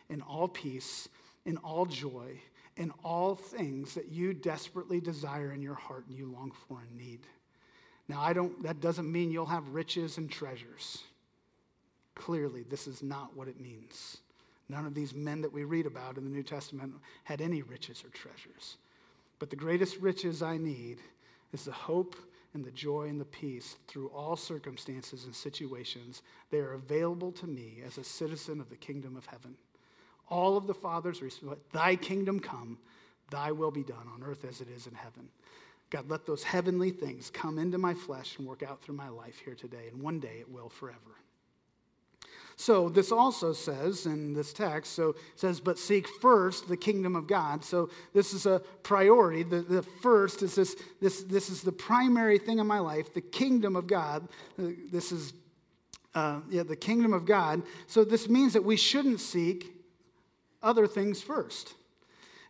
in 0.08 0.22
all 0.22 0.48
peace, 0.48 1.08
in 1.44 1.56
all 1.58 1.84
joy, 1.84 2.40
in 2.76 2.92
all 3.04 3.34
things 3.34 3.94
that 3.94 4.10
you 4.10 4.32
desperately 4.32 5.00
desire 5.00 5.52
in 5.52 5.62
your 5.62 5.74
heart 5.74 6.06
and 6.08 6.16
you 6.16 6.26
long 6.26 6.52
for 6.68 6.80
and 6.80 6.96
need. 6.96 7.20
Now, 8.08 8.20
I 8.20 8.32
don't, 8.32 8.62
that 8.62 8.80
doesn't 8.80 9.10
mean 9.10 9.30
you'll 9.30 9.46
have 9.46 9.68
riches 9.68 10.18
and 10.18 10.30
treasures. 10.30 11.04
Clearly, 12.14 12.62
this 12.62 12.86
is 12.86 13.02
not 13.02 13.36
what 13.36 13.48
it 13.48 13.60
means. 13.60 14.18
None 14.68 14.86
of 14.86 14.94
these 14.94 15.14
men 15.14 15.42
that 15.42 15.52
we 15.52 15.64
read 15.64 15.86
about 15.86 16.16
in 16.16 16.24
the 16.24 16.30
New 16.30 16.42
Testament 16.42 16.94
had 17.24 17.40
any 17.40 17.62
riches 17.62 18.02
or 18.04 18.08
treasures. 18.08 18.76
But 19.38 19.50
the 19.50 19.56
greatest 19.56 19.98
riches 19.98 20.42
I 20.42 20.56
need 20.56 20.98
is 21.52 21.64
the 21.64 21.72
hope 21.72 22.16
and 22.54 22.64
the 22.64 22.70
joy 22.70 23.08
and 23.08 23.20
the 23.20 23.24
peace 23.26 23.76
through 23.86 24.08
all 24.08 24.36
circumstances 24.36 25.24
and 25.24 25.34
situations. 25.34 26.22
They 26.50 26.58
are 26.58 26.74
available 26.74 27.32
to 27.32 27.46
me 27.46 27.82
as 27.84 27.98
a 27.98 28.04
citizen 28.04 28.60
of 28.60 28.68
the 28.68 28.76
kingdom 28.76 29.16
of 29.16 29.26
heaven. 29.26 29.56
All 30.32 30.56
of 30.56 30.66
the 30.66 30.72
Father's 30.72 31.20
response, 31.20 31.60
thy 31.72 31.94
kingdom 31.94 32.40
come, 32.40 32.78
thy 33.30 33.52
will 33.52 33.70
be 33.70 33.82
done 33.82 34.08
on 34.14 34.22
earth 34.22 34.46
as 34.48 34.62
it 34.62 34.68
is 34.74 34.86
in 34.86 34.94
heaven. 34.94 35.28
God, 35.90 36.08
let 36.08 36.24
those 36.24 36.42
heavenly 36.42 36.90
things 36.90 37.28
come 37.28 37.58
into 37.58 37.76
my 37.76 37.92
flesh 37.92 38.38
and 38.38 38.48
work 38.48 38.62
out 38.62 38.80
through 38.80 38.94
my 38.94 39.10
life 39.10 39.42
here 39.44 39.54
today, 39.54 39.88
and 39.92 40.02
one 40.02 40.20
day 40.20 40.38
it 40.40 40.50
will 40.50 40.70
forever. 40.70 40.98
So 42.56 42.88
this 42.88 43.12
also 43.12 43.52
says 43.52 44.06
in 44.06 44.32
this 44.32 44.54
text, 44.54 44.94
so 44.94 45.10
it 45.10 45.16
says, 45.36 45.60
but 45.60 45.78
seek 45.78 46.08
first 46.08 46.66
the 46.66 46.78
kingdom 46.78 47.14
of 47.14 47.26
God. 47.26 47.62
So 47.62 47.90
this 48.14 48.32
is 48.32 48.46
a 48.46 48.60
priority. 48.82 49.42
The, 49.42 49.60
the 49.60 49.82
first 49.82 50.42
is 50.42 50.54
this, 50.54 50.76
this, 50.98 51.24
this 51.24 51.50
is 51.50 51.60
the 51.60 51.72
primary 51.72 52.38
thing 52.38 52.58
in 52.58 52.66
my 52.66 52.78
life, 52.78 53.12
the 53.12 53.20
kingdom 53.20 53.76
of 53.76 53.86
God. 53.86 54.28
Uh, 54.58 54.68
this 54.90 55.12
is, 55.12 55.34
uh, 56.14 56.40
yeah, 56.48 56.62
the 56.62 56.76
kingdom 56.76 57.12
of 57.12 57.26
God. 57.26 57.62
So 57.86 58.02
this 58.02 58.30
means 58.30 58.54
that 58.54 58.64
we 58.64 58.76
shouldn't 58.76 59.20
seek 59.20 59.81
other 60.62 60.86
things 60.86 61.20
first. 61.20 61.74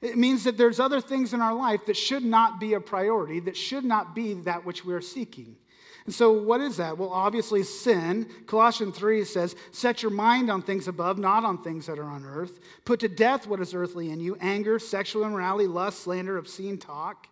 It 0.00 0.18
means 0.18 0.44
that 0.44 0.56
there's 0.58 0.80
other 0.80 1.00
things 1.00 1.32
in 1.32 1.40
our 1.40 1.54
life 1.54 1.86
that 1.86 1.96
should 1.96 2.24
not 2.24 2.58
be 2.58 2.74
a 2.74 2.80
priority, 2.80 3.38
that 3.40 3.56
should 3.56 3.84
not 3.84 4.14
be 4.14 4.34
that 4.34 4.64
which 4.64 4.84
we 4.84 4.94
are 4.94 5.00
seeking. 5.00 5.56
And 6.04 6.14
so, 6.14 6.32
what 6.32 6.60
is 6.60 6.78
that? 6.78 6.98
Well, 6.98 7.10
obviously, 7.10 7.62
sin. 7.62 8.26
Colossians 8.46 8.98
3 8.98 9.24
says, 9.24 9.54
Set 9.70 10.02
your 10.02 10.10
mind 10.10 10.50
on 10.50 10.60
things 10.60 10.88
above, 10.88 11.18
not 11.18 11.44
on 11.44 11.62
things 11.62 11.86
that 11.86 11.98
are 11.98 12.04
on 12.10 12.24
earth. 12.24 12.58
Put 12.84 12.98
to 13.00 13.08
death 13.08 13.46
what 13.46 13.60
is 13.60 13.72
earthly 13.72 14.10
in 14.10 14.18
you 14.18 14.36
anger, 14.40 14.80
sexual 14.80 15.24
immorality, 15.24 15.68
lust, 15.68 16.00
slander, 16.00 16.38
obscene 16.38 16.78
talk. 16.78 17.28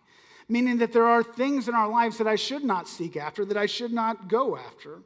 Meaning 0.47 0.77
that 0.77 0.93
there 0.93 1.05
are 1.05 1.23
things 1.23 1.67
in 1.67 1.75
our 1.75 1.89
lives 1.89 2.17
that 2.17 2.27
I 2.27 2.37
should 2.37 2.63
not 2.63 2.87
seek 2.87 3.17
after, 3.17 3.43
that 3.45 3.57
I 3.57 3.65
should 3.65 3.91
not 3.91 4.29
go 4.29 4.55
after. 4.55 4.99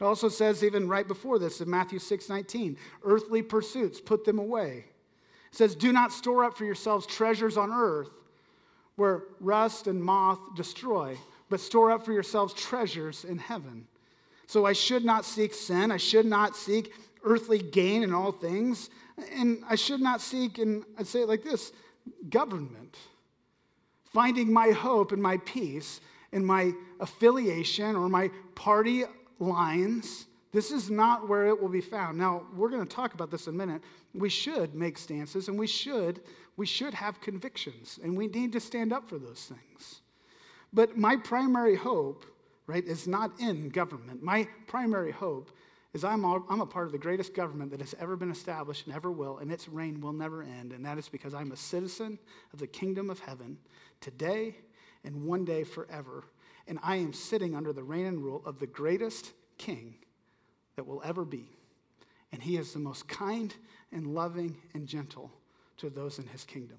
It 0.00 0.04
also 0.04 0.28
says, 0.28 0.62
even 0.62 0.88
right 0.88 1.06
before 1.06 1.40
this 1.40 1.60
in 1.60 1.68
Matthew 1.68 1.98
6 1.98 2.28
19, 2.28 2.76
earthly 3.02 3.42
pursuits, 3.42 4.00
put 4.00 4.24
them 4.24 4.38
away. 4.38 4.84
It 5.50 5.56
says, 5.56 5.74
Do 5.74 5.92
not 5.92 6.12
store 6.12 6.44
up 6.44 6.56
for 6.56 6.64
yourselves 6.64 7.06
treasures 7.06 7.56
on 7.56 7.72
earth 7.72 8.10
where 8.96 9.22
rust 9.40 9.86
and 9.86 10.02
moth 10.02 10.40
destroy 10.56 11.16
but 11.48 11.60
store 11.60 11.90
up 11.90 12.04
for 12.04 12.12
yourselves 12.12 12.54
treasures 12.54 13.24
in 13.24 13.38
heaven. 13.38 13.86
So 14.46 14.64
I 14.64 14.72
should 14.72 15.04
not 15.04 15.24
seek 15.24 15.54
sin. 15.54 15.90
I 15.90 15.96
should 15.96 16.26
not 16.26 16.56
seek 16.56 16.92
earthly 17.24 17.58
gain 17.58 18.02
in 18.02 18.14
all 18.14 18.32
things. 18.32 18.90
And 19.34 19.62
I 19.68 19.74
should 19.74 20.00
not 20.00 20.20
seek, 20.20 20.58
and 20.58 20.84
I'd 20.98 21.06
say 21.06 21.22
it 21.22 21.28
like 21.28 21.42
this 21.42 21.72
government. 22.28 22.96
Finding 24.04 24.52
my 24.52 24.70
hope 24.70 25.12
and 25.12 25.22
my 25.22 25.38
peace 25.38 26.00
in 26.32 26.44
my 26.44 26.72
affiliation 27.00 27.96
or 27.96 28.08
my 28.08 28.30
party 28.54 29.04
lines. 29.38 30.26
This 30.52 30.70
is 30.70 30.90
not 30.90 31.28
where 31.28 31.46
it 31.46 31.60
will 31.60 31.68
be 31.68 31.80
found. 31.80 32.16
Now, 32.16 32.42
we're 32.56 32.70
going 32.70 32.86
to 32.86 32.94
talk 32.94 33.14
about 33.14 33.30
this 33.30 33.46
in 33.46 33.54
a 33.54 33.56
minute. 33.56 33.82
We 34.14 34.30
should 34.30 34.74
make 34.74 34.96
stances 34.96 35.48
and 35.48 35.58
we 35.58 35.66
should 35.66 36.20
we 36.56 36.66
should 36.66 36.92
have 36.94 37.20
convictions 37.20 38.00
and 38.02 38.16
we 38.16 38.26
need 38.26 38.52
to 38.52 38.60
stand 38.60 38.92
up 38.92 39.08
for 39.08 39.18
those 39.18 39.44
things. 39.44 40.00
But 40.72 40.98
my 40.98 41.16
primary 41.16 41.76
hope, 41.76 42.24
right, 42.66 42.84
is 42.84 43.06
not 43.06 43.30
in 43.40 43.68
government. 43.68 44.22
My 44.22 44.48
primary 44.66 45.12
hope 45.12 45.50
is 45.94 46.04
I'm, 46.04 46.24
all, 46.24 46.44
I'm 46.50 46.60
a 46.60 46.66
part 46.66 46.86
of 46.86 46.92
the 46.92 46.98
greatest 46.98 47.32
government 47.32 47.70
that 47.70 47.80
has 47.80 47.94
ever 47.98 48.16
been 48.16 48.30
established 48.30 48.86
and 48.86 48.94
ever 48.94 49.10
will, 49.10 49.38
and 49.38 49.50
its 49.50 49.68
reign 49.68 50.00
will 50.00 50.12
never 50.12 50.42
end. 50.42 50.72
And 50.72 50.84
that 50.84 50.98
is 50.98 51.08
because 51.08 51.32
I'm 51.32 51.52
a 51.52 51.56
citizen 51.56 52.18
of 52.52 52.58
the 52.58 52.66
kingdom 52.66 53.08
of 53.08 53.20
heaven 53.20 53.56
today 54.00 54.56
and 55.04 55.24
one 55.24 55.44
day 55.44 55.64
forever. 55.64 56.24
And 56.66 56.78
I 56.82 56.96
am 56.96 57.12
sitting 57.12 57.54
under 57.54 57.72
the 57.72 57.84
reign 57.84 58.04
and 58.04 58.22
rule 58.22 58.42
of 58.44 58.58
the 58.58 58.66
greatest 58.66 59.32
king 59.56 59.94
that 60.78 60.86
will 60.86 61.02
ever 61.04 61.24
be. 61.24 61.50
And 62.30 62.40
he 62.40 62.56
is 62.56 62.72
the 62.72 62.78
most 62.78 63.08
kind 63.08 63.52
and 63.90 64.14
loving 64.14 64.56
and 64.74 64.86
gentle 64.86 65.32
to 65.78 65.90
those 65.90 66.20
in 66.20 66.26
his 66.26 66.44
kingdom 66.44 66.78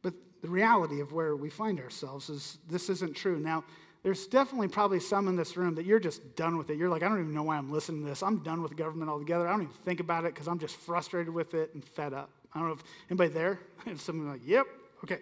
But 0.00 0.14
the 0.40 0.48
reality 0.48 1.00
of 1.00 1.12
where 1.12 1.36
we 1.36 1.50
find 1.50 1.78
ourselves 1.78 2.30
is 2.30 2.56
this 2.68 2.88
isn't 2.88 3.14
true. 3.14 3.38
Now, 3.38 3.64
there's 4.02 4.26
definitely 4.26 4.68
probably 4.68 4.98
some 4.98 5.28
in 5.28 5.36
this 5.36 5.58
room 5.58 5.74
that 5.74 5.84
you're 5.84 6.00
just 6.00 6.36
done 6.36 6.56
with 6.56 6.70
it. 6.70 6.78
You're 6.78 6.88
like, 6.88 7.02
I 7.02 7.08
don't 7.08 7.20
even 7.20 7.34
know 7.34 7.42
why 7.42 7.58
I'm 7.58 7.70
listening 7.70 8.02
to 8.02 8.08
this. 8.08 8.22
I'm 8.22 8.38
done 8.38 8.62
with 8.62 8.76
government 8.76 9.10
altogether. 9.10 9.46
I 9.46 9.50
don't 9.50 9.62
even 9.62 9.74
think 9.84 10.00
about 10.00 10.24
it 10.24 10.32
because 10.32 10.48
I'm 10.48 10.58
just 10.58 10.76
frustrated 10.76 11.34
with 11.34 11.52
it 11.52 11.74
and 11.74 11.84
fed 11.84 12.14
up. 12.14 12.30
I 12.54 12.60
don't 12.60 12.68
know 12.68 12.74
if 12.74 12.82
anybody 13.10 13.28
there, 13.28 13.60
someone 13.96 14.30
like, 14.30 14.40
yep, 14.46 14.64
okay. 15.04 15.18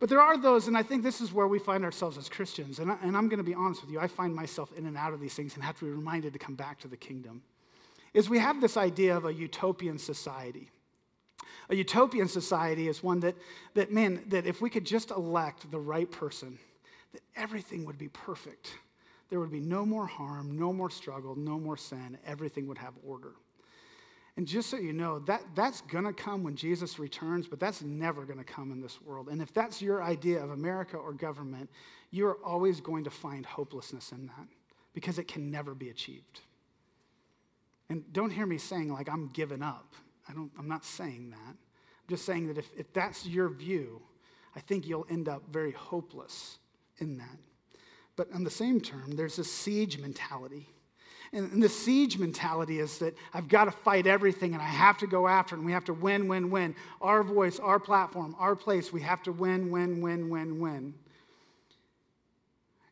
But 0.00 0.08
there 0.08 0.20
are 0.20 0.38
those, 0.38 0.66
and 0.66 0.76
I 0.76 0.82
think 0.82 1.02
this 1.02 1.20
is 1.20 1.30
where 1.30 1.46
we 1.46 1.58
find 1.58 1.84
ourselves 1.84 2.16
as 2.16 2.28
Christians. 2.28 2.78
And, 2.78 2.90
I, 2.90 2.96
and 3.02 3.14
I'm 3.14 3.28
going 3.28 3.38
to 3.38 3.44
be 3.44 3.54
honest 3.54 3.82
with 3.82 3.90
you, 3.90 4.00
I 4.00 4.06
find 4.06 4.34
myself 4.34 4.72
in 4.76 4.86
and 4.86 4.96
out 4.96 5.12
of 5.12 5.20
these 5.20 5.34
things 5.34 5.54
and 5.54 5.62
have 5.62 5.78
to 5.78 5.84
be 5.84 5.90
reminded 5.90 6.32
to 6.32 6.38
come 6.38 6.54
back 6.54 6.80
to 6.80 6.88
the 6.88 6.96
kingdom. 6.96 7.42
Is 8.14 8.28
we 8.28 8.38
have 8.38 8.62
this 8.62 8.78
idea 8.78 9.14
of 9.14 9.26
a 9.26 9.32
utopian 9.32 9.98
society. 9.98 10.70
A 11.68 11.76
utopian 11.76 12.28
society 12.28 12.88
is 12.88 13.02
one 13.02 13.20
that, 13.20 13.36
that, 13.74 13.92
man, 13.92 14.22
that 14.28 14.46
if 14.46 14.62
we 14.62 14.70
could 14.70 14.86
just 14.86 15.10
elect 15.10 15.70
the 15.70 15.78
right 15.78 16.10
person, 16.10 16.58
that 17.12 17.20
everything 17.36 17.84
would 17.84 17.98
be 17.98 18.08
perfect. 18.08 18.72
There 19.28 19.38
would 19.38 19.52
be 19.52 19.60
no 19.60 19.84
more 19.84 20.06
harm, 20.06 20.58
no 20.58 20.72
more 20.72 20.90
struggle, 20.90 21.36
no 21.36 21.58
more 21.58 21.76
sin. 21.76 22.18
Everything 22.26 22.66
would 22.68 22.78
have 22.78 22.94
order. 23.06 23.32
And 24.40 24.48
just 24.48 24.70
so 24.70 24.78
you 24.78 24.94
know, 24.94 25.18
that, 25.18 25.42
that's 25.54 25.82
going 25.82 26.04
to 26.04 26.14
come 26.14 26.42
when 26.42 26.56
Jesus 26.56 26.98
returns, 26.98 27.46
but 27.46 27.60
that's 27.60 27.82
never 27.82 28.24
going 28.24 28.38
to 28.38 28.42
come 28.44 28.72
in 28.72 28.80
this 28.80 28.98
world. 29.02 29.28
And 29.28 29.42
if 29.42 29.52
that's 29.52 29.82
your 29.82 30.02
idea 30.02 30.42
of 30.42 30.52
America 30.52 30.96
or 30.96 31.12
government, 31.12 31.68
you're 32.10 32.38
always 32.42 32.80
going 32.80 33.04
to 33.04 33.10
find 33.10 33.44
hopelessness 33.44 34.12
in 34.12 34.28
that 34.28 34.48
because 34.94 35.18
it 35.18 35.28
can 35.28 35.50
never 35.50 35.74
be 35.74 35.90
achieved. 35.90 36.40
And 37.90 38.10
don't 38.14 38.30
hear 38.30 38.46
me 38.46 38.56
saying, 38.56 38.90
like, 38.90 39.10
I'm 39.10 39.28
giving 39.28 39.62
up. 39.62 39.94
I 40.26 40.32
don't, 40.32 40.50
I'm 40.58 40.68
not 40.68 40.86
saying 40.86 41.28
that. 41.32 41.50
I'm 41.50 42.08
just 42.08 42.24
saying 42.24 42.46
that 42.46 42.56
if, 42.56 42.70
if 42.78 42.90
that's 42.94 43.26
your 43.26 43.50
view, 43.50 44.00
I 44.56 44.60
think 44.60 44.88
you'll 44.88 45.06
end 45.10 45.28
up 45.28 45.42
very 45.50 45.72
hopeless 45.72 46.60
in 46.96 47.18
that. 47.18 47.36
But 48.16 48.32
on 48.32 48.44
the 48.44 48.50
same 48.50 48.80
term, 48.80 49.16
there's 49.16 49.38
a 49.38 49.44
siege 49.44 49.98
mentality. 49.98 50.66
And, 51.32 51.62
the 51.62 51.68
siege 51.68 52.18
mentality 52.18 52.80
is 52.80 52.98
that 52.98 53.14
I've 53.32 53.48
got 53.48 53.66
to 53.66 53.70
fight 53.70 54.06
everything 54.06 54.52
and 54.54 54.62
I 54.62 54.66
have 54.66 54.98
to 54.98 55.06
go 55.06 55.28
after 55.28 55.54
it 55.54 55.58
and 55.58 55.66
we 55.66 55.72
have 55.72 55.84
to 55.84 55.94
win, 55.94 56.28
win, 56.28 56.50
win. 56.50 56.74
Our 57.00 57.22
voice, 57.22 57.58
our 57.58 57.78
platform, 57.78 58.34
our 58.38 58.56
place, 58.56 58.92
we 58.92 59.00
have 59.02 59.22
to 59.24 59.32
win, 59.32 59.70
win, 59.70 60.00
win, 60.00 60.28
win, 60.28 60.58
win. 60.58 60.94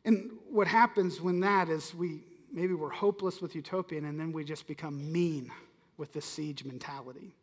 And 0.05 0.31
what 0.49 0.67
happens 0.67 1.19
when 1.19 1.41
that 1.41 1.69
is 1.69 1.93
we 1.93 2.21
maybe 2.51 2.73
we're 2.73 2.89
hopeless 2.89 3.41
with 3.41 3.55
utopian 3.55 4.05
and 4.05 4.19
then 4.19 4.31
we 4.31 4.43
just 4.43 4.67
become 4.67 5.11
mean 5.11 5.51
with 5.97 6.13
the 6.13 6.21
siege 6.21 6.65
mentality. 6.65 7.33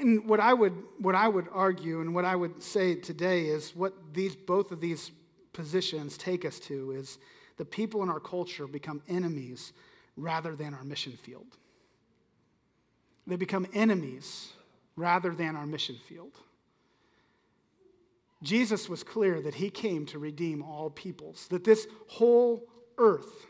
And 0.00 0.28
what 0.28 0.40
I 0.40 0.54
would, 0.54 0.74
what 0.98 1.14
I 1.14 1.28
would 1.28 1.48
argue 1.52 2.00
and 2.00 2.14
what 2.14 2.24
I 2.24 2.36
would 2.36 2.62
say 2.62 2.94
today 2.94 3.46
is 3.46 3.74
what 3.74 3.92
these, 4.12 4.36
both 4.36 4.70
of 4.72 4.80
these 4.80 5.10
positions 5.52 6.16
take 6.16 6.44
us 6.44 6.58
to 6.60 6.92
is 6.92 7.18
the 7.56 7.64
people 7.64 8.02
in 8.02 8.08
our 8.08 8.20
culture 8.20 8.66
become 8.66 9.02
enemies 9.08 9.72
rather 10.16 10.54
than 10.56 10.74
our 10.74 10.84
mission 10.84 11.12
field. 11.12 11.56
They 13.26 13.36
become 13.36 13.66
enemies 13.72 14.52
rather 14.96 15.30
than 15.30 15.56
our 15.56 15.66
mission 15.66 15.96
field. 16.08 16.32
Jesus 18.42 18.88
was 18.88 19.04
clear 19.04 19.40
that 19.40 19.54
he 19.54 19.70
came 19.70 20.04
to 20.06 20.18
redeem 20.18 20.62
all 20.62 20.90
peoples, 20.90 21.46
that 21.48 21.64
this 21.64 21.86
whole 22.08 22.66
earth 22.98 23.46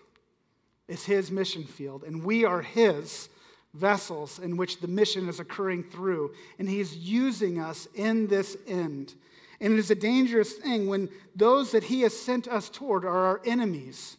is 0.88 1.04
his 1.04 1.30
mission 1.30 1.64
field, 1.64 2.04
and 2.04 2.22
we 2.22 2.44
are 2.44 2.60
his 2.60 3.30
vessels 3.74 4.38
in 4.38 4.56
which 4.56 4.80
the 4.80 4.88
mission 4.88 5.28
is 5.28 5.40
occurring 5.40 5.82
through. 5.82 6.34
And 6.58 6.68
he's 6.68 6.96
using 6.96 7.58
us 7.58 7.88
in 7.94 8.26
this 8.26 8.56
end. 8.66 9.14
And 9.62 9.74
it 9.74 9.78
is 9.78 9.92
a 9.92 9.94
dangerous 9.94 10.54
thing 10.54 10.88
when 10.88 11.08
those 11.36 11.70
that 11.70 11.84
he 11.84 12.00
has 12.00 12.18
sent 12.18 12.48
us 12.48 12.68
toward 12.68 13.04
are 13.04 13.26
our 13.26 13.40
enemies 13.44 14.16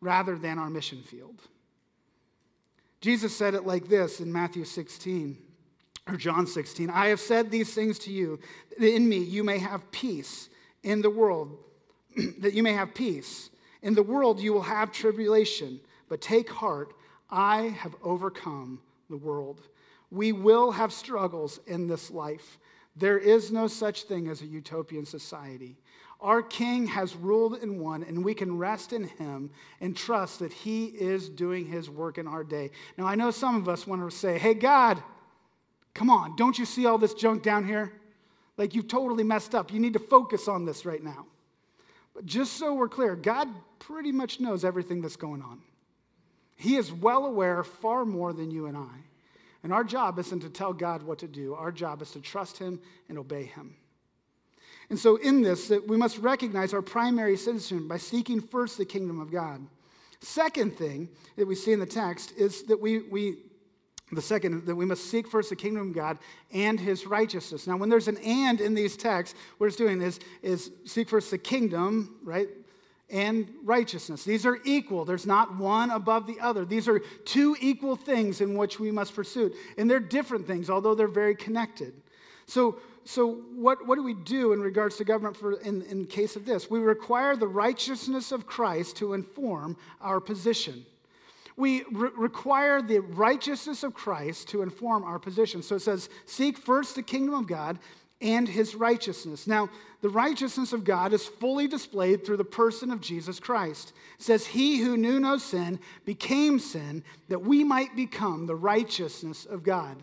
rather 0.00 0.36
than 0.36 0.58
our 0.58 0.68
mission 0.68 1.00
field. 1.02 1.40
Jesus 3.00 3.34
said 3.34 3.54
it 3.54 3.64
like 3.64 3.88
this 3.88 4.20
in 4.20 4.32
Matthew 4.32 4.64
16 4.64 5.38
or 6.08 6.16
John 6.16 6.44
16 6.44 6.90
I 6.90 7.06
have 7.06 7.20
said 7.20 7.50
these 7.50 7.72
things 7.72 8.00
to 8.00 8.10
you, 8.10 8.40
that 8.78 8.94
in 8.94 9.08
me 9.08 9.18
you 9.18 9.44
may 9.44 9.58
have 9.58 9.92
peace 9.92 10.48
in 10.82 11.02
the 11.02 11.10
world, 11.10 11.56
that 12.40 12.54
you 12.54 12.64
may 12.64 12.72
have 12.72 12.92
peace. 12.92 13.50
In 13.82 13.94
the 13.94 14.02
world 14.02 14.40
you 14.40 14.52
will 14.52 14.60
have 14.62 14.90
tribulation, 14.90 15.78
but 16.08 16.20
take 16.20 16.50
heart, 16.50 16.94
I 17.30 17.68
have 17.78 17.94
overcome 18.02 18.80
the 19.08 19.16
world. 19.16 19.60
We 20.10 20.32
will 20.32 20.72
have 20.72 20.92
struggles 20.92 21.60
in 21.68 21.86
this 21.86 22.10
life. 22.10 22.58
There 22.96 23.18
is 23.18 23.52
no 23.52 23.66
such 23.66 24.04
thing 24.04 24.28
as 24.28 24.42
a 24.42 24.46
utopian 24.46 25.06
society. 25.06 25.78
Our 26.20 26.42
King 26.42 26.86
has 26.88 27.16
ruled 27.16 27.54
and 27.62 27.80
won, 27.80 28.02
and 28.02 28.24
we 28.24 28.34
can 28.34 28.58
rest 28.58 28.92
in 28.92 29.04
him 29.04 29.50
and 29.80 29.96
trust 29.96 30.40
that 30.40 30.52
he 30.52 30.86
is 30.86 31.28
doing 31.28 31.64
his 31.64 31.88
work 31.88 32.18
in 32.18 32.26
our 32.26 32.44
day. 32.44 32.72
Now, 32.98 33.06
I 33.06 33.14
know 33.14 33.30
some 33.30 33.56
of 33.56 33.68
us 33.68 33.86
want 33.86 34.08
to 34.08 34.14
say, 34.14 34.38
Hey, 34.38 34.52
God, 34.52 35.02
Come 35.94 36.10
on, 36.10 36.36
don't 36.36 36.58
you 36.58 36.64
see 36.64 36.86
all 36.86 36.98
this 36.98 37.14
junk 37.14 37.42
down 37.42 37.66
here? 37.66 37.92
Like 38.56 38.74
you've 38.74 38.88
totally 38.88 39.24
messed 39.24 39.54
up. 39.54 39.72
You 39.72 39.80
need 39.80 39.94
to 39.94 39.98
focus 39.98 40.48
on 40.48 40.64
this 40.64 40.84
right 40.84 41.02
now. 41.02 41.26
But 42.14 42.26
just 42.26 42.54
so 42.54 42.74
we're 42.74 42.88
clear, 42.88 43.16
God 43.16 43.48
pretty 43.78 44.12
much 44.12 44.40
knows 44.40 44.64
everything 44.64 45.00
that's 45.00 45.16
going 45.16 45.42
on. 45.42 45.60
He 46.56 46.76
is 46.76 46.92
well 46.92 47.24
aware 47.24 47.62
far 47.62 48.04
more 48.04 48.32
than 48.32 48.50
you 48.50 48.66
and 48.66 48.76
I. 48.76 49.04
And 49.62 49.72
our 49.72 49.84
job 49.84 50.18
isn't 50.18 50.40
to 50.40 50.48
tell 50.48 50.72
God 50.72 51.02
what 51.02 51.18
to 51.18 51.28
do, 51.28 51.54
our 51.54 51.72
job 51.72 52.02
is 52.02 52.10
to 52.12 52.20
trust 52.20 52.58
Him 52.58 52.80
and 53.08 53.18
obey 53.18 53.44
Him. 53.44 53.76
And 54.88 54.98
so, 54.98 55.16
in 55.16 55.42
this, 55.42 55.68
that 55.68 55.86
we 55.86 55.96
must 55.96 56.18
recognize 56.18 56.74
our 56.74 56.82
primary 56.82 57.36
citizen 57.36 57.86
by 57.86 57.98
seeking 57.98 58.40
first 58.40 58.76
the 58.76 58.84
kingdom 58.84 59.20
of 59.20 59.30
God. 59.30 59.64
Second 60.20 60.76
thing 60.76 61.08
that 61.36 61.46
we 61.46 61.54
see 61.54 61.72
in 61.72 61.78
the 61.78 61.86
text 61.86 62.32
is 62.36 62.64
that 62.64 62.80
we, 62.80 62.98
we 63.02 63.38
the 64.12 64.20
second, 64.20 64.66
that 64.66 64.74
we 64.74 64.84
must 64.84 65.04
seek 65.04 65.28
first 65.28 65.50
the 65.50 65.56
kingdom 65.56 65.88
of 65.88 65.94
God 65.94 66.18
and 66.52 66.80
his 66.80 67.06
righteousness. 67.06 67.66
Now, 67.66 67.76
when 67.76 67.88
there's 67.88 68.08
an 68.08 68.16
and 68.18 68.60
in 68.60 68.74
these 68.74 68.96
texts, 68.96 69.38
what 69.58 69.68
it's 69.68 69.76
doing 69.76 70.02
is, 70.02 70.18
is 70.42 70.72
seek 70.84 71.08
first 71.08 71.30
the 71.30 71.38
kingdom, 71.38 72.16
right? 72.24 72.48
And 73.10 73.48
righteousness. 73.64 74.24
These 74.24 74.46
are 74.46 74.58
equal. 74.64 75.04
There's 75.04 75.26
not 75.26 75.56
one 75.56 75.90
above 75.90 76.26
the 76.26 76.38
other. 76.40 76.64
These 76.64 76.88
are 76.88 77.00
two 77.24 77.56
equal 77.60 77.96
things 77.96 78.40
in 78.40 78.56
which 78.56 78.78
we 78.78 78.90
must 78.90 79.14
pursue. 79.14 79.52
And 79.76 79.90
they're 79.90 79.98
different 79.98 80.46
things, 80.46 80.70
although 80.70 80.94
they're 80.94 81.08
very 81.08 81.34
connected. 81.34 81.92
So, 82.46 82.78
so 83.04 83.42
what, 83.54 83.86
what 83.86 83.96
do 83.96 84.02
we 84.02 84.14
do 84.14 84.52
in 84.52 84.60
regards 84.60 84.96
to 84.98 85.04
government 85.04 85.36
for, 85.36 85.54
in, 85.60 85.82
in 85.82 86.06
case 86.06 86.36
of 86.36 86.44
this? 86.44 86.70
We 86.70 86.78
require 86.78 87.36
the 87.36 87.48
righteousness 87.48 88.30
of 88.30 88.46
Christ 88.46 88.96
to 88.98 89.14
inform 89.14 89.76
our 90.00 90.20
position 90.20 90.84
we 91.60 91.84
re- 91.92 92.10
require 92.16 92.80
the 92.80 93.00
righteousness 93.00 93.82
of 93.82 93.94
Christ 93.94 94.48
to 94.48 94.62
inform 94.62 95.04
our 95.04 95.18
position. 95.18 95.62
So 95.62 95.76
it 95.76 95.82
says, 95.82 96.08
Seek 96.24 96.56
first 96.56 96.96
the 96.96 97.02
kingdom 97.02 97.34
of 97.34 97.46
God 97.46 97.78
and 98.20 98.48
his 98.48 98.74
righteousness. 98.74 99.46
Now, 99.46 99.70
the 100.02 100.08
righteousness 100.08 100.72
of 100.72 100.84
God 100.84 101.12
is 101.12 101.26
fully 101.26 101.68
displayed 101.68 102.24
through 102.24 102.38
the 102.38 102.44
person 102.44 102.90
of 102.90 103.00
Jesus 103.00 103.38
Christ. 103.38 103.92
It 104.18 104.22
says, 104.22 104.46
He 104.46 104.78
who 104.78 104.96
knew 104.96 105.20
no 105.20 105.38
sin 105.38 105.78
became 106.04 106.58
sin 106.58 107.04
that 107.28 107.42
we 107.42 107.64
might 107.64 107.94
become 107.96 108.46
the 108.46 108.56
righteousness 108.56 109.46
of 109.46 109.62
God. 109.62 109.96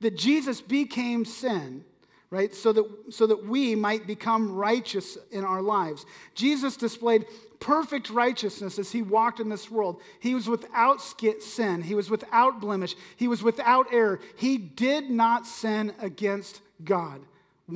That 0.00 0.16
Jesus 0.16 0.60
became 0.60 1.24
sin 1.24 1.84
right? 2.30 2.54
So 2.54 2.72
that, 2.72 2.86
so 3.10 3.26
that 3.26 3.46
we 3.46 3.74
might 3.74 4.06
become 4.06 4.54
righteous 4.54 5.18
in 5.32 5.44
our 5.44 5.60
lives. 5.60 6.06
Jesus 6.34 6.78
displayed 6.78 7.26
perfect 7.60 8.08
righteousness 8.08 8.78
as 8.78 8.90
he 8.90 9.02
walked 9.02 9.38
in 9.38 9.50
this 9.50 9.70
world. 9.70 10.00
He 10.18 10.34
was 10.34 10.48
without 10.48 11.02
sin, 11.40 11.82
he 11.82 11.94
was 11.94 12.08
without 12.08 12.58
blemish, 12.58 12.96
he 13.16 13.28
was 13.28 13.42
without 13.42 13.92
error. 13.92 14.18
He 14.34 14.56
did 14.56 15.10
not 15.10 15.46
sin 15.46 15.92
against 16.00 16.62
God 16.82 17.20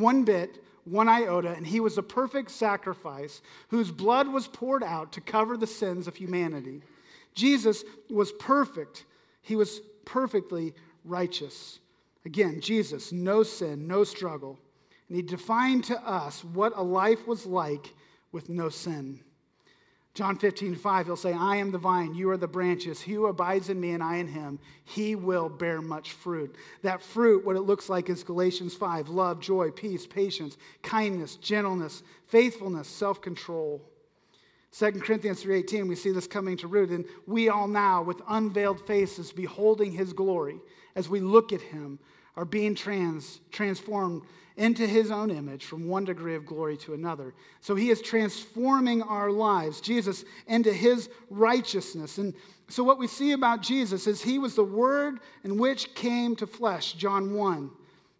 one 0.00 0.24
bit, 0.24 0.62
one 0.84 1.08
iota, 1.08 1.52
and 1.52 1.66
he 1.66 1.80
was 1.80 1.98
a 1.98 2.02
perfect 2.02 2.50
sacrifice 2.50 3.42
whose 3.68 3.90
blood 3.90 4.28
was 4.28 4.46
poured 4.46 4.82
out 4.82 5.12
to 5.12 5.20
cover 5.20 5.56
the 5.56 5.66
sins 5.66 6.06
of 6.06 6.16
humanity. 6.16 6.82
Jesus 7.34 7.84
was 8.08 8.32
perfect, 8.32 9.04
he 9.42 9.56
was 9.56 9.80
perfectly 10.04 10.74
righteous. 11.04 11.80
Again, 12.24 12.60
Jesus, 12.60 13.12
no 13.12 13.42
sin, 13.42 13.86
no 13.86 14.02
struggle. 14.04 14.58
And 15.08 15.16
he 15.16 15.22
defined 15.22 15.84
to 15.84 16.00
us 16.08 16.42
what 16.42 16.72
a 16.74 16.82
life 16.82 17.26
was 17.26 17.46
like 17.46 17.94
with 18.32 18.48
no 18.48 18.68
sin. 18.68 19.20
John 20.16 20.38
15, 20.38 20.76
5, 20.76 21.06
he'll 21.06 21.14
say, 21.14 21.34
I 21.34 21.56
am 21.56 21.70
the 21.70 21.76
vine, 21.76 22.14
you 22.14 22.30
are 22.30 22.38
the 22.38 22.48
branches. 22.48 23.02
He 23.02 23.12
who 23.12 23.26
abides 23.26 23.68
in 23.68 23.78
me 23.78 23.90
and 23.90 24.02
I 24.02 24.16
in 24.16 24.28
him, 24.28 24.58
he 24.82 25.14
will 25.14 25.50
bear 25.50 25.82
much 25.82 26.12
fruit. 26.12 26.56
That 26.80 27.02
fruit, 27.02 27.44
what 27.44 27.54
it 27.54 27.60
looks 27.60 27.90
like 27.90 28.08
is 28.08 28.24
Galatians 28.24 28.74
5 28.74 29.10
love, 29.10 29.40
joy, 29.40 29.70
peace, 29.70 30.06
patience, 30.06 30.56
kindness, 30.80 31.36
gentleness, 31.36 32.02
faithfulness, 32.28 32.88
self 32.88 33.20
control. 33.20 33.82
2 34.72 34.92
Corinthians 35.02 35.42
3:18 35.42 35.86
we 35.86 35.94
see 35.94 36.10
this 36.10 36.26
coming 36.26 36.56
to 36.58 36.66
root 36.66 36.90
and 36.90 37.04
we 37.26 37.50
all 37.50 37.68
now 37.68 38.02
with 38.02 38.20
unveiled 38.28 38.80
faces 38.86 39.32
beholding 39.32 39.92
his 39.92 40.14
glory 40.14 40.60
as 40.94 41.10
we 41.10 41.20
look 41.20 41.52
at 41.52 41.60
him 41.60 41.98
are 42.36 42.44
being 42.44 42.74
trans, 42.74 43.40
transformed 43.50 44.22
into 44.56 44.86
his 44.86 45.10
own 45.10 45.30
image 45.30 45.64
from 45.64 45.86
one 45.86 46.04
degree 46.04 46.34
of 46.34 46.46
glory 46.46 46.76
to 46.78 46.94
another. 46.94 47.34
So 47.60 47.74
he 47.74 47.90
is 47.90 48.00
transforming 48.00 49.02
our 49.02 49.30
lives, 49.30 49.80
Jesus, 49.80 50.24
into 50.46 50.72
his 50.72 51.10
righteousness. 51.28 52.18
And 52.18 52.34
so 52.68 52.82
what 52.82 52.98
we 52.98 53.06
see 53.06 53.32
about 53.32 53.60
Jesus 53.60 54.06
is 54.06 54.22
he 54.22 54.38
was 54.38 54.54
the 54.54 54.64
word 54.64 55.20
in 55.44 55.58
which 55.58 55.94
came 55.94 56.34
to 56.36 56.46
flesh, 56.46 56.94
John 56.94 57.34
1. 57.34 57.70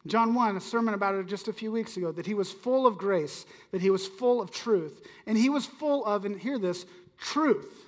John 0.07 0.35
1, 0.35 0.57
a 0.57 0.61
sermon 0.61 0.94
about 0.94 1.14
it 1.16 1.27
just 1.27 1.49
a 1.49 1.53
few 1.53 1.72
weeks 1.72 1.96
ago, 1.96 2.12
that 2.12 2.27
he 2.27 2.35
was 2.35 2.53
full 2.53 2.87
of 2.87 2.96
grace, 2.96 3.44
that 3.72 3.81
he 3.81 3.90
was 3.90 4.07
full 4.07 4.40
of 4.40 4.51
truth. 4.51 5.03
And 5.27 5.37
he 5.37 5.49
was 5.49 5.66
full 5.66 6.05
of, 6.05 6.25
and 6.25 6.38
hear 6.38 6.59
this, 6.59 6.87
truth. 7.18 7.86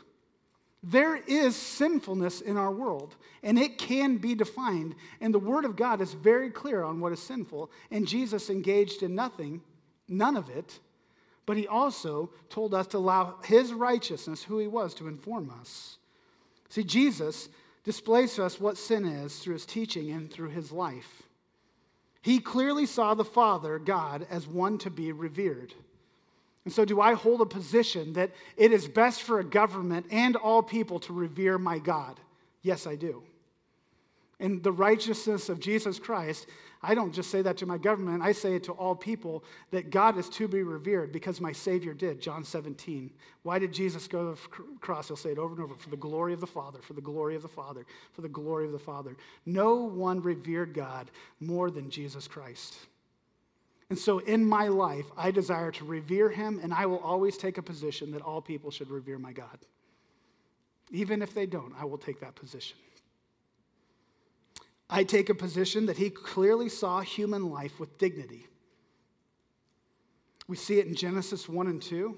There 0.82 1.16
is 1.16 1.56
sinfulness 1.56 2.40
in 2.40 2.56
our 2.56 2.70
world, 2.70 3.16
and 3.42 3.58
it 3.58 3.78
can 3.78 4.18
be 4.18 4.34
defined. 4.34 4.94
And 5.20 5.34
the 5.34 5.38
Word 5.38 5.64
of 5.64 5.76
God 5.76 6.00
is 6.00 6.12
very 6.12 6.50
clear 6.50 6.84
on 6.84 7.00
what 7.00 7.12
is 7.12 7.20
sinful. 7.20 7.70
And 7.90 8.06
Jesus 8.06 8.48
engaged 8.48 9.02
in 9.02 9.14
nothing, 9.14 9.60
none 10.08 10.36
of 10.36 10.48
it, 10.50 10.78
but 11.46 11.56
he 11.56 11.66
also 11.66 12.30
told 12.50 12.74
us 12.74 12.86
to 12.88 12.98
allow 12.98 13.36
his 13.42 13.72
righteousness, 13.72 14.44
who 14.44 14.58
he 14.58 14.66
was, 14.66 14.94
to 14.94 15.08
inform 15.08 15.50
us. 15.60 15.98
See, 16.68 16.84
Jesus 16.84 17.48
displays 17.84 18.34
to 18.34 18.44
us 18.44 18.60
what 18.60 18.76
sin 18.76 19.06
is 19.06 19.38
through 19.38 19.54
his 19.54 19.66
teaching 19.66 20.10
and 20.10 20.30
through 20.30 20.50
his 20.50 20.70
life. 20.70 21.22
He 22.20 22.38
clearly 22.38 22.84
saw 22.84 23.14
the 23.14 23.24
Father, 23.24 23.78
God, 23.78 24.26
as 24.28 24.46
one 24.46 24.76
to 24.78 24.90
be 24.90 25.10
revered. 25.10 25.72
And 26.68 26.72
so, 26.74 26.84
do 26.84 27.00
I 27.00 27.14
hold 27.14 27.40
a 27.40 27.46
position 27.46 28.12
that 28.12 28.30
it 28.58 28.72
is 28.72 28.86
best 28.86 29.22
for 29.22 29.40
a 29.40 29.44
government 29.44 30.04
and 30.10 30.36
all 30.36 30.62
people 30.62 31.00
to 31.00 31.14
revere 31.14 31.56
my 31.56 31.78
God? 31.78 32.20
Yes, 32.60 32.86
I 32.86 32.94
do. 32.94 33.22
In 34.38 34.60
the 34.60 34.70
righteousness 34.70 35.48
of 35.48 35.60
Jesus 35.60 35.98
Christ, 35.98 36.46
I 36.82 36.94
don't 36.94 37.14
just 37.14 37.30
say 37.30 37.40
that 37.40 37.56
to 37.56 37.64
my 37.64 37.78
government, 37.78 38.22
I 38.22 38.32
say 38.32 38.54
it 38.54 38.64
to 38.64 38.72
all 38.72 38.94
people 38.94 39.44
that 39.70 39.88
God 39.88 40.18
is 40.18 40.28
to 40.28 40.46
be 40.46 40.62
revered 40.62 41.10
because 41.10 41.40
my 41.40 41.52
Savior 41.52 41.94
did. 41.94 42.20
John 42.20 42.44
17. 42.44 43.12
Why 43.44 43.58
did 43.58 43.72
Jesus 43.72 44.06
go 44.06 44.34
to 44.34 44.38
the 44.38 44.78
cross? 44.80 45.08
He'll 45.08 45.16
say 45.16 45.30
it 45.30 45.38
over 45.38 45.54
and 45.54 45.64
over 45.64 45.74
for 45.74 45.88
the 45.88 45.96
glory 45.96 46.34
of 46.34 46.40
the 46.42 46.46
Father, 46.46 46.80
for 46.82 46.92
the 46.92 47.00
glory 47.00 47.34
of 47.34 47.40
the 47.40 47.48
Father, 47.48 47.86
for 48.12 48.20
the 48.20 48.28
glory 48.28 48.66
of 48.66 48.72
the 48.72 48.78
Father. 48.78 49.16
No 49.46 49.76
one 49.76 50.20
revered 50.20 50.74
God 50.74 51.10
more 51.40 51.70
than 51.70 51.88
Jesus 51.88 52.28
Christ. 52.28 52.76
And 53.90 53.98
so 53.98 54.18
in 54.18 54.44
my 54.44 54.68
life, 54.68 55.06
I 55.16 55.30
desire 55.30 55.70
to 55.72 55.84
revere 55.84 56.28
him, 56.28 56.60
and 56.62 56.74
I 56.74 56.86
will 56.86 56.98
always 56.98 57.38
take 57.38 57.56
a 57.56 57.62
position 57.62 58.12
that 58.12 58.22
all 58.22 58.42
people 58.42 58.70
should 58.70 58.90
revere 58.90 59.18
my 59.18 59.32
God. 59.32 59.58
Even 60.90 61.22
if 61.22 61.34
they 61.34 61.46
don't, 61.46 61.72
I 61.78 61.84
will 61.84 61.98
take 61.98 62.20
that 62.20 62.34
position. 62.34 62.76
I 64.90 65.04
take 65.04 65.28
a 65.28 65.34
position 65.34 65.86
that 65.86 65.96
he 65.96 66.10
clearly 66.10 66.68
saw 66.68 67.00
human 67.00 67.50
life 67.50 67.78
with 67.80 67.98
dignity. 67.98 68.46
We 70.46 70.56
see 70.56 70.78
it 70.78 70.86
in 70.86 70.94
Genesis 70.94 71.48
1 71.48 71.66
and 71.66 71.80
2. 71.80 72.16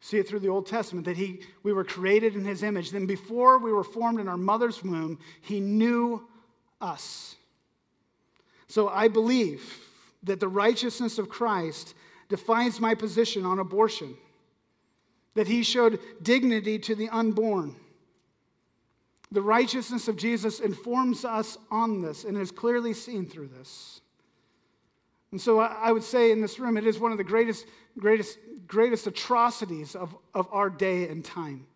See 0.00 0.18
it 0.18 0.28
through 0.28 0.40
the 0.40 0.48
Old 0.48 0.66
Testament 0.66 1.06
that 1.06 1.16
he, 1.16 1.42
we 1.62 1.72
were 1.72 1.84
created 1.84 2.34
in 2.34 2.44
his 2.44 2.64
image. 2.64 2.90
Then, 2.90 3.06
before 3.06 3.58
we 3.58 3.72
were 3.72 3.84
formed 3.84 4.18
in 4.18 4.26
our 4.26 4.36
mother's 4.36 4.82
womb, 4.82 5.20
he 5.42 5.60
knew 5.60 6.26
us. 6.80 7.36
So, 8.66 8.88
I 8.88 9.06
believe 9.06 9.62
that 10.22 10.40
the 10.40 10.48
righteousness 10.48 11.18
of 11.18 11.28
Christ 11.28 11.94
defines 12.28 12.80
my 12.80 12.94
position 12.94 13.44
on 13.44 13.58
abortion, 13.58 14.14
that 15.34 15.48
he 15.48 15.62
showed 15.62 15.98
dignity 16.22 16.78
to 16.78 16.94
the 16.94 17.08
unborn. 17.08 17.76
The 19.30 19.42
righteousness 19.42 20.08
of 20.08 20.16
Jesus 20.16 20.60
informs 20.60 21.24
us 21.24 21.56
on 21.70 22.02
this 22.02 22.24
and 22.24 22.36
is 22.36 22.50
clearly 22.50 22.92
seen 22.92 23.26
through 23.26 23.48
this. 23.48 24.02
And 25.30 25.40
so 25.40 25.60
I 25.60 25.90
would 25.90 26.04
say 26.04 26.30
in 26.30 26.42
this 26.42 26.58
room, 26.58 26.76
it 26.76 26.86
is 26.86 26.98
one 26.98 27.12
of 27.12 27.18
the 27.18 27.24
greatest, 27.24 27.66
greatest, 27.98 28.38
greatest 28.66 29.06
atrocities 29.06 29.96
of, 29.96 30.14
of 30.34 30.46
our 30.52 30.68
day 30.68 31.08
and 31.08 31.24
time. 31.24 31.66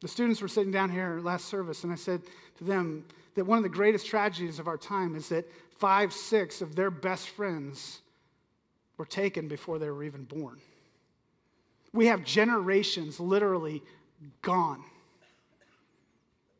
The 0.00 0.08
students 0.08 0.40
were 0.40 0.48
sitting 0.48 0.72
down 0.72 0.90
here 0.90 1.20
last 1.22 1.46
service, 1.46 1.84
and 1.84 1.92
I 1.92 1.96
said 1.96 2.22
to 2.58 2.64
them 2.64 3.04
that 3.36 3.44
one 3.44 3.58
of 3.58 3.62
the 3.62 3.68
greatest 3.70 4.06
tragedies 4.06 4.58
of 4.58 4.66
our 4.66 4.78
time 4.78 5.14
is 5.14 5.28
that 5.28 5.44
five, 5.78 6.12
six 6.12 6.62
of 6.62 6.74
their 6.74 6.90
best 6.90 7.28
friends 7.28 8.00
were 8.96 9.04
taken 9.04 9.46
before 9.46 9.78
they 9.78 9.90
were 9.90 10.02
even 10.02 10.24
born. 10.24 10.58
We 11.92 12.06
have 12.06 12.24
generations 12.24 13.20
literally 13.20 13.82
gone 14.42 14.82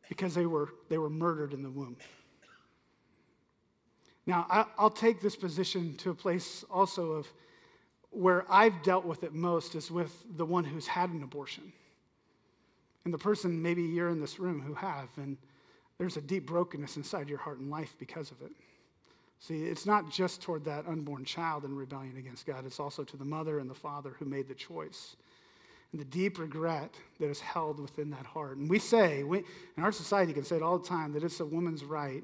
because 0.07 0.35
they 0.35 0.45
were, 0.45 0.69
they 0.89 0.99
were 0.99 1.09
murdered 1.09 1.53
in 1.53 1.63
the 1.63 1.69
womb. 1.69 1.97
Now, 4.27 4.67
I'll 4.77 4.89
take 4.89 5.21
this 5.21 5.35
position 5.35 5.95
to 5.97 6.11
a 6.11 6.15
place 6.15 6.63
also 6.69 7.13
of 7.13 7.27
where 8.11 8.45
I've 8.49 8.83
dealt 8.83 9.05
with 9.05 9.23
it 9.23 9.33
most 9.33 9.73
is 9.73 9.89
with 9.89 10.13
the 10.37 10.45
one 10.45 10.63
who's 10.63 10.85
had 10.85 11.09
an 11.09 11.23
abortion. 11.23 11.71
And 13.05 13.13
the 13.13 13.17
person, 13.17 13.61
maybe 13.61 13.83
you're 13.83 14.09
in 14.09 14.19
this 14.19 14.37
room 14.37 14.61
who 14.61 14.73
have, 14.73 15.07
and 15.17 15.37
there's 15.97 16.17
a 16.17 16.21
deep 16.21 16.45
brokenness 16.45 16.97
inside 16.97 17.29
your 17.29 17.39
heart 17.39 17.59
and 17.59 17.69
life 17.69 17.95
because 17.99 18.31
of 18.31 18.41
it. 18.41 18.51
See, 19.39 19.63
it's 19.63 19.85
not 19.85 20.11
just 20.11 20.41
toward 20.41 20.65
that 20.65 20.87
unborn 20.87 21.23
child 21.25 21.63
in 21.63 21.75
rebellion 21.75 22.17
against 22.17 22.45
God, 22.45 22.65
it's 22.65 22.79
also 22.79 23.03
to 23.03 23.17
the 23.17 23.25
mother 23.25 23.59
and 23.59 23.69
the 23.69 23.75
father 23.75 24.15
who 24.17 24.25
made 24.25 24.47
the 24.47 24.55
choice. 24.55 25.15
And 25.91 26.01
the 26.01 26.05
deep 26.05 26.37
regret 26.39 26.95
that 27.19 27.29
is 27.29 27.39
held 27.39 27.79
within 27.79 28.09
that 28.11 28.25
heart. 28.25 28.57
And 28.57 28.69
we 28.69 28.79
say, 28.79 29.23
we, 29.23 29.43
in 29.77 29.83
our 29.83 29.91
society, 29.91 30.33
can 30.33 30.43
say 30.43 30.57
it 30.57 30.61
all 30.61 30.79
the 30.79 30.87
time, 30.87 31.13
that 31.13 31.23
it's 31.23 31.39
a 31.39 31.45
woman's 31.45 31.83
right 31.83 32.23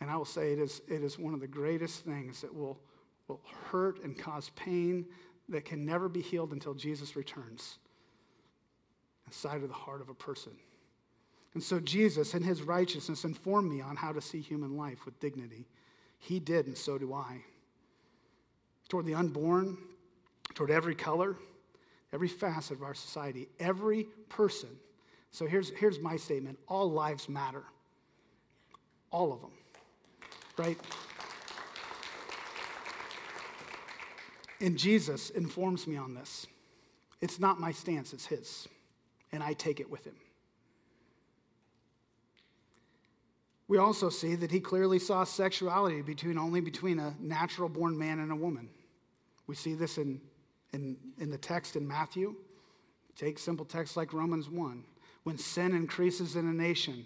and 0.00 0.10
I 0.10 0.16
will 0.16 0.24
say 0.24 0.52
it 0.52 0.58
is, 0.58 0.80
it 0.88 1.02
is 1.02 1.18
one 1.18 1.34
of 1.34 1.40
the 1.40 1.48
greatest 1.48 2.04
things 2.04 2.40
that 2.40 2.54
will, 2.54 2.78
will 3.26 3.40
hurt 3.70 4.02
and 4.04 4.16
cause 4.16 4.50
pain 4.50 5.06
that 5.48 5.64
can 5.64 5.84
never 5.84 6.08
be 6.08 6.20
healed 6.20 6.52
until 6.52 6.74
Jesus 6.74 7.16
returns 7.16 7.78
inside 9.26 9.62
of 9.62 9.68
the 9.68 9.74
heart 9.74 10.00
of 10.00 10.08
a 10.08 10.14
person. 10.14 10.52
And 11.54 11.62
so 11.62 11.80
Jesus, 11.80 12.34
in 12.34 12.42
his 12.42 12.62
righteousness, 12.62 13.24
informed 13.24 13.70
me 13.70 13.80
on 13.80 13.96
how 13.96 14.12
to 14.12 14.20
see 14.20 14.40
human 14.40 14.76
life 14.76 15.04
with 15.04 15.18
dignity. 15.18 15.66
He 16.18 16.40
did, 16.40 16.66
and 16.66 16.76
so 16.76 16.98
do 16.98 17.14
I. 17.14 17.42
Toward 18.88 19.06
the 19.06 19.14
unborn, 19.14 19.78
toward 20.54 20.70
every 20.70 20.94
color, 20.94 21.36
every 22.12 22.28
facet 22.28 22.76
of 22.76 22.82
our 22.82 22.94
society, 22.94 23.48
every 23.58 24.06
person. 24.28 24.70
So 25.30 25.46
here's, 25.46 25.70
here's 25.70 26.00
my 26.00 26.16
statement 26.16 26.58
all 26.68 26.90
lives 26.90 27.28
matter. 27.28 27.64
All 29.10 29.32
of 29.32 29.40
them 29.40 29.52
right? 30.58 30.78
And 34.60 34.76
Jesus 34.76 35.30
informs 35.30 35.86
me 35.86 35.96
on 35.96 36.14
this. 36.14 36.46
It's 37.20 37.38
not 37.38 37.60
my 37.60 37.72
stance, 37.72 38.12
it's 38.12 38.26
his. 38.26 38.68
And 39.32 39.42
I 39.42 39.52
take 39.52 39.80
it 39.80 39.90
with 39.90 40.04
him. 40.04 40.16
We 43.68 43.76
also 43.76 44.08
see 44.08 44.34
that 44.34 44.50
he 44.50 44.60
clearly 44.60 44.98
saw 44.98 45.24
sexuality 45.24 46.00
between 46.00 46.38
only 46.38 46.60
between 46.60 46.98
a 46.98 47.14
natural 47.20 47.68
born 47.68 47.96
man 47.98 48.18
and 48.18 48.32
a 48.32 48.36
woman. 48.36 48.70
We 49.46 49.54
see 49.54 49.74
this 49.74 49.98
in, 49.98 50.20
in, 50.72 50.96
in 51.18 51.30
the 51.30 51.38
text 51.38 51.76
in 51.76 51.86
Matthew. 51.86 52.34
Take 53.14 53.38
simple 53.38 53.66
texts 53.66 53.96
like 53.96 54.14
Romans 54.14 54.48
1. 54.48 54.84
When 55.24 55.36
sin 55.36 55.74
increases 55.74 56.34
in 56.36 56.48
a 56.48 56.52
nation, 56.52 57.04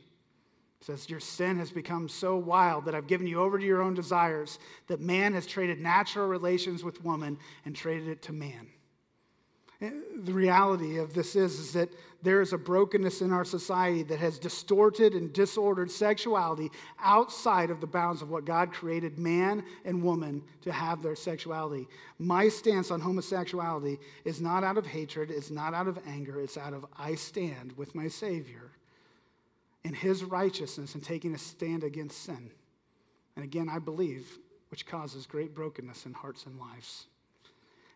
says, 0.81 1.09
Your 1.11 1.21
sin 1.21 1.59
has 1.59 1.71
become 1.71 2.09
so 2.09 2.37
wild 2.37 2.85
that 2.85 2.95
I've 2.95 3.07
given 3.07 3.27
you 3.27 3.41
over 3.41 3.59
to 3.59 3.65
your 3.65 3.83
own 3.83 3.95
desires, 3.95 4.59
that 4.87 5.01
man 5.01 5.33
has 5.35 5.47
traded 5.47 5.81
natural 5.81 6.29
relations 6.29 6.85
with 6.85 7.03
woman 7.05 7.39
and 7.65 7.75
traded 7.75 8.09
it 8.09 8.23
to 8.23 8.33
man. 8.33 8.69
The 9.83 10.33
reality 10.33 10.99
of 10.99 11.13
this 11.13 11.35
is, 11.35 11.59
is 11.59 11.73
that 11.73 11.89
there 12.23 12.41
is 12.41 12.53
a 12.53 12.59
brokenness 12.59 13.21
in 13.21 13.33
our 13.33 13.45
society 13.45 14.05
that 14.05 14.21
has 14.21 14.39
distorted 14.39 15.15
and 15.15 15.33
disordered 15.33 15.91
sexuality 15.91 16.71
outside 17.01 17.69
of 17.69 17.81
the 17.81 17.87
bounds 17.89 18.23
of 18.23 18.31
what 18.31 18.45
God 18.45 18.73
created 18.73 19.19
man 19.19 19.65
and 19.85 20.05
woman 20.05 20.45
to 20.61 20.71
have 20.71 21.03
their 21.03 21.17
sexuality. 21.17 21.89
My 22.21 22.49
stance 22.49 22.93
on 22.93 23.01
homosexuality 23.01 23.99
is 24.25 24.41
not 24.41 24.63
out 24.63 24.79
of 24.79 24.87
hatred, 24.87 25.33
it's 25.33 25.51
not 25.51 25.75
out 25.75 25.89
of 25.89 25.99
anger, 26.07 26.41
it's 26.41 26.57
out 26.57 26.75
of 26.75 26.87
I 26.97 27.17
stand 27.17 27.73
with 27.77 27.97
my 27.97 28.07
Savior 28.07 28.71
in 29.83 29.95
his 29.95 30.23
righteousness 30.23 30.95
and 30.95 31.03
taking 31.03 31.35
a 31.35 31.39
stand 31.39 31.83
against 31.83 32.23
sin. 32.23 32.53
And 33.35 33.45
again, 33.45 33.69
I 33.69 33.81
believe, 33.81 34.39
which 34.71 34.87
causes 34.87 35.27
great 35.27 35.57
brokenness 35.57 36.07
in 36.07 36.13
hearts 36.13 36.47
and 36.47 36.57
lives. 36.61 37.07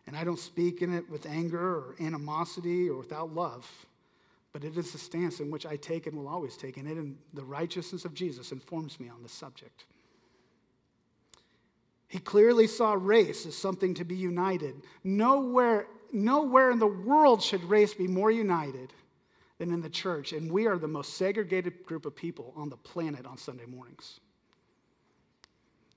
And 0.07 0.15
I 0.15 0.23
don't 0.23 0.39
speak 0.39 0.81
in 0.81 0.93
it 0.93 1.09
with 1.09 1.25
anger 1.25 1.59
or 1.59 1.95
animosity 1.99 2.89
or 2.89 2.97
without 2.97 3.35
love, 3.35 3.69
but 4.53 4.63
it 4.63 4.77
is 4.77 4.93
the 4.93 4.97
stance 4.97 5.41
in 5.41 5.51
which 5.51 5.65
I 5.65 5.75
take 5.75 6.07
and 6.07 6.17
will 6.17 6.29
always 6.29 6.55
take. 6.55 6.77
And 6.77 6.87
it 6.87 6.97
and 6.97 7.17
the 7.33 7.43
righteousness 7.43 8.05
of 8.05 8.13
Jesus 8.13 8.53
informs 8.53 8.99
me 8.99 9.09
on 9.09 9.21
this 9.21 9.33
subject. 9.33 9.85
He 12.07 12.19
clearly 12.19 12.67
saw 12.67 12.93
race 12.93 13.45
as 13.45 13.55
something 13.55 13.93
to 13.95 14.05
be 14.05 14.15
united. 14.15 14.75
Nowhere, 15.03 15.87
nowhere 16.13 16.71
in 16.71 16.79
the 16.79 16.87
world 16.87 17.43
should 17.43 17.63
race 17.65 17.93
be 17.93 18.07
more 18.07 18.31
united 18.31 18.93
than 19.57 19.73
in 19.73 19.81
the 19.81 19.89
church, 19.89 20.31
and 20.31 20.51
we 20.51 20.67
are 20.67 20.77
the 20.77 20.87
most 20.87 21.15
segregated 21.15 21.83
group 21.85 22.05
of 22.05 22.15
people 22.15 22.53
on 22.55 22.69
the 22.69 22.77
planet 22.77 23.25
on 23.25 23.37
Sunday 23.37 23.65
mornings. 23.65 24.19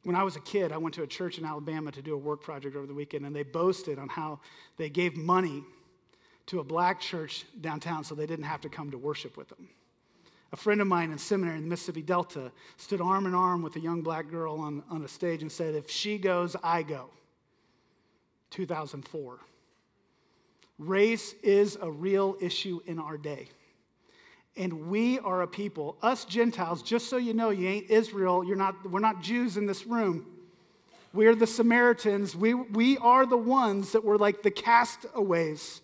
When 0.04 0.16
I 0.16 0.22
was 0.22 0.36
a 0.36 0.40
kid, 0.40 0.72
I 0.72 0.78
went 0.78 0.94
to 0.94 1.02
a 1.02 1.06
church 1.06 1.38
in 1.38 1.44
Alabama 1.44 1.92
to 1.92 2.02
do 2.02 2.14
a 2.14 2.18
work 2.18 2.42
project 2.42 2.74
over 2.74 2.86
the 2.86 2.94
weekend, 2.94 3.26
and 3.26 3.36
they 3.36 3.42
boasted 3.42 3.98
on 3.98 4.08
how 4.08 4.40
they 4.78 4.88
gave 4.88 5.16
money 5.16 5.62
to 6.46 6.60
a 6.60 6.64
black 6.64 7.00
church 7.00 7.44
downtown 7.60 8.02
so 8.02 8.14
they 8.14 8.26
didn't 8.26 8.46
have 8.46 8.60
to 8.62 8.68
come 8.68 8.90
to 8.90 8.98
worship 8.98 9.36
with 9.36 9.48
them. 9.48 9.68
A 10.52 10.56
friend 10.56 10.80
of 10.80 10.86
mine 10.86 11.12
in 11.12 11.18
seminary 11.18 11.58
in 11.58 11.64
the 11.64 11.68
Mississippi 11.68 12.02
Delta 12.02 12.50
stood 12.76 13.00
arm 13.00 13.26
in 13.26 13.34
arm 13.34 13.62
with 13.62 13.76
a 13.76 13.80
young 13.80 14.02
black 14.02 14.28
girl 14.28 14.56
on, 14.56 14.82
on 14.90 15.04
a 15.04 15.08
stage 15.08 15.42
and 15.42 15.52
said, 15.52 15.74
If 15.74 15.88
she 15.90 16.18
goes, 16.18 16.56
I 16.62 16.82
go. 16.82 17.10
2004. 18.50 19.38
Race 20.78 21.34
is 21.42 21.78
a 21.80 21.90
real 21.90 22.36
issue 22.40 22.80
in 22.86 22.98
our 22.98 23.16
day. 23.16 23.48
And 24.56 24.88
we 24.88 25.18
are 25.20 25.42
a 25.42 25.46
people, 25.46 25.96
us 26.02 26.24
Gentiles, 26.24 26.82
just 26.82 27.08
so 27.08 27.16
you 27.16 27.34
know, 27.34 27.50
you 27.50 27.68
ain't 27.68 27.90
Israel, 27.90 28.44
you're 28.44 28.56
not, 28.56 28.90
we're 28.90 29.00
not 29.00 29.22
Jews 29.22 29.56
in 29.56 29.66
this 29.66 29.86
room. 29.86 30.26
We're 31.12 31.34
the 31.34 31.46
Samaritans. 31.46 32.36
We, 32.36 32.54
we 32.54 32.98
are 32.98 33.26
the 33.26 33.36
ones 33.36 33.92
that 33.92 34.04
were 34.04 34.18
like 34.18 34.42
the 34.42 34.50
castaways 34.50 35.80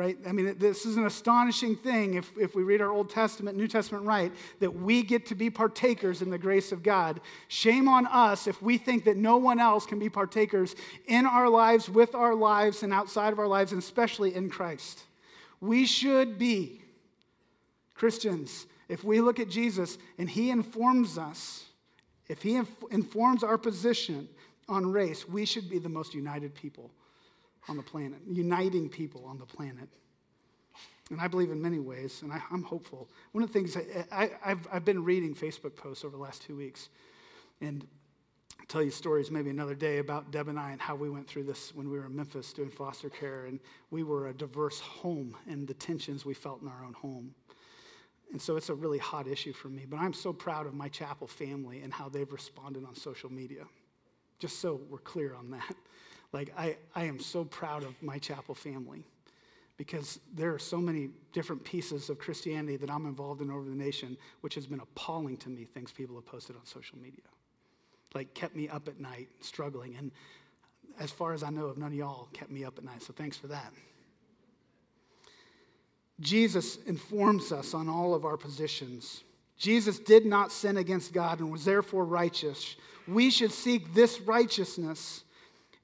right? 0.00 0.16
I 0.26 0.32
mean, 0.32 0.56
this 0.58 0.86
is 0.86 0.96
an 0.96 1.04
astonishing 1.04 1.76
thing 1.76 2.14
if, 2.14 2.30
if 2.38 2.54
we 2.54 2.62
read 2.62 2.80
our 2.80 2.90
Old 2.90 3.10
Testament, 3.10 3.56
New 3.58 3.68
Testament 3.68 4.06
right, 4.06 4.32
that 4.60 4.70
we 4.70 5.02
get 5.02 5.26
to 5.26 5.34
be 5.34 5.50
partakers 5.50 6.22
in 6.22 6.30
the 6.30 6.38
grace 6.38 6.72
of 6.72 6.82
God. 6.82 7.20
Shame 7.48 7.86
on 7.86 8.06
us 8.06 8.46
if 8.46 8.62
we 8.62 8.78
think 8.78 9.04
that 9.04 9.18
no 9.18 9.36
one 9.36 9.60
else 9.60 9.84
can 9.84 9.98
be 9.98 10.08
partakers 10.08 10.74
in 11.06 11.26
our 11.26 11.50
lives, 11.50 11.90
with 11.90 12.14
our 12.14 12.34
lives, 12.34 12.82
and 12.82 12.94
outside 12.94 13.32
of 13.34 13.38
our 13.38 13.46
lives, 13.46 13.72
and 13.72 13.82
especially 13.82 14.34
in 14.34 14.48
Christ. 14.48 15.02
We 15.60 15.84
should 15.84 16.38
be 16.38 16.79
Christians. 18.00 18.66
If 18.88 19.04
we 19.04 19.20
look 19.20 19.38
at 19.40 19.50
Jesus 19.50 19.98
and 20.16 20.28
he 20.28 20.48
informs 20.48 21.18
us, 21.18 21.66
if 22.28 22.40
he 22.40 22.56
inf- 22.56 22.84
informs 22.90 23.44
our 23.44 23.58
position 23.58 24.26
on 24.70 24.90
race, 24.90 25.28
we 25.28 25.44
should 25.44 25.68
be 25.68 25.78
the 25.78 25.90
most 25.90 26.14
united 26.14 26.54
people 26.54 26.90
on 27.68 27.76
the 27.76 27.82
planet, 27.82 28.18
uniting 28.26 28.88
people 28.88 29.26
on 29.26 29.38
the 29.38 29.44
planet. 29.44 29.86
And 31.10 31.20
I 31.20 31.28
believe 31.28 31.50
in 31.50 31.60
many 31.60 31.78
ways, 31.78 32.22
and 32.22 32.32
I, 32.32 32.40
am 32.50 32.62
hopeful. 32.62 33.06
One 33.32 33.44
of 33.44 33.52
the 33.52 33.60
things 33.60 33.76
I, 34.10 34.30
have 34.40 34.66
I've 34.72 34.84
been 34.86 35.04
reading 35.04 35.34
Facebook 35.34 35.76
posts 35.76 36.02
over 36.02 36.16
the 36.16 36.22
last 36.22 36.40
two 36.40 36.56
weeks, 36.56 36.88
and 37.60 37.86
I'll 38.58 38.66
tell 38.66 38.82
you 38.82 38.90
stories 38.90 39.30
maybe 39.30 39.50
another 39.50 39.74
day 39.74 39.98
about 39.98 40.30
Deb 40.30 40.48
and 40.48 40.58
I 40.58 40.70
and 40.70 40.80
how 40.80 40.94
we 40.94 41.10
went 41.10 41.28
through 41.28 41.44
this 41.44 41.74
when 41.74 41.90
we 41.90 41.98
were 41.98 42.06
in 42.06 42.16
Memphis 42.16 42.54
doing 42.54 42.70
foster 42.70 43.10
care, 43.10 43.44
and 43.44 43.60
we 43.90 44.04
were 44.04 44.28
a 44.28 44.32
diverse 44.32 44.80
home 44.80 45.36
and 45.46 45.68
the 45.68 45.74
tensions 45.74 46.24
we 46.24 46.32
felt 46.32 46.62
in 46.62 46.68
our 46.68 46.82
own 46.82 46.94
home. 46.94 47.34
And 48.32 48.40
so 48.40 48.56
it's 48.56 48.68
a 48.68 48.74
really 48.74 48.98
hot 48.98 49.26
issue 49.26 49.52
for 49.52 49.68
me. 49.68 49.86
But 49.88 49.98
I'm 49.98 50.12
so 50.12 50.32
proud 50.32 50.66
of 50.66 50.74
my 50.74 50.88
chapel 50.88 51.26
family 51.26 51.80
and 51.80 51.92
how 51.92 52.08
they've 52.08 52.30
responded 52.32 52.84
on 52.84 52.94
social 52.94 53.30
media. 53.30 53.64
Just 54.38 54.60
so 54.60 54.80
we're 54.88 54.98
clear 54.98 55.34
on 55.34 55.50
that. 55.50 55.74
Like, 56.32 56.52
I, 56.56 56.76
I 56.94 57.06
am 57.06 57.18
so 57.18 57.44
proud 57.44 57.82
of 57.82 58.00
my 58.00 58.18
chapel 58.18 58.54
family 58.54 59.04
because 59.76 60.20
there 60.32 60.54
are 60.54 60.60
so 60.60 60.76
many 60.76 61.08
different 61.32 61.64
pieces 61.64 62.08
of 62.08 62.20
Christianity 62.20 62.76
that 62.76 62.88
I'm 62.88 63.04
involved 63.06 63.40
in 63.42 63.50
over 63.50 63.68
the 63.68 63.74
nation, 63.74 64.16
which 64.40 64.54
has 64.54 64.64
been 64.64 64.78
appalling 64.78 65.38
to 65.38 65.48
me, 65.48 65.64
things 65.64 65.90
people 65.90 66.14
have 66.14 66.26
posted 66.26 66.54
on 66.54 66.64
social 66.64 66.98
media. 66.98 67.24
Like, 68.14 68.32
kept 68.32 68.54
me 68.54 68.68
up 68.68 68.86
at 68.86 69.00
night 69.00 69.28
struggling. 69.40 69.96
And 69.96 70.12
as 71.00 71.10
far 71.10 71.32
as 71.32 71.42
I 71.42 71.50
know 71.50 71.66
of, 71.66 71.78
none 71.78 71.88
of 71.88 71.94
y'all 71.94 72.28
kept 72.32 72.52
me 72.52 72.64
up 72.64 72.78
at 72.78 72.84
night. 72.84 73.02
So 73.02 73.12
thanks 73.12 73.36
for 73.36 73.48
that. 73.48 73.72
Jesus 76.20 76.76
informs 76.86 77.50
us 77.50 77.74
on 77.74 77.88
all 77.88 78.14
of 78.14 78.24
our 78.24 78.36
positions. 78.36 79.24
Jesus 79.56 79.98
did 79.98 80.26
not 80.26 80.52
sin 80.52 80.76
against 80.76 81.12
God 81.12 81.40
and 81.40 81.50
was 81.50 81.64
therefore 81.64 82.04
righteous. 82.04 82.76
We 83.08 83.30
should 83.30 83.52
seek 83.52 83.94
this 83.94 84.20
righteousness 84.20 85.24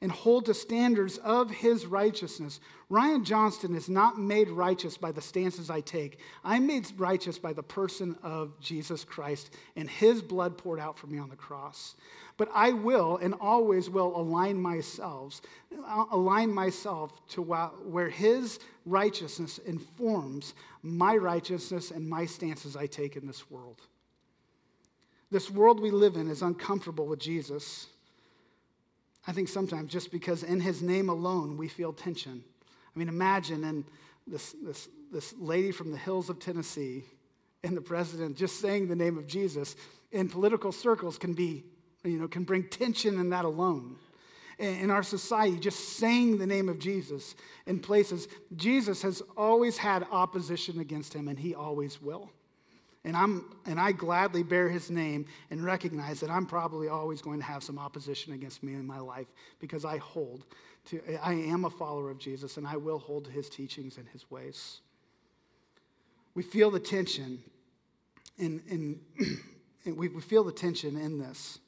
and 0.03 0.13
hold 0.13 0.45
to 0.45 0.55
standards 0.55 1.17
of 1.19 1.51
his 1.51 1.87
righteousness. 1.87 2.61
Ryan 2.91 3.25
Johnston 3.25 3.75
is 3.75 3.89
not 3.89 4.19
made 4.19 4.51
righteous 4.51 4.99
by 4.99 5.11
the 5.11 5.23
stances 5.23 5.71
I 5.71 5.81
take. 5.81 6.19
I'm 6.45 6.67
made 6.67 6.87
righteous 6.99 7.39
by 7.39 7.55
the 7.55 7.63
person 7.63 8.15
of 8.23 8.61
Jesus 8.61 9.05
Christ 9.05 9.55
and 9.75 9.89
his 9.89 10.21
blood 10.21 10.59
poured 10.59 10.81
out 10.81 10.99
for 10.99 11.07
me 11.07 11.19
on 11.19 11.31
the 11.31 11.37
cross. 11.37 11.95
But 12.37 12.51
I 12.53 12.73
will 12.73 13.17
and 13.17 13.35
always 13.41 13.89
will 13.89 14.15
align 14.15 14.61
myself, 14.61 15.41
align 16.13 16.53
myself 16.53 17.27
to 17.29 17.41
where 17.41 18.11
his 18.11 18.59
righteousness 18.85 19.57
informs 19.59 20.53
my 20.83 21.17
righteousness 21.17 21.91
and 21.91 22.07
my 22.07 22.27
stances 22.27 22.77
I 22.77 22.87
take 22.87 23.17
in 23.17 23.27
this 23.27 23.51
world. 23.51 23.81
This 25.31 25.51
world 25.51 25.81
we 25.81 25.91
live 25.91 26.17
in 26.17 26.29
is 26.29 26.43
uncomfortable 26.43 27.07
with 27.07 27.19
Jesus. 27.19 27.87
I 29.27 29.33
think 29.33 29.49
sometimes 29.49 29.91
just 29.91 30.11
because 30.13 30.43
in 30.43 30.61
his 30.61 30.83
name 30.83 31.09
alone 31.09 31.57
we 31.57 31.69
feel 31.69 31.93
tension. 31.93 32.45
I 32.95 32.99
mean, 32.99 33.09
imagine 33.09 33.65
and 33.65 33.85
this, 34.27 34.55
this, 34.63 34.89
this 35.13 35.35
lady 35.39 35.73
from 35.73 35.91
the 35.91 35.99
hills 35.99 36.31
of 36.31 36.39
Tennessee 36.39 37.05
and 37.63 37.77
the 37.77 37.81
president 37.81 38.37
just 38.37 38.61
saying 38.61 38.89
the 38.89 38.97
name 38.97 39.19
of 39.19 39.27
Jesus 39.27 39.77
in 40.13 40.29
political 40.29 40.73
circles 40.73 41.19
can 41.19 41.35
be, 41.35 41.65
you 42.05 42.19
know, 42.19 42.29
can 42.29 42.45
bring 42.45 42.65
tension 42.65 43.19
in 43.19 43.31
that 43.31 43.45
alone. 43.45 43.97
In 44.59 44.91
our 44.91 45.03
society, 45.03 45.59
just 45.59 45.99
saying 45.99 46.39
the 46.39 46.47
name 46.47 46.71
of 46.71 46.79
Jesus 46.79 47.35
in 47.67 47.79
places, 47.79 48.27
Jesus 48.55 49.03
has 49.03 49.23
always 49.37 49.77
had 49.77 50.07
opposition 50.11 50.81
against 50.81 51.13
him, 51.13 51.29
and 51.29 51.39
he 51.39 51.55
always 51.55 52.01
will. 52.01 52.31
And, 53.07 53.17
I'm, 53.17 53.45
and 53.67 53.79
I 53.79 53.93
gladly 53.93 54.43
bear 54.43 54.69
his 54.69 54.91
name 54.91 55.27
and 55.53 55.65
recognize 55.65 56.19
that 56.19 56.29
I'm 56.29 56.45
probably 56.45 56.89
always 56.89 57.23
going 57.23 57.39
to 57.39 57.45
have 57.45 57.63
some 57.63 57.79
opposition 57.79 58.33
against 58.33 58.65
me 58.65 58.75
in 58.75 58.85
my 58.85 58.99
life 58.99 59.29
because 59.61 59.85
I 59.85 59.99
hold 59.99 60.45
to, 60.87 61.01
I 61.23 61.35
am 61.35 61.65
a 61.65 61.71
follower 61.71 62.11
of 62.11 62.19
Jesus 62.19 62.57
and 62.57 62.67
I 62.67 62.77
will 62.77 62.99
hold 62.99 63.27
to 63.27 63.31
his 63.31 63.49
teachings 63.49 63.97
and 63.97 64.09
his 64.09 64.29
ways. 64.29 64.81
We 66.35 66.43
feel 66.43 66.69
the 66.69 66.81
tension 66.81 67.39
in, 68.39 68.61
in, 68.69 69.01
we, 69.97 70.09
we 70.09 70.21
feel 70.21 70.43
the 70.43 70.51
tension 70.51 70.97
in 70.97 71.17
this. 71.17 71.61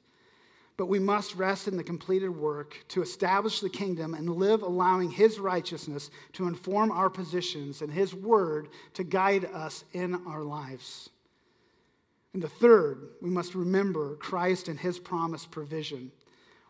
But 0.77 0.87
we 0.87 0.99
must 0.99 1.37
rest 1.37 1.69
in 1.69 1.77
the 1.77 1.85
completed 1.85 2.31
work 2.31 2.85
to 2.89 3.01
establish 3.01 3.61
the 3.61 3.71
kingdom 3.71 4.15
and 4.15 4.29
live 4.29 4.63
allowing 4.63 5.13
His 5.13 5.39
righteousness 5.39 6.11
to 6.33 6.49
inform 6.49 6.91
our 6.91 7.09
positions 7.11 7.81
and 7.81 7.93
His 7.93 8.13
word 8.13 8.69
to 8.95 9.05
guide 9.05 9.45
us 9.47 9.85
in 9.93 10.15
our 10.27 10.43
lives. 10.43 11.11
And 12.35 12.43
the 12.43 12.49
third, 12.49 13.09
we 13.23 13.31
must 13.31 13.55
remember 13.55 14.17
Christ 14.17 14.69
and 14.69 14.79
his 14.79 14.99
promised 14.99 15.51
provision. 15.51 16.13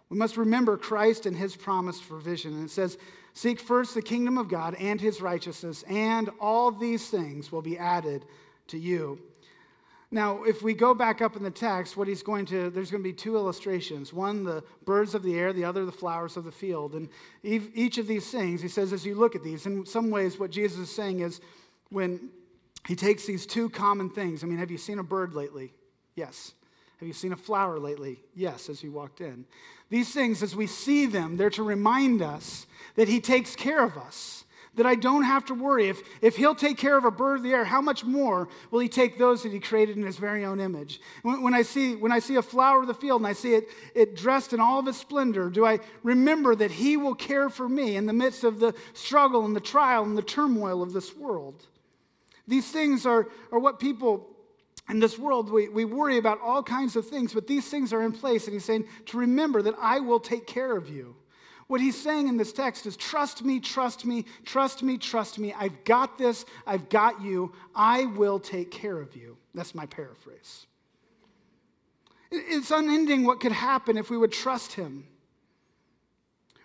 We 0.09 0.17
must 0.17 0.37
remember 0.37 0.77
Christ 0.77 1.27
and 1.27 1.37
his 1.37 1.57
promised 1.57 2.09
provision. 2.09 2.55
And 2.55 2.65
it 2.65 2.71
says, 2.71 2.97
Seek 3.35 3.61
first 3.61 3.95
the 3.95 4.03
kingdom 4.03 4.39
of 4.39 4.49
God 4.49 4.75
and 4.77 5.01
his 5.01 5.21
righteousness, 5.21 5.85
and 5.89 6.31
all 6.41 6.71
these 6.71 7.09
things 7.09 7.53
will 7.53 7.63
be 7.63 7.79
added 7.79 8.25
to 8.69 8.79
you. 8.79 9.21
Now, 10.11 10.43
if 10.45 10.63
we 10.63 10.73
go 10.73 10.95
back 10.95 11.21
up 11.21 11.37
in 11.37 11.43
the 11.43 11.51
text, 11.51 11.97
what 11.97 12.09
he's 12.09 12.23
going 12.23 12.47
to, 12.47 12.71
there's 12.71 12.91
going 12.91 13.03
to 13.03 13.09
be 13.09 13.13
two 13.13 13.37
illustrations. 13.37 14.13
One, 14.13 14.43
the 14.43 14.65
birds 14.87 15.15
of 15.15 15.23
the 15.23 15.39
air, 15.39 15.53
the 15.53 15.65
other, 15.65 15.85
the 15.85 15.93
flowers 15.93 16.39
of 16.39 16.45
the 16.45 16.53
field. 16.53 16.95
And 16.95 17.11
each 17.43 17.99
of 17.99 18.07
these 18.07 18.31
things, 18.31 18.63
he 18.63 18.69
says, 18.69 18.95
as 18.95 19.05
you 19.05 19.15
look 19.15 19.37
at 19.37 19.45
these, 19.45 19.67
in 19.67 19.85
some 19.85 20.11
ways, 20.11 20.39
what 20.39 20.51
Jesus 20.51 20.79
is 20.79 20.91
saying 20.91 21.21
is 21.21 21.43
when 21.91 22.31
he 22.87 22.97
takes 22.97 23.27
these 23.27 23.47
two 23.47 23.69
common 23.69 24.11
things. 24.11 24.43
I 24.43 24.47
mean, 24.47 24.59
have 24.59 24.71
you 24.71 24.79
seen 24.79 24.99
a 24.99 25.03
bird 25.03 25.35
lately? 25.35 25.73
Yes. 26.15 26.53
Have 26.99 27.07
you 27.07 27.15
seen 27.15 27.33
a 27.33 27.37
flower 27.37 27.79
lately? 27.79 28.19
Yes, 28.35 28.69
as 28.69 28.83
you 28.83 28.91
walked 28.91 29.21
in. 29.21 29.45
These 29.89 30.13
things, 30.13 30.43
as 30.43 30.57
we 30.57 30.67
see 30.67 31.07
them, 31.07 31.37
they're 31.37 31.51
to 31.51 31.63
remind 31.63 32.23
us 32.23 32.67
that 32.97 33.09
He 33.09 33.21
takes 33.21 33.55
care 33.55 33.85
of 33.85 33.97
us, 33.97 34.45
that 34.75 34.85
I 34.85 34.97
don't 34.97 35.23
have 35.23 35.45
to 35.47 35.55
worry. 35.55 35.89
If, 35.89 36.01
if 36.21 36.37
He'll 36.37 36.57
take 36.57 36.77
care 36.77 36.99
of 36.99 37.05
a 37.05 37.11
bird 37.11 37.37
of 37.37 37.43
the 37.45 37.53
air, 37.53 37.65
how 37.65 37.81
much 37.81 38.05
more 38.05 38.49
will 38.71 38.81
He 38.81 38.89
take 38.89 39.17
those 39.17 39.45
that 39.45 39.53
He 39.53 39.61
created 39.61 39.97
in 39.97 40.03
His 40.03 40.17
very 40.17 40.45
own 40.45 40.59
image? 40.59 41.01
When, 41.23 41.41
when 41.43 41.55
I, 41.55 41.63
see, 41.63 41.95
when 41.95 42.11
I 42.11 42.19
see 42.19 42.35
a 42.35 42.43
flower 42.43 42.81
of 42.81 42.89
the 42.89 42.95
field 42.95 43.21
and 43.21 43.29
I 43.29 43.33
see 43.33 43.55
it, 43.55 43.69
it 43.95 44.17
dressed 44.17 44.53
in 44.53 44.59
all 44.59 44.81
of 44.81 44.89
its 44.89 44.99
splendor, 44.99 45.51
do 45.51 45.65
I 45.65 45.79
remember 46.03 46.57
that 46.57 46.73
He 46.73 46.97
will 46.97 47.15
care 47.15 47.49
for 47.49 47.69
me 47.69 47.97
in 47.97 48.07
the 48.07 48.13
midst 48.13 48.43
of 48.43 48.59
the 48.59 48.75
struggle 48.93 49.45
and 49.45 49.55
the 49.55 49.61
trial 49.61 50.03
and 50.03 50.19
the 50.19 50.23
turmoil 50.23 50.83
of 50.83 50.93
this 50.93 51.17
world? 51.17 51.67
These 52.49 52.71
things 52.71 53.07
are, 53.07 53.29
are 53.53 53.59
what 53.59 53.79
people 53.79 54.27
in 54.89 55.01
this 55.01 55.19
world, 55.19 55.51
we, 55.51 55.69
we 55.69 55.85
worry 55.85 56.17
about 56.17 56.41
all 56.41 56.63
kinds 56.63 56.97
of 56.97 57.07
things, 57.07 57.35
but 57.35 57.47
these 57.47 57.69
things 57.69 57.93
are 57.93 58.03
in 58.03 58.11
place. 58.11 58.47
And 58.47 58.55
he's 58.55 58.65
saying 58.65 58.87
to 59.07 59.19
remember 59.19 59.61
that 59.63 59.75
I 59.79 60.01
will 60.01 60.19
take 60.19 60.47
care 60.47 60.75
of 60.75 60.89
you. 60.89 61.15
What 61.67 61.83
he's 61.83 62.03
saying 62.03 62.29
in 62.29 62.39
this 62.39 62.55
text 62.55 62.87
is 62.87 62.97
trust 62.97 63.45
me, 63.45 63.61
trust 63.61 64.07
me, 64.07 64.25
trust 64.47 64.83
me, 64.83 64.97
trust 64.97 65.39
me. 65.39 65.53
I've 65.53 65.85
got 65.85 66.17
this. 66.17 66.47
I've 66.67 66.89
got 66.89 67.21
you. 67.21 67.53
I 67.75 68.07
will 68.07 68.41
take 68.41 68.71
care 68.71 68.99
of 68.99 69.15
you. 69.15 69.37
That's 69.55 69.75
my 69.75 69.85
paraphrase. 69.85 70.67
It's 72.31 72.71
unending 72.71 73.25
what 73.25 73.41
could 73.41 73.53
happen 73.53 73.99
if 73.99 74.09
we 74.09 74.17
would 74.17 74.33
trust 74.33 74.73
him. 74.73 75.07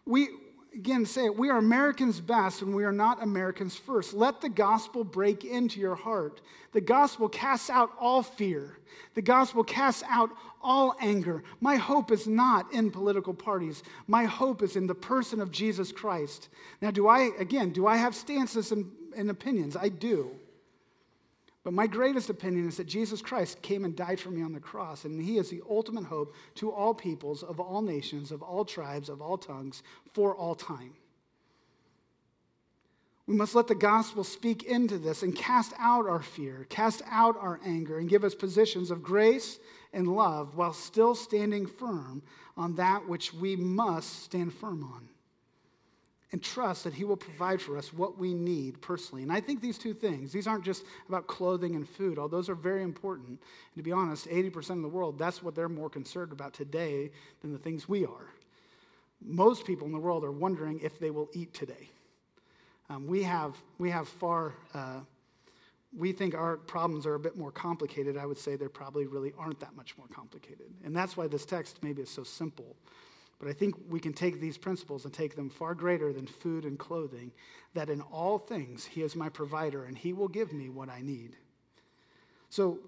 We, 0.06 0.30
again 0.74 1.05
say 1.05 1.26
it, 1.26 1.38
we 1.38 1.49
are 1.49 1.57
Americans 1.57 2.19
best 2.19 2.61
and 2.61 2.76
we 2.76 2.84
are 2.84 2.91
not 2.91 3.21
Americans 3.21 3.76
first. 3.76 4.13
Let 4.13 4.41
the 4.41 4.49
gospel 4.49 5.03
break 5.03 5.45
into 5.45 5.80
your 5.80 5.95
heart. 5.95 6.41
The 6.71 6.82
gospel 6.82 7.30
casts 7.30 7.69
out 7.69 7.91
all 7.99 8.24
fear. 8.24 8.78
The 9.13 9.21
gospel 9.21 9.63
casts 9.63 10.03
out 10.09 10.32
all 10.61 10.95
anger. 10.99 11.43
My 11.61 11.76
hope 11.76 12.11
is 12.11 12.28
not 12.28 12.74
in 12.74 12.89
political 12.89 13.34
parties. 13.34 13.84
My 14.07 14.26
hope 14.26 14.63
is 14.63 14.76
in 14.76 14.88
the 14.88 14.95
person 14.95 15.39
of 15.41 15.51
Jesus 15.51 15.91
Christ. 15.91 16.49
Now, 16.82 16.91
do 16.91 17.07
I, 17.07 17.32
again, 17.38 17.71
do 17.71 17.86
I 17.86 17.97
have 17.97 18.15
stances 18.15 18.71
and, 18.71 18.91
and 19.15 19.30
opinions? 19.30 19.76
I 19.76 19.89
do. 19.89 20.32
But 21.64 21.74
my 21.74 21.88
greatest 21.88 22.30
opinion 22.30 22.68
is 22.68 22.78
that 22.78 22.88
Jesus 22.88 23.22
Christ 23.22 23.61
came 23.61 23.86
and 23.86 23.95
died 23.95 24.20
for 24.20 24.30
me 24.30 24.41
on 24.41 24.51
the 24.51 24.59
cross, 24.59 25.05
and 25.05 25.22
he 25.22 25.38
is 25.38 25.49
the 25.49 25.61
ultimate 25.70 26.03
hope 26.03 26.36
to 26.55 26.72
all 26.72 26.93
peoples, 26.93 27.41
of 27.41 27.59
all 27.59 27.82
nations, 27.82 28.32
of 28.32 28.41
all 28.41 28.66
tribes, 28.66 29.07
of 29.07 29.22
all 29.22 29.38
tongues, 29.38 29.82
for 30.14 30.36
all 30.36 30.55
time. 30.55 30.93
We 33.26 33.36
must 33.36 33.55
let 33.55 33.68
the 33.68 33.76
gospel 33.76 34.26
speak 34.26 34.64
into 34.64 34.97
this 34.97 35.24
and 35.24 35.34
cast 35.34 35.72
out 35.80 36.05
our 36.05 36.22
fear, 36.22 36.68
cast 36.70 37.01
out 37.09 37.38
our 37.39 37.61
anger, 37.66 37.97
and 37.97 38.09
give 38.09 38.26
us 38.26 38.36
positions 38.36 38.91
of 38.91 39.01
grace 39.01 39.59
and 39.93 40.14
love 40.14 40.57
while 40.57 40.74
still 40.74 41.16
standing 41.16 41.66
firm 41.66 42.22
on 42.57 42.76
that 42.76 43.07
which 43.07 43.34
we 43.34 43.55
must 43.55 44.24
stand 44.24 44.53
firm 44.53 44.84
on 44.84 45.07
and 46.34 46.42
trust 46.42 46.84
that 46.84 46.96
He 46.96 47.04
will 47.06 47.16
provide 47.16 47.62
for 47.62 47.78
us 47.78 47.94
what 47.94 48.18
we 48.18 48.34
need 48.34 48.82
personally. 48.82 49.22
And 49.22 49.32
I 49.32 49.40
think 49.40 49.62
these 49.62 49.78
two 49.78 49.94
things, 49.94 50.32
these 50.32 50.48
aren't 50.48 50.66
just 50.66 50.84
about 51.08 51.28
clothing 51.28 51.76
and 51.76 51.88
food, 51.88 52.18
although 52.18 52.38
those 52.38 52.50
are 52.50 52.56
very 52.56 52.82
important. 52.82 53.30
And 53.30 53.40
to 53.78 53.84
be 53.84 53.92
honest, 53.92 54.28
80% 54.28 54.72
of 54.72 54.82
the 54.82 54.90
world, 54.90 55.20
that's 55.20 55.44
what 55.44 55.54
they're 55.54 55.70
more 55.70 55.92
concerned 55.92 56.32
about 56.32 56.56
today 56.56 57.12
than 57.42 57.54
the 57.54 57.60
things 57.60 57.88
we 57.88 58.04
are. 58.04 58.34
Most 59.22 59.64
people 59.64 59.86
in 59.86 59.94
the 59.94 60.00
world 60.00 60.24
are 60.24 60.32
wondering 60.32 60.80
if 60.80 60.98
they 60.98 61.12
will 61.12 61.30
eat 61.34 61.54
today. 61.54 61.92
Um, 62.90 63.06
we, 63.06 63.22
have, 63.22 63.56
we 63.78 63.92
have 63.92 64.08
far, 64.08 64.56
uh, 64.74 65.02
we 65.96 66.14
think 66.14 66.34
our 66.34 66.58
problems 66.58 67.06
are 67.06 67.14
a 67.14 67.20
bit 67.20 67.38
more 67.38 67.52
complicated. 67.52 68.18
I 68.18 68.26
would 68.26 68.40
say 68.40 68.56
they 68.56 68.68
probably 68.68 69.06
really 69.06 69.34
aren't 69.38 69.60
that 69.60 69.76
much 69.76 69.96
more 70.00 70.08
complicated. 70.08 70.74
And 70.84 70.96
that's 70.96 71.16
why 71.16 71.28
this 71.28 71.46
text 71.46 71.84
maybe 71.84 72.02
is 72.02 72.10
so 72.10 72.24
simple. 72.24 72.76
But 73.44 73.50
I 73.50 73.54
think 73.54 73.76
we 73.89 74.00
can 74.00 74.14
take 74.14 74.39
these 74.39 74.58
principles 74.58 75.04
and 75.04 75.14
take 75.14 75.36
them 75.36 75.50
far 75.50 75.76
greater 75.76 76.14
than 76.14 76.28
food 76.28 76.64
and 76.64 76.80
clothing, 76.80 77.34
that 77.74 77.89
in 77.89 78.00
all 78.00 78.38
things 78.38 78.86
He 78.86 79.02
is 79.02 79.18
my 79.18 79.28
provider 79.28 79.84
and 79.84 79.98
He 79.98 80.14
will 80.14 80.30
give 80.30 80.54
me 80.54 80.70
what 80.70 80.88
I 80.88 81.02
need. 81.02 81.36
So, 82.50 82.80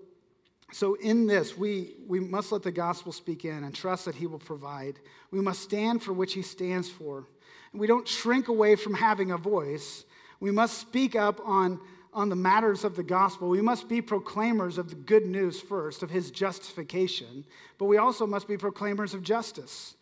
so 0.72 0.93
in 0.93 1.28
this, 1.28 1.58
we, 1.58 1.95
we 2.08 2.22
must 2.22 2.53
let 2.53 2.64
the 2.64 2.72
gospel 2.72 3.12
speak 3.12 3.43
in 3.43 3.66
and 3.66 3.76
trust 3.76 4.06
that 4.06 4.16
He 4.16 4.28
will 4.28 4.39
provide. 4.39 4.97
We 5.30 5.41
must 5.41 5.62
stand 5.62 6.01
for 6.01 6.14
which 6.14 6.34
He 6.34 6.41
stands 6.41 6.88
for. 6.88 7.28
And 7.74 7.82
we 7.82 7.86
don't 7.86 8.08
shrink 8.08 8.47
away 8.47 8.78
from 8.78 8.93
having 8.93 9.32
a 9.32 9.38
voice. 9.38 10.06
We 10.39 10.51
must 10.51 10.78
speak 10.78 11.18
up 11.18 11.41
on, 11.43 11.82
on 12.14 12.30
the 12.30 12.38
matters 12.38 12.86
of 12.86 12.95
the 12.95 13.03
gospel, 13.03 13.49
we 13.49 13.62
must 13.62 13.89
be 13.89 14.01
proclaimers 14.01 14.78
of 14.78 14.88
the 14.88 14.95
good 14.95 15.26
news 15.26 15.60
first, 15.60 16.01
of 16.01 16.10
his 16.10 16.32
justification, 16.32 17.43
but 17.78 17.88
we 17.88 17.97
also 17.97 18.26
must 18.26 18.47
be 18.47 18.56
proclaimers 18.56 19.14
of 19.14 19.22
justice 19.22 19.95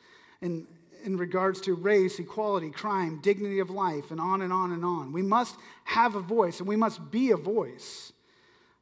in, 0.43 0.67
in 1.05 1.17
regards 1.17 1.61
to 1.61 1.73
race, 1.73 2.19
equality, 2.19 2.69
crime, 2.69 3.19
dignity 3.21 3.59
of 3.59 3.69
life, 3.69 4.11
and 4.11 4.19
on 4.19 4.41
and 4.41 4.51
on 4.51 4.73
and 4.73 4.83
on. 4.83 5.13
We 5.13 5.23
must 5.23 5.55
have 5.85 6.15
a 6.15 6.19
voice 6.19 6.59
and 6.59 6.67
we 6.67 6.75
must 6.75 7.09
be 7.09 7.31
a 7.31 7.37
voice. 7.37 8.11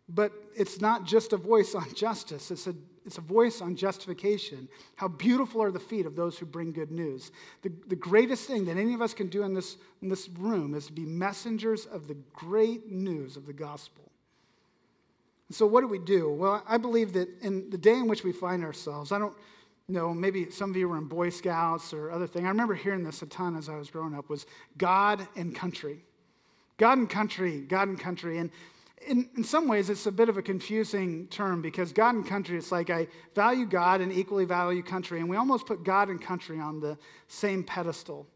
But 0.10 0.34
it's 0.58 0.82
not 0.82 1.06
just 1.06 1.32
a 1.32 1.38
voice 1.38 1.76
on 1.76 1.94
justice, 1.94 2.52
it's 2.52 2.68
a, 2.68 2.74
it's 3.06 3.20
a 3.20 3.22
voice 3.22 3.62
on 3.62 3.76
justification. 3.76 4.68
How 4.96 5.08
beautiful 5.08 5.62
are 5.62 5.72
the 5.72 5.80
feet 5.80 6.06
of 6.06 6.16
those 6.16 6.38
who 6.38 6.46
bring 6.46 6.74
good 6.74 6.92
news. 6.92 7.32
The, 7.62 7.72
the 7.88 7.96
greatest 7.96 8.48
thing 8.48 8.66
that 8.66 8.76
any 8.76 8.94
of 8.94 9.02
us 9.02 9.14
can 9.14 9.28
do 9.28 9.44
in 9.44 9.54
this, 9.54 9.78
in 10.02 10.10
this 10.10 10.28
room 10.28 10.74
is 10.74 10.88
to 10.88 10.94
be 10.94 11.06
messengers 11.06 11.86
of 11.86 12.08
the 12.08 12.18
great 12.34 12.92
news 12.92 13.38
of 13.38 13.46
the 13.46 13.54
gospel. 13.54 14.04
And 15.48 15.56
so, 15.56 15.66
what 15.66 15.82
do 15.82 15.88
we 15.88 16.00
do? 16.00 16.30
Well, 16.32 16.64
I 16.68 16.78
believe 16.78 17.14
that 17.14 17.30
in 17.42 17.70
the 17.70 17.78
day 17.78 17.94
in 17.94 18.08
which 18.08 18.24
we 18.24 18.32
find 18.32 18.64
ourselves, 18.64 19.12
I 19.12 19.20
don't 19.20 19.36
know, 19.88 20.14
maybe 20.14 20.50
some 20.52 20.70
of 20.70 20.78
you 20.78 20.88
were 20.88 20.98
in 20.98 21.06
Boy 21.06 21.30
Scouts 21.30 21.94
or 21.94 22.12
other 22.12 22.28
thing. 22.28 22.46
I 22.46 22.50
remember 22.50 22.76
hearing 22.76 23.04
this 23.04 23.22
a 23.22 23.26
ton 23.26 23.56
as 23.56 23.70
I 23.70 23.76
was 23.76 23.90
growing 23.90 24.16
up 24.16 24.30
was 24.30 24.46
God 24.78 25.28
and 25.36 25.56
country. 25.56 26.04
God 26.78 26.98
and 26.98 27.10
country, 27.10 27.62
God 27.62 27.90
and 27.90 28.00
country. 28.00 28.38
And 28.38 28.50
in, 29.08 29.30
in 29.36 29.44
some 29.44 29.68
ways, 29.68 29.90
it's 29.90 30.06
a 30.06 30.12
bit 30.12 30.30
of 30.30 30.38
a 30.38 30.42
confusing 30.42 31.28
term 31.28 31.62
because 31.62 31.92
God 31.92 32.16
and 32.16 32.26
country, 32.26 32.58
it's 32.58 32.72
like 32.72 32.90
I 32.90 33.08
value 33.36 33.66
God 33.66 34.02
and 34.02 34.12
equally 34.12 34.46
value 34.46 34.84
country. 34.84 35.20
And 35.20 35.30
we 35.30 35.38
almost 35.38 35.66
put 35.66 35.84
God 35.84 36.10
and 36.10 36.22
country 36.22 36.60
on 36.60 36.80
the 36.80 36.98
same 37.28 37.64
pedestal. 37.64 38.28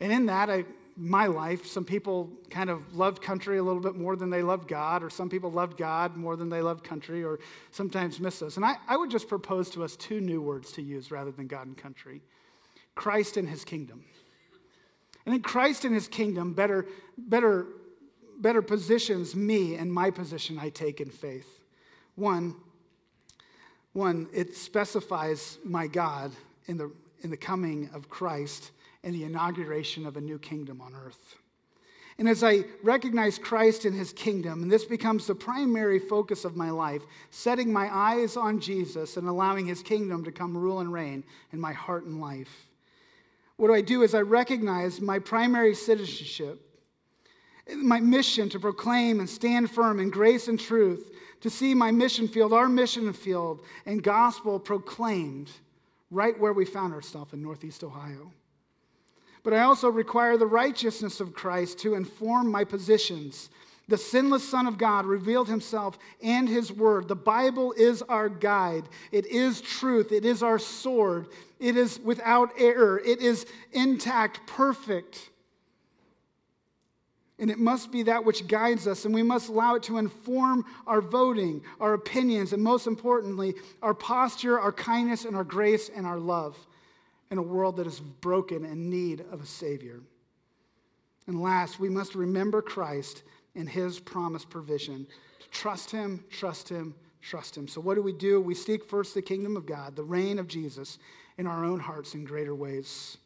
And 0.00 0.12
in 0.12 0.26
that, 0.26 0.50
I, 0.50 0.64
my 0.96 1.26
life, 1.26 1.66
some 1.66 1.84
people 1.84 2.30
kind 2.50 2.70
of 2.70 2.94
loved 2.96 3.22
country 3.22 3.58
a 3.58 3.62
little 3.62 3.80
bit 3.80 3.94
more 3.94 4.16
than 4.16 4.30
they 4.30 4.42
loved 4.42 4.68
God, 4.68 5.02
or 5.02 5.10
some 5.10 5.28
people 5.28 5.50
loved 5.50 5.76
God 5.76 6.16
more 6.16 6.36
than 6.36 6.48
they 6.48 6.60
loved 6.60 6.84
country, 6.84 7.24
or 7.24 7.38
sometimes 7.70 8.20
miss 8.20 8.38
those. 8.38 8.56
And 8.56 8.64
I, 8.64 8.76
I 8.86 8.96
would 8.96 9.10
just 9.10 9.28
propose 9.28 9.70
to 9.70 9.84
us 9.84 9.96
two 9.96 10.20
new 10.20 10.42
words 10.42 10.72
to 10.72 10.82
use 10.82 11.10
rather 11.10 11.30
than 11.30 11.46
God 11.46 11.66
and 11.66 11.76
country 11.76 12.22
Christ 12.94 13.38
and 13.38 13.48
his 13.48 13.64
kingdom. 13.64 14.04
I 15.26 15.30
think 15.30 15.44
Christ 15.44 15.84
and 15.86 15.94
his 15.94 16.08
kingdom 16.08 16.52
better, 16.52 16.86
better 17.16 17.66
better 18.42 18.60
positions 18.60 19.34
me 19.36 19.76
and 19.76 19.92
my 19.92 20.10
position 20.10 20.58
I 20.58 20.68
take 20.68 21.00
in 21.00 21.08
faith. 21.08 21.62
One, 22.16 22.56
one, 23.92 24.28
it 24.34 24.56
specifies 24.56 25.58
my 25.64 25.86
God 25.86 26.32
in 26.66 26.76
the, 26.76 26.92
in 27.22 27.30
the 27.30 27.36
coming 27.36 27.88
of 27.94 28.10
Christ 28.10 28.72
and 29.04 29.14
the 29.14 29.24
inauguration 29.24 30.06
of 30.06 30.16
a 30.16 30.20
new 30.20 30.38
kingdom 30.38 30.80
on 30.80 30.94
earth. 30.94 31.36
And 32.18 32.28
as 32.28 32.44
I 32.44 32.64
recognize 32.82 33.38
Christ 33.38 33.84
and 33.84 33.96
his 33.96 34.12
kingdom, 34.12 34.62
and 34.62 34.70
this 34.70 34.84
becomes 34.84 35.26
the 35.26 35.34
primary 35.34 35.98
focus 35.98 36.44
of 36.44 36.56
my 36.56 36.70
life, 36.70 37.02
setting 37.30 37.72
my 37.72 37.88
eyes 37.94 38.36
on 38.36 38.60
Jesus 38.60 39.16
and 39.16 39.26
allowing 39.26 39.66
his 39.66 39.82
kingdom 39.82 40.22
to 40.24 40.32
come 40.32 40.56
rule 40.56 40.80
and 40.80 40.92
reign 40.92 41.24
in 41.52 41.60
my 41.60 41.72
heart 41.72 42.04
and 42.04 42.20
life. 42.20 42.68
What 43.56 43.68
do 43.68 43.74
I 43.74 43.80
do 43.80 44.02
is 44.02 44.14
I 44.14 44.20
recognize 44.20 45.00
my 45.00 45.18
primary 45.18 45.74
citizenship 45.74 46.60
my 47.76 48.00
mission 48.00 48.48
to 48.50 48.58
proclaim 48.58 49.20
and 49.20 49.28
stand 49.28 49.70
firm 49.70 50.00
in 50.00 50.10
grace 50.10 50.48
and 50.48 50.58
truth, 50.58 51.10
to 51.40 51.50
see 51.50 51.74
my 51.74 51.90
mission 51.90 52.28
field, 52.28 52.52
our 52.52 52.68
mission 52.68 53.12
field, 53.12 53.60
and 53.86 54.02
gospel 54.02 54.58
proclaimed 54.58 55.50
right 56.10 56.38
where 56.38 56.52
we 56.52 56.64
found 56.64 56.92
ourselves 56.92 57.32
in 57.32 57.42
Northeast 57.42 57.82
Ohio. 57.84 58.32
But 59.42 59.54
I 59.54 59.62
also 59.62 59.88
require 59.88 60.36
the 60.36 60.46
righteousness 60.46 61.20
of 61.20 61.34
Christ 61.34 61.78
to 61.80 61.94
inform 61.94 62.50
my 62.50 62.64
positions. 62.64 63.50
The 63.88 63.98
sinless 63.98 64.48
Son 64.48 64.66
of 64.66 64.78
God 64.78 65.04
revealed 65.04 65.48
himself 65.48 65.98
and 66.22 66.48
his 66.48 66.72
word. 66.72 67.08
The 67.08 67.16
Bible 67.16 67.72
is 67.76 68.00
our 68.02 68.28
guide. 68.28 68.84
It 69.10 69.26
is 69.26 69.60
truth. 69.60 70.12
It 70.12 70.24
is 70.24 70.42
our 70.42 70.58
sword. 70.58 71.26
It 71.58 71.76
is 71.76 71.98
without 71.98 72.52
error. 72.56 73.00
It 73.04 73.20
is 73.20 73.44
intact, 73.72 74.46
perfect. 74.46 75.30
And 77.38 77.50
it 77.50 77.58
must 77.58 77.90
be 77.90 78.04
that 78.04 78.24
which 78.24 78.46
guides 78.46 78.86
us, 78.86 79.04
and 79.04 79.12
we 79.12 79.24
must 79.24 79.48
allow 79.48 79.74
it 79.74 79.82
to 79.84 79.98
inform 79.98 80.64
our 80.86 81.00
voting, 81.00 81.60
our 81.80 81.94
opinions, 81.94 82.52
and 82.52 82.62
most 82.62 82.86
importantly, 82.86 83.54
our 83.82 83.94
posture, 83.94 84.60
our 84.60 84.70
kindness, 84.70 85.24
and 85.24 85.34
our 85.34 85.42
grace 85.42 85.90
and 85.94 86.06
our 86.06 86.20
love 86.20 86.56
in 87.32 87.38
a 87.38 87.42
world 87.42 87.78
that 87.78 87.86
is 87.86 87.98
broken 87.98 88.64
and 88.66 88.90
need 88.90 89.24
of 89.32 89.42
a 89.42 89.46
Savior. 89.46 90.00
And 91.26 91.40
last, 91.40 91.80
we 91.80 91.88
must 91.88 92.14
remember 92.14 92.60
Christ 92.60 93.22
and 93.54 93.66
His 93.66 93.98
promised 93.98 94.50
provision. 94.50 95.06
Trust 95.50 95.90
Him, 95.90 96.22
trust 96.30 96.68
Him, 96.68 96.94
trust 97.22 97.56
Him. 97.56 97.66
So, 97.66 97.80
what 97.80 97.94
do 97.94 98.02
we 98.02 98.12
do? 98.12 98.38
We 98.38 98.54
seek 98.54 98.84
first 98.84 99.14
the 99.14 99.22
kingdom 99.22 99.56
of 99.56 99.64
God, 99.64 99.96
the 99.96 100.04
reign 100.04 100.38
of 100.38 100.46
Jesus 100.46 100.98
in 101.38 101.46
our 101.46 101.64
own 101.64 101.80
hearts 101.80 102.12
in 102.14 102.26
greater 102.26 102.54
ways. 102.54 103.16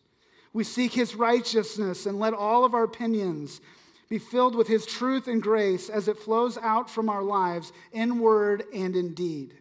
We 0.53 0.63
seek 0.63 0.93
His 0.93 1.17
righteousness 1.17 2.07
and 2.07 2.21
let 2.21 2.33
all 2.33 2.65
of 2.65 2.75
our 2.75 2.85
opinions, 2.85 3.61
be 4.09 4.19
filled 4.21 4.55
with 4.55 4.69
his 4.69 4.87
truth 4.87 5.27
and 5.27 5.43
grace 5.43 5.89
as 5.89 6.07
it 6.07 6.17
flows 6.17 6.57
out 6.59 6.89
from 6.89 7.09
our 7.09 7.25
lives 7.25 7.73
in 7.93 8.21
word 8.21 8.63
and 8.73 8.95
in 8.95 9.15
deed. 9.15 9.55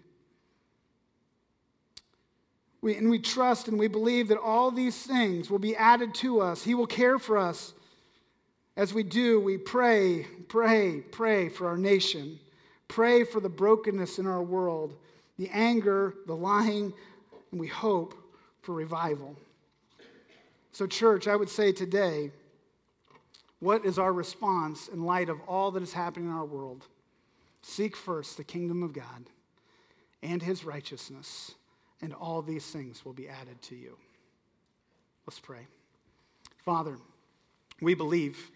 We, 2.85 2.95
and 2.97 3.09
we 3.09 3.17
trust 3.17 3.67
and 3.67 3.79
we 3.79 3.87
believe 3.87 4.27
that 4.27 4.37
all 4.37 4.69
these 4.69 4.95
things 4.95 5.49
will 5.49 5.57
be 5.57 5.75
added 5.75 6.13
to 6.15 6.39
us. 6.39 6.63
He 6.63 6.75
will 6.75 6.85
care 6.85 7.17
for 7.17 7.35
us. 7.35 7.73
As 8.77 8.93
we 8.93 9.01
do, 9.01 9.39
we 9.39 9.57
pray, 9.57 10.27
pray, 10.49 11.01
pray 11.01 11.49
for 11.49 11.65
our 11.65 11.77
nation. 11.77 12.39
Pray 12.87 13.23
for 13.23 13.39
the 13.39 13.49
brokenness 13.49 14.19
in 14.19 14.27
our 14.27 14.43
world, 14.43 14.93
the 15.39 15.49
anger, 15.51 16.13
the 16.27 16.35
lying, 16.35 16.93
and 17.51 17.59
we 17.59 17.65
hope 17.65 18.13
for 18.61 18.75
revival. 18.75 19.35
So, 20.71 20.85
church, 20.85 21.27
I 21.27 21.35
would 21.35 21.49
say 21.49 21.71
today, 21.71 22.29
what 23.61 23.83
is 23.83 23.97
our 23.97 24.13
response 24.13 24.89
in 24.89 25.05
light 25.05 25.29
of 25.29 25.39
all 25.47 25.71
that 25.71 25.81
is 25.81 25.93
happening 25.93 26.29
in 26.29 26.35
our 26.35 26.45
world? 26.45 26.85
Seek 27.63 27.95
first 27.95 28.37
the 28.37 28.43
kingdom 28.43 28.83
of 28.83 28.93
God 28.93 29.31
and 30.21 30.39
his 30.39 30.63
righteousness, 30.63 31.55
and 32.01 32.13
all 32.13 32.41
these 32.41 32.65
things 32.65 33.03
will 33.05 33.13
be 33.13 33.27
added 33.27 33.61
to 33.63 33.75
you. 33.75 33.97
Let's 35.25 35.39
pray. 35.39 35.67
Father, 36.63 36.97
we 37.81 37.93
believe. 37.93 38.51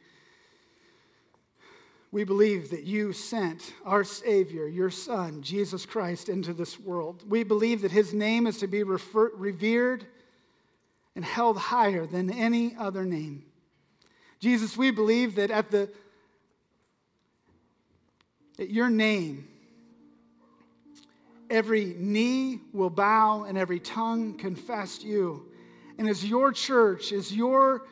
We 2.11 2.23
believe 2.23 2.71
that 2.71 2.83
you 2.83 3.13
sent 3.13 3.73
our 3.85 4.03
Savior, 4.03 4.67
your 4.67 4.89
Son, 4.89 5.41
Jesus 5.41 5.85
Christ, 5.85 6.27
into 6.27 6.53
this 6.53 6.79
world. 6.79 7.23
We 7.27 7.43
believe 7.43 7.81
that 7.81 7.91
his 7.91 8.13
name 8.13 8.47
is 8.47 8.57
to 8.59 8.67
be 8.67 8.83
refer- 8.83 9.31
revered 9.35 10.05
and 11.15 11.23
held 11.23 11.57
higher 11.57 12.05
than 12.05 12.31
any 12.31 12.75
other 12.75 13.05
name. 13.05 13.43
Jesus, 14.39 14.77
we 14.77 14.89
believe 14.89 15.35
that 15.35 15.51
at 15.51 15.69
the 15.69 15.89
at 18.57 18.69
your 18.69 18.89
name, 18.89 19.47
every 21.49 21.95
knee 21.97 22.59
will 22.73 22.89
bow 22.89 23.43
and 23.43 23.57
every 23.57 23.79
tongue 23.79 24.37
confess 24.37 25.03
you. 25.03 25.45
And 25.97 26.07
as 26.07 26.25
your 26.25 26.51
church, 26.51 27.11
as 27.11 27.33
your 27.33 27.85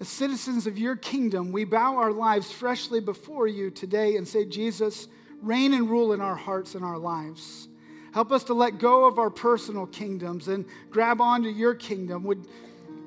as 0.00 0.08
citizens 0.08 0.66
of 0.66 0.76
your 0.76 0.96
kingdom, 0.96 1.52
we 1.52 1.64
bow 1.64 1.96
our 1.96 2.10
lives 2.10 2.50
freshly 2.50 3.00
before 3.00 3.46
you 3.46 3.70
today 3.70 4.16
and 4.16 4.26
say, 4.26 4.44
Jesus, 4.44 5.06
reign 5.40 5.72
and 5.72 5.88
rule 5.88 6.12
in 6.12 6.20
our 6.20 6.34
hearts 6.34 6.74
and 6.74 6.84
our 6.84 6.98
lives. 6.98 7.68
Help 8.12 8.32
us 8.32 8.44
to 8.44 8.54
let 8.54 8.78
go 8.78 9.06
of 9.06 9.18
our 9.18 9.30
personal 9.30 9.86
kingdoms 9.86 10.48
and 10.48 10.64
grab 10.90 11.20
onto 11.20 11.48
your 11.48 11.74
kingdom. 11.74 12.24
Would, 12.24 12.46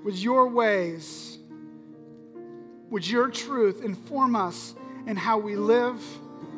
would 0.04 0.16
your 0.16 0.48
ways 0.48 1.38
would 2.89 3.08
your 3.08 3.30
truth 3.30 3.84
inform 3.84 4.36
us 4.36 4.74
in 5.08 5.18
how 5.18 5.38
we 5.38 5.56
live, 5.56 6.02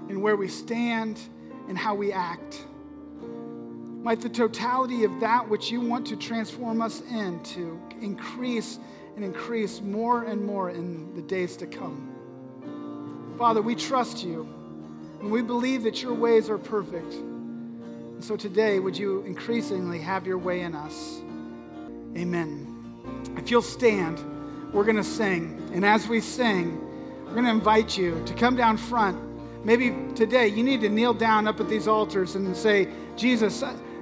in 0.10 0.22
where 0.22 0.36
we 0.36 0.48
stand, 0.48 1.20
and 1.68 1.78
how 1.78 1.96
we 1.96 2.12
act? 2.12 2.66
Might 4.02 4.22
the 4.22 4.30
totality 4.30 5.04
of 5.04 5.20
that 5.20 5.50
which 5.50 5.70
you 5.70 5.82
want 5.82 6.08
to 6.08 6.16
transform 6.16 6.82
us 6.82 7.02
into 7.12 7.80
increase 8.02 8.80
and 9.16 9.26
increase 9.26 9.82
more 9.82 10.24
and 10.24 10.44
more 10.44 10.70
in 10.70 11.14
the 11.16 11.22
days 11.22 11.58
to 11.58 11.68
come. 11.68 13.36
Father, 13.38 13.62
we 13.62 13.76
trust 13.76 14.24
you 14.24 14.48
and 15.20 15.30
we 15.30 15.42
believe 15.42 15.84
that 15.84 16.02
your 16.02 16.14
ways 16.14 16.50
are 16.50 16.58
perfect. 16.58 17.14
And 17.14 18.24
so 18.24 18.38
today, 18.38 18.80
would 18.80 18.98
you 18.98 19.22
increasingly 19.24 20.00
have 20.00 20.26
your 20.26 20.38
way 20.38 20.62
in 20.62 20.76
us? 20.76 21.22
Amen. 22.18 23.36
If 23.38 23.52
you'll 23.52 23.62
stand, 23.62 24.20
we're 24.74 24.86
going 24.86 24.96
to 24.96 25.04
sing. 25.04 25.70
And 25.74 25.86
as 25.86 26.08
we 26.08 26.22
sing, 26.22 26.80
we're 27.26 27.34
going 27.34 27.46
to 27.46 27.52
invite 27.52 27.98
you 27.98 28.24
to 28.26 28.34
come 28.34 28.56
down 28.56 28.78
front. 28.78 29.18
Maybe 29.66 29.94
today 30.16 30.48
you 30.48 30.64
need 30.64 30.80
to 30.82 30.90
kneel 30.90 31.14
down 31.14 31.48
up 31.48 31.60
at 31.60 31.68
these 31.68 31.88
altars 31.88 32.36
and 32.36 32.56
say, 32.56 32.88
Jesus, 33.18 33.62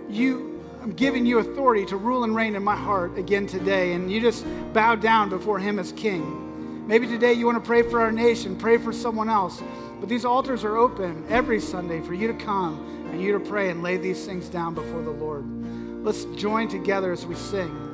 you, 0.09 0.63
I'm 0.81 0.93
giving 0.93 1.25
you 1.25 1.39
authority 1.39 1.85
to 1.87 1.97
rule 1.97 2.23
and 2.23 2.35
reign 2.35 2.55
in 2.55 2.63
my 2.63 2.75
heart 2.75 3.17
again 3.17 3.47
today. 3.47 3.93
And 3.93 4.11
you 4.11 4.21
just 4.21 4.45
bow 4.73 4.95
down 4.95 5.29
before 5.29 5.59
him 5.59 5.79
as 5.79 5.91
king. 5.91 6.87
Maybe 6.87 7.07
today 7.07 7.33
you 7.33 7.45
want 7.45 7.57
to 7.57 7.65
pray 7.65 7.81
for 7.81 7.99
our 7.99 8.11
nation, 8.11 8.55
pray 8.55 8.77
for 8.77 8.93
someone 8.93 9.29
else. 9.29 9.61
But 9.99 10.09
these 10.09 10.25
altars 10.25 10.63
are 10.63 10.77
open 10.77 11.25
every 11.29 11.59
Sunday 11.59 12.01
for 12.01 12.13
you 12.13 12.27
to 12.27 12.33
come 12.33 13.07
and 13.11 13.21
you 13.21 13.33
to 13.33 13.39
pray 13.39 13.69
and 13.69 13.83
lay 13.83 13.97
these 13.97 14.25
things 14.25 14.47
down 14.47 14.73
before 14.73 15.01
the 15.01 15.11
Lord. 15.11 15.45
Let's 16.03 16.25
join 16.35 16.67
together 16.69 17.11
as 17.11 17.25
we 17.25 17.35
sing. 17.35 17.86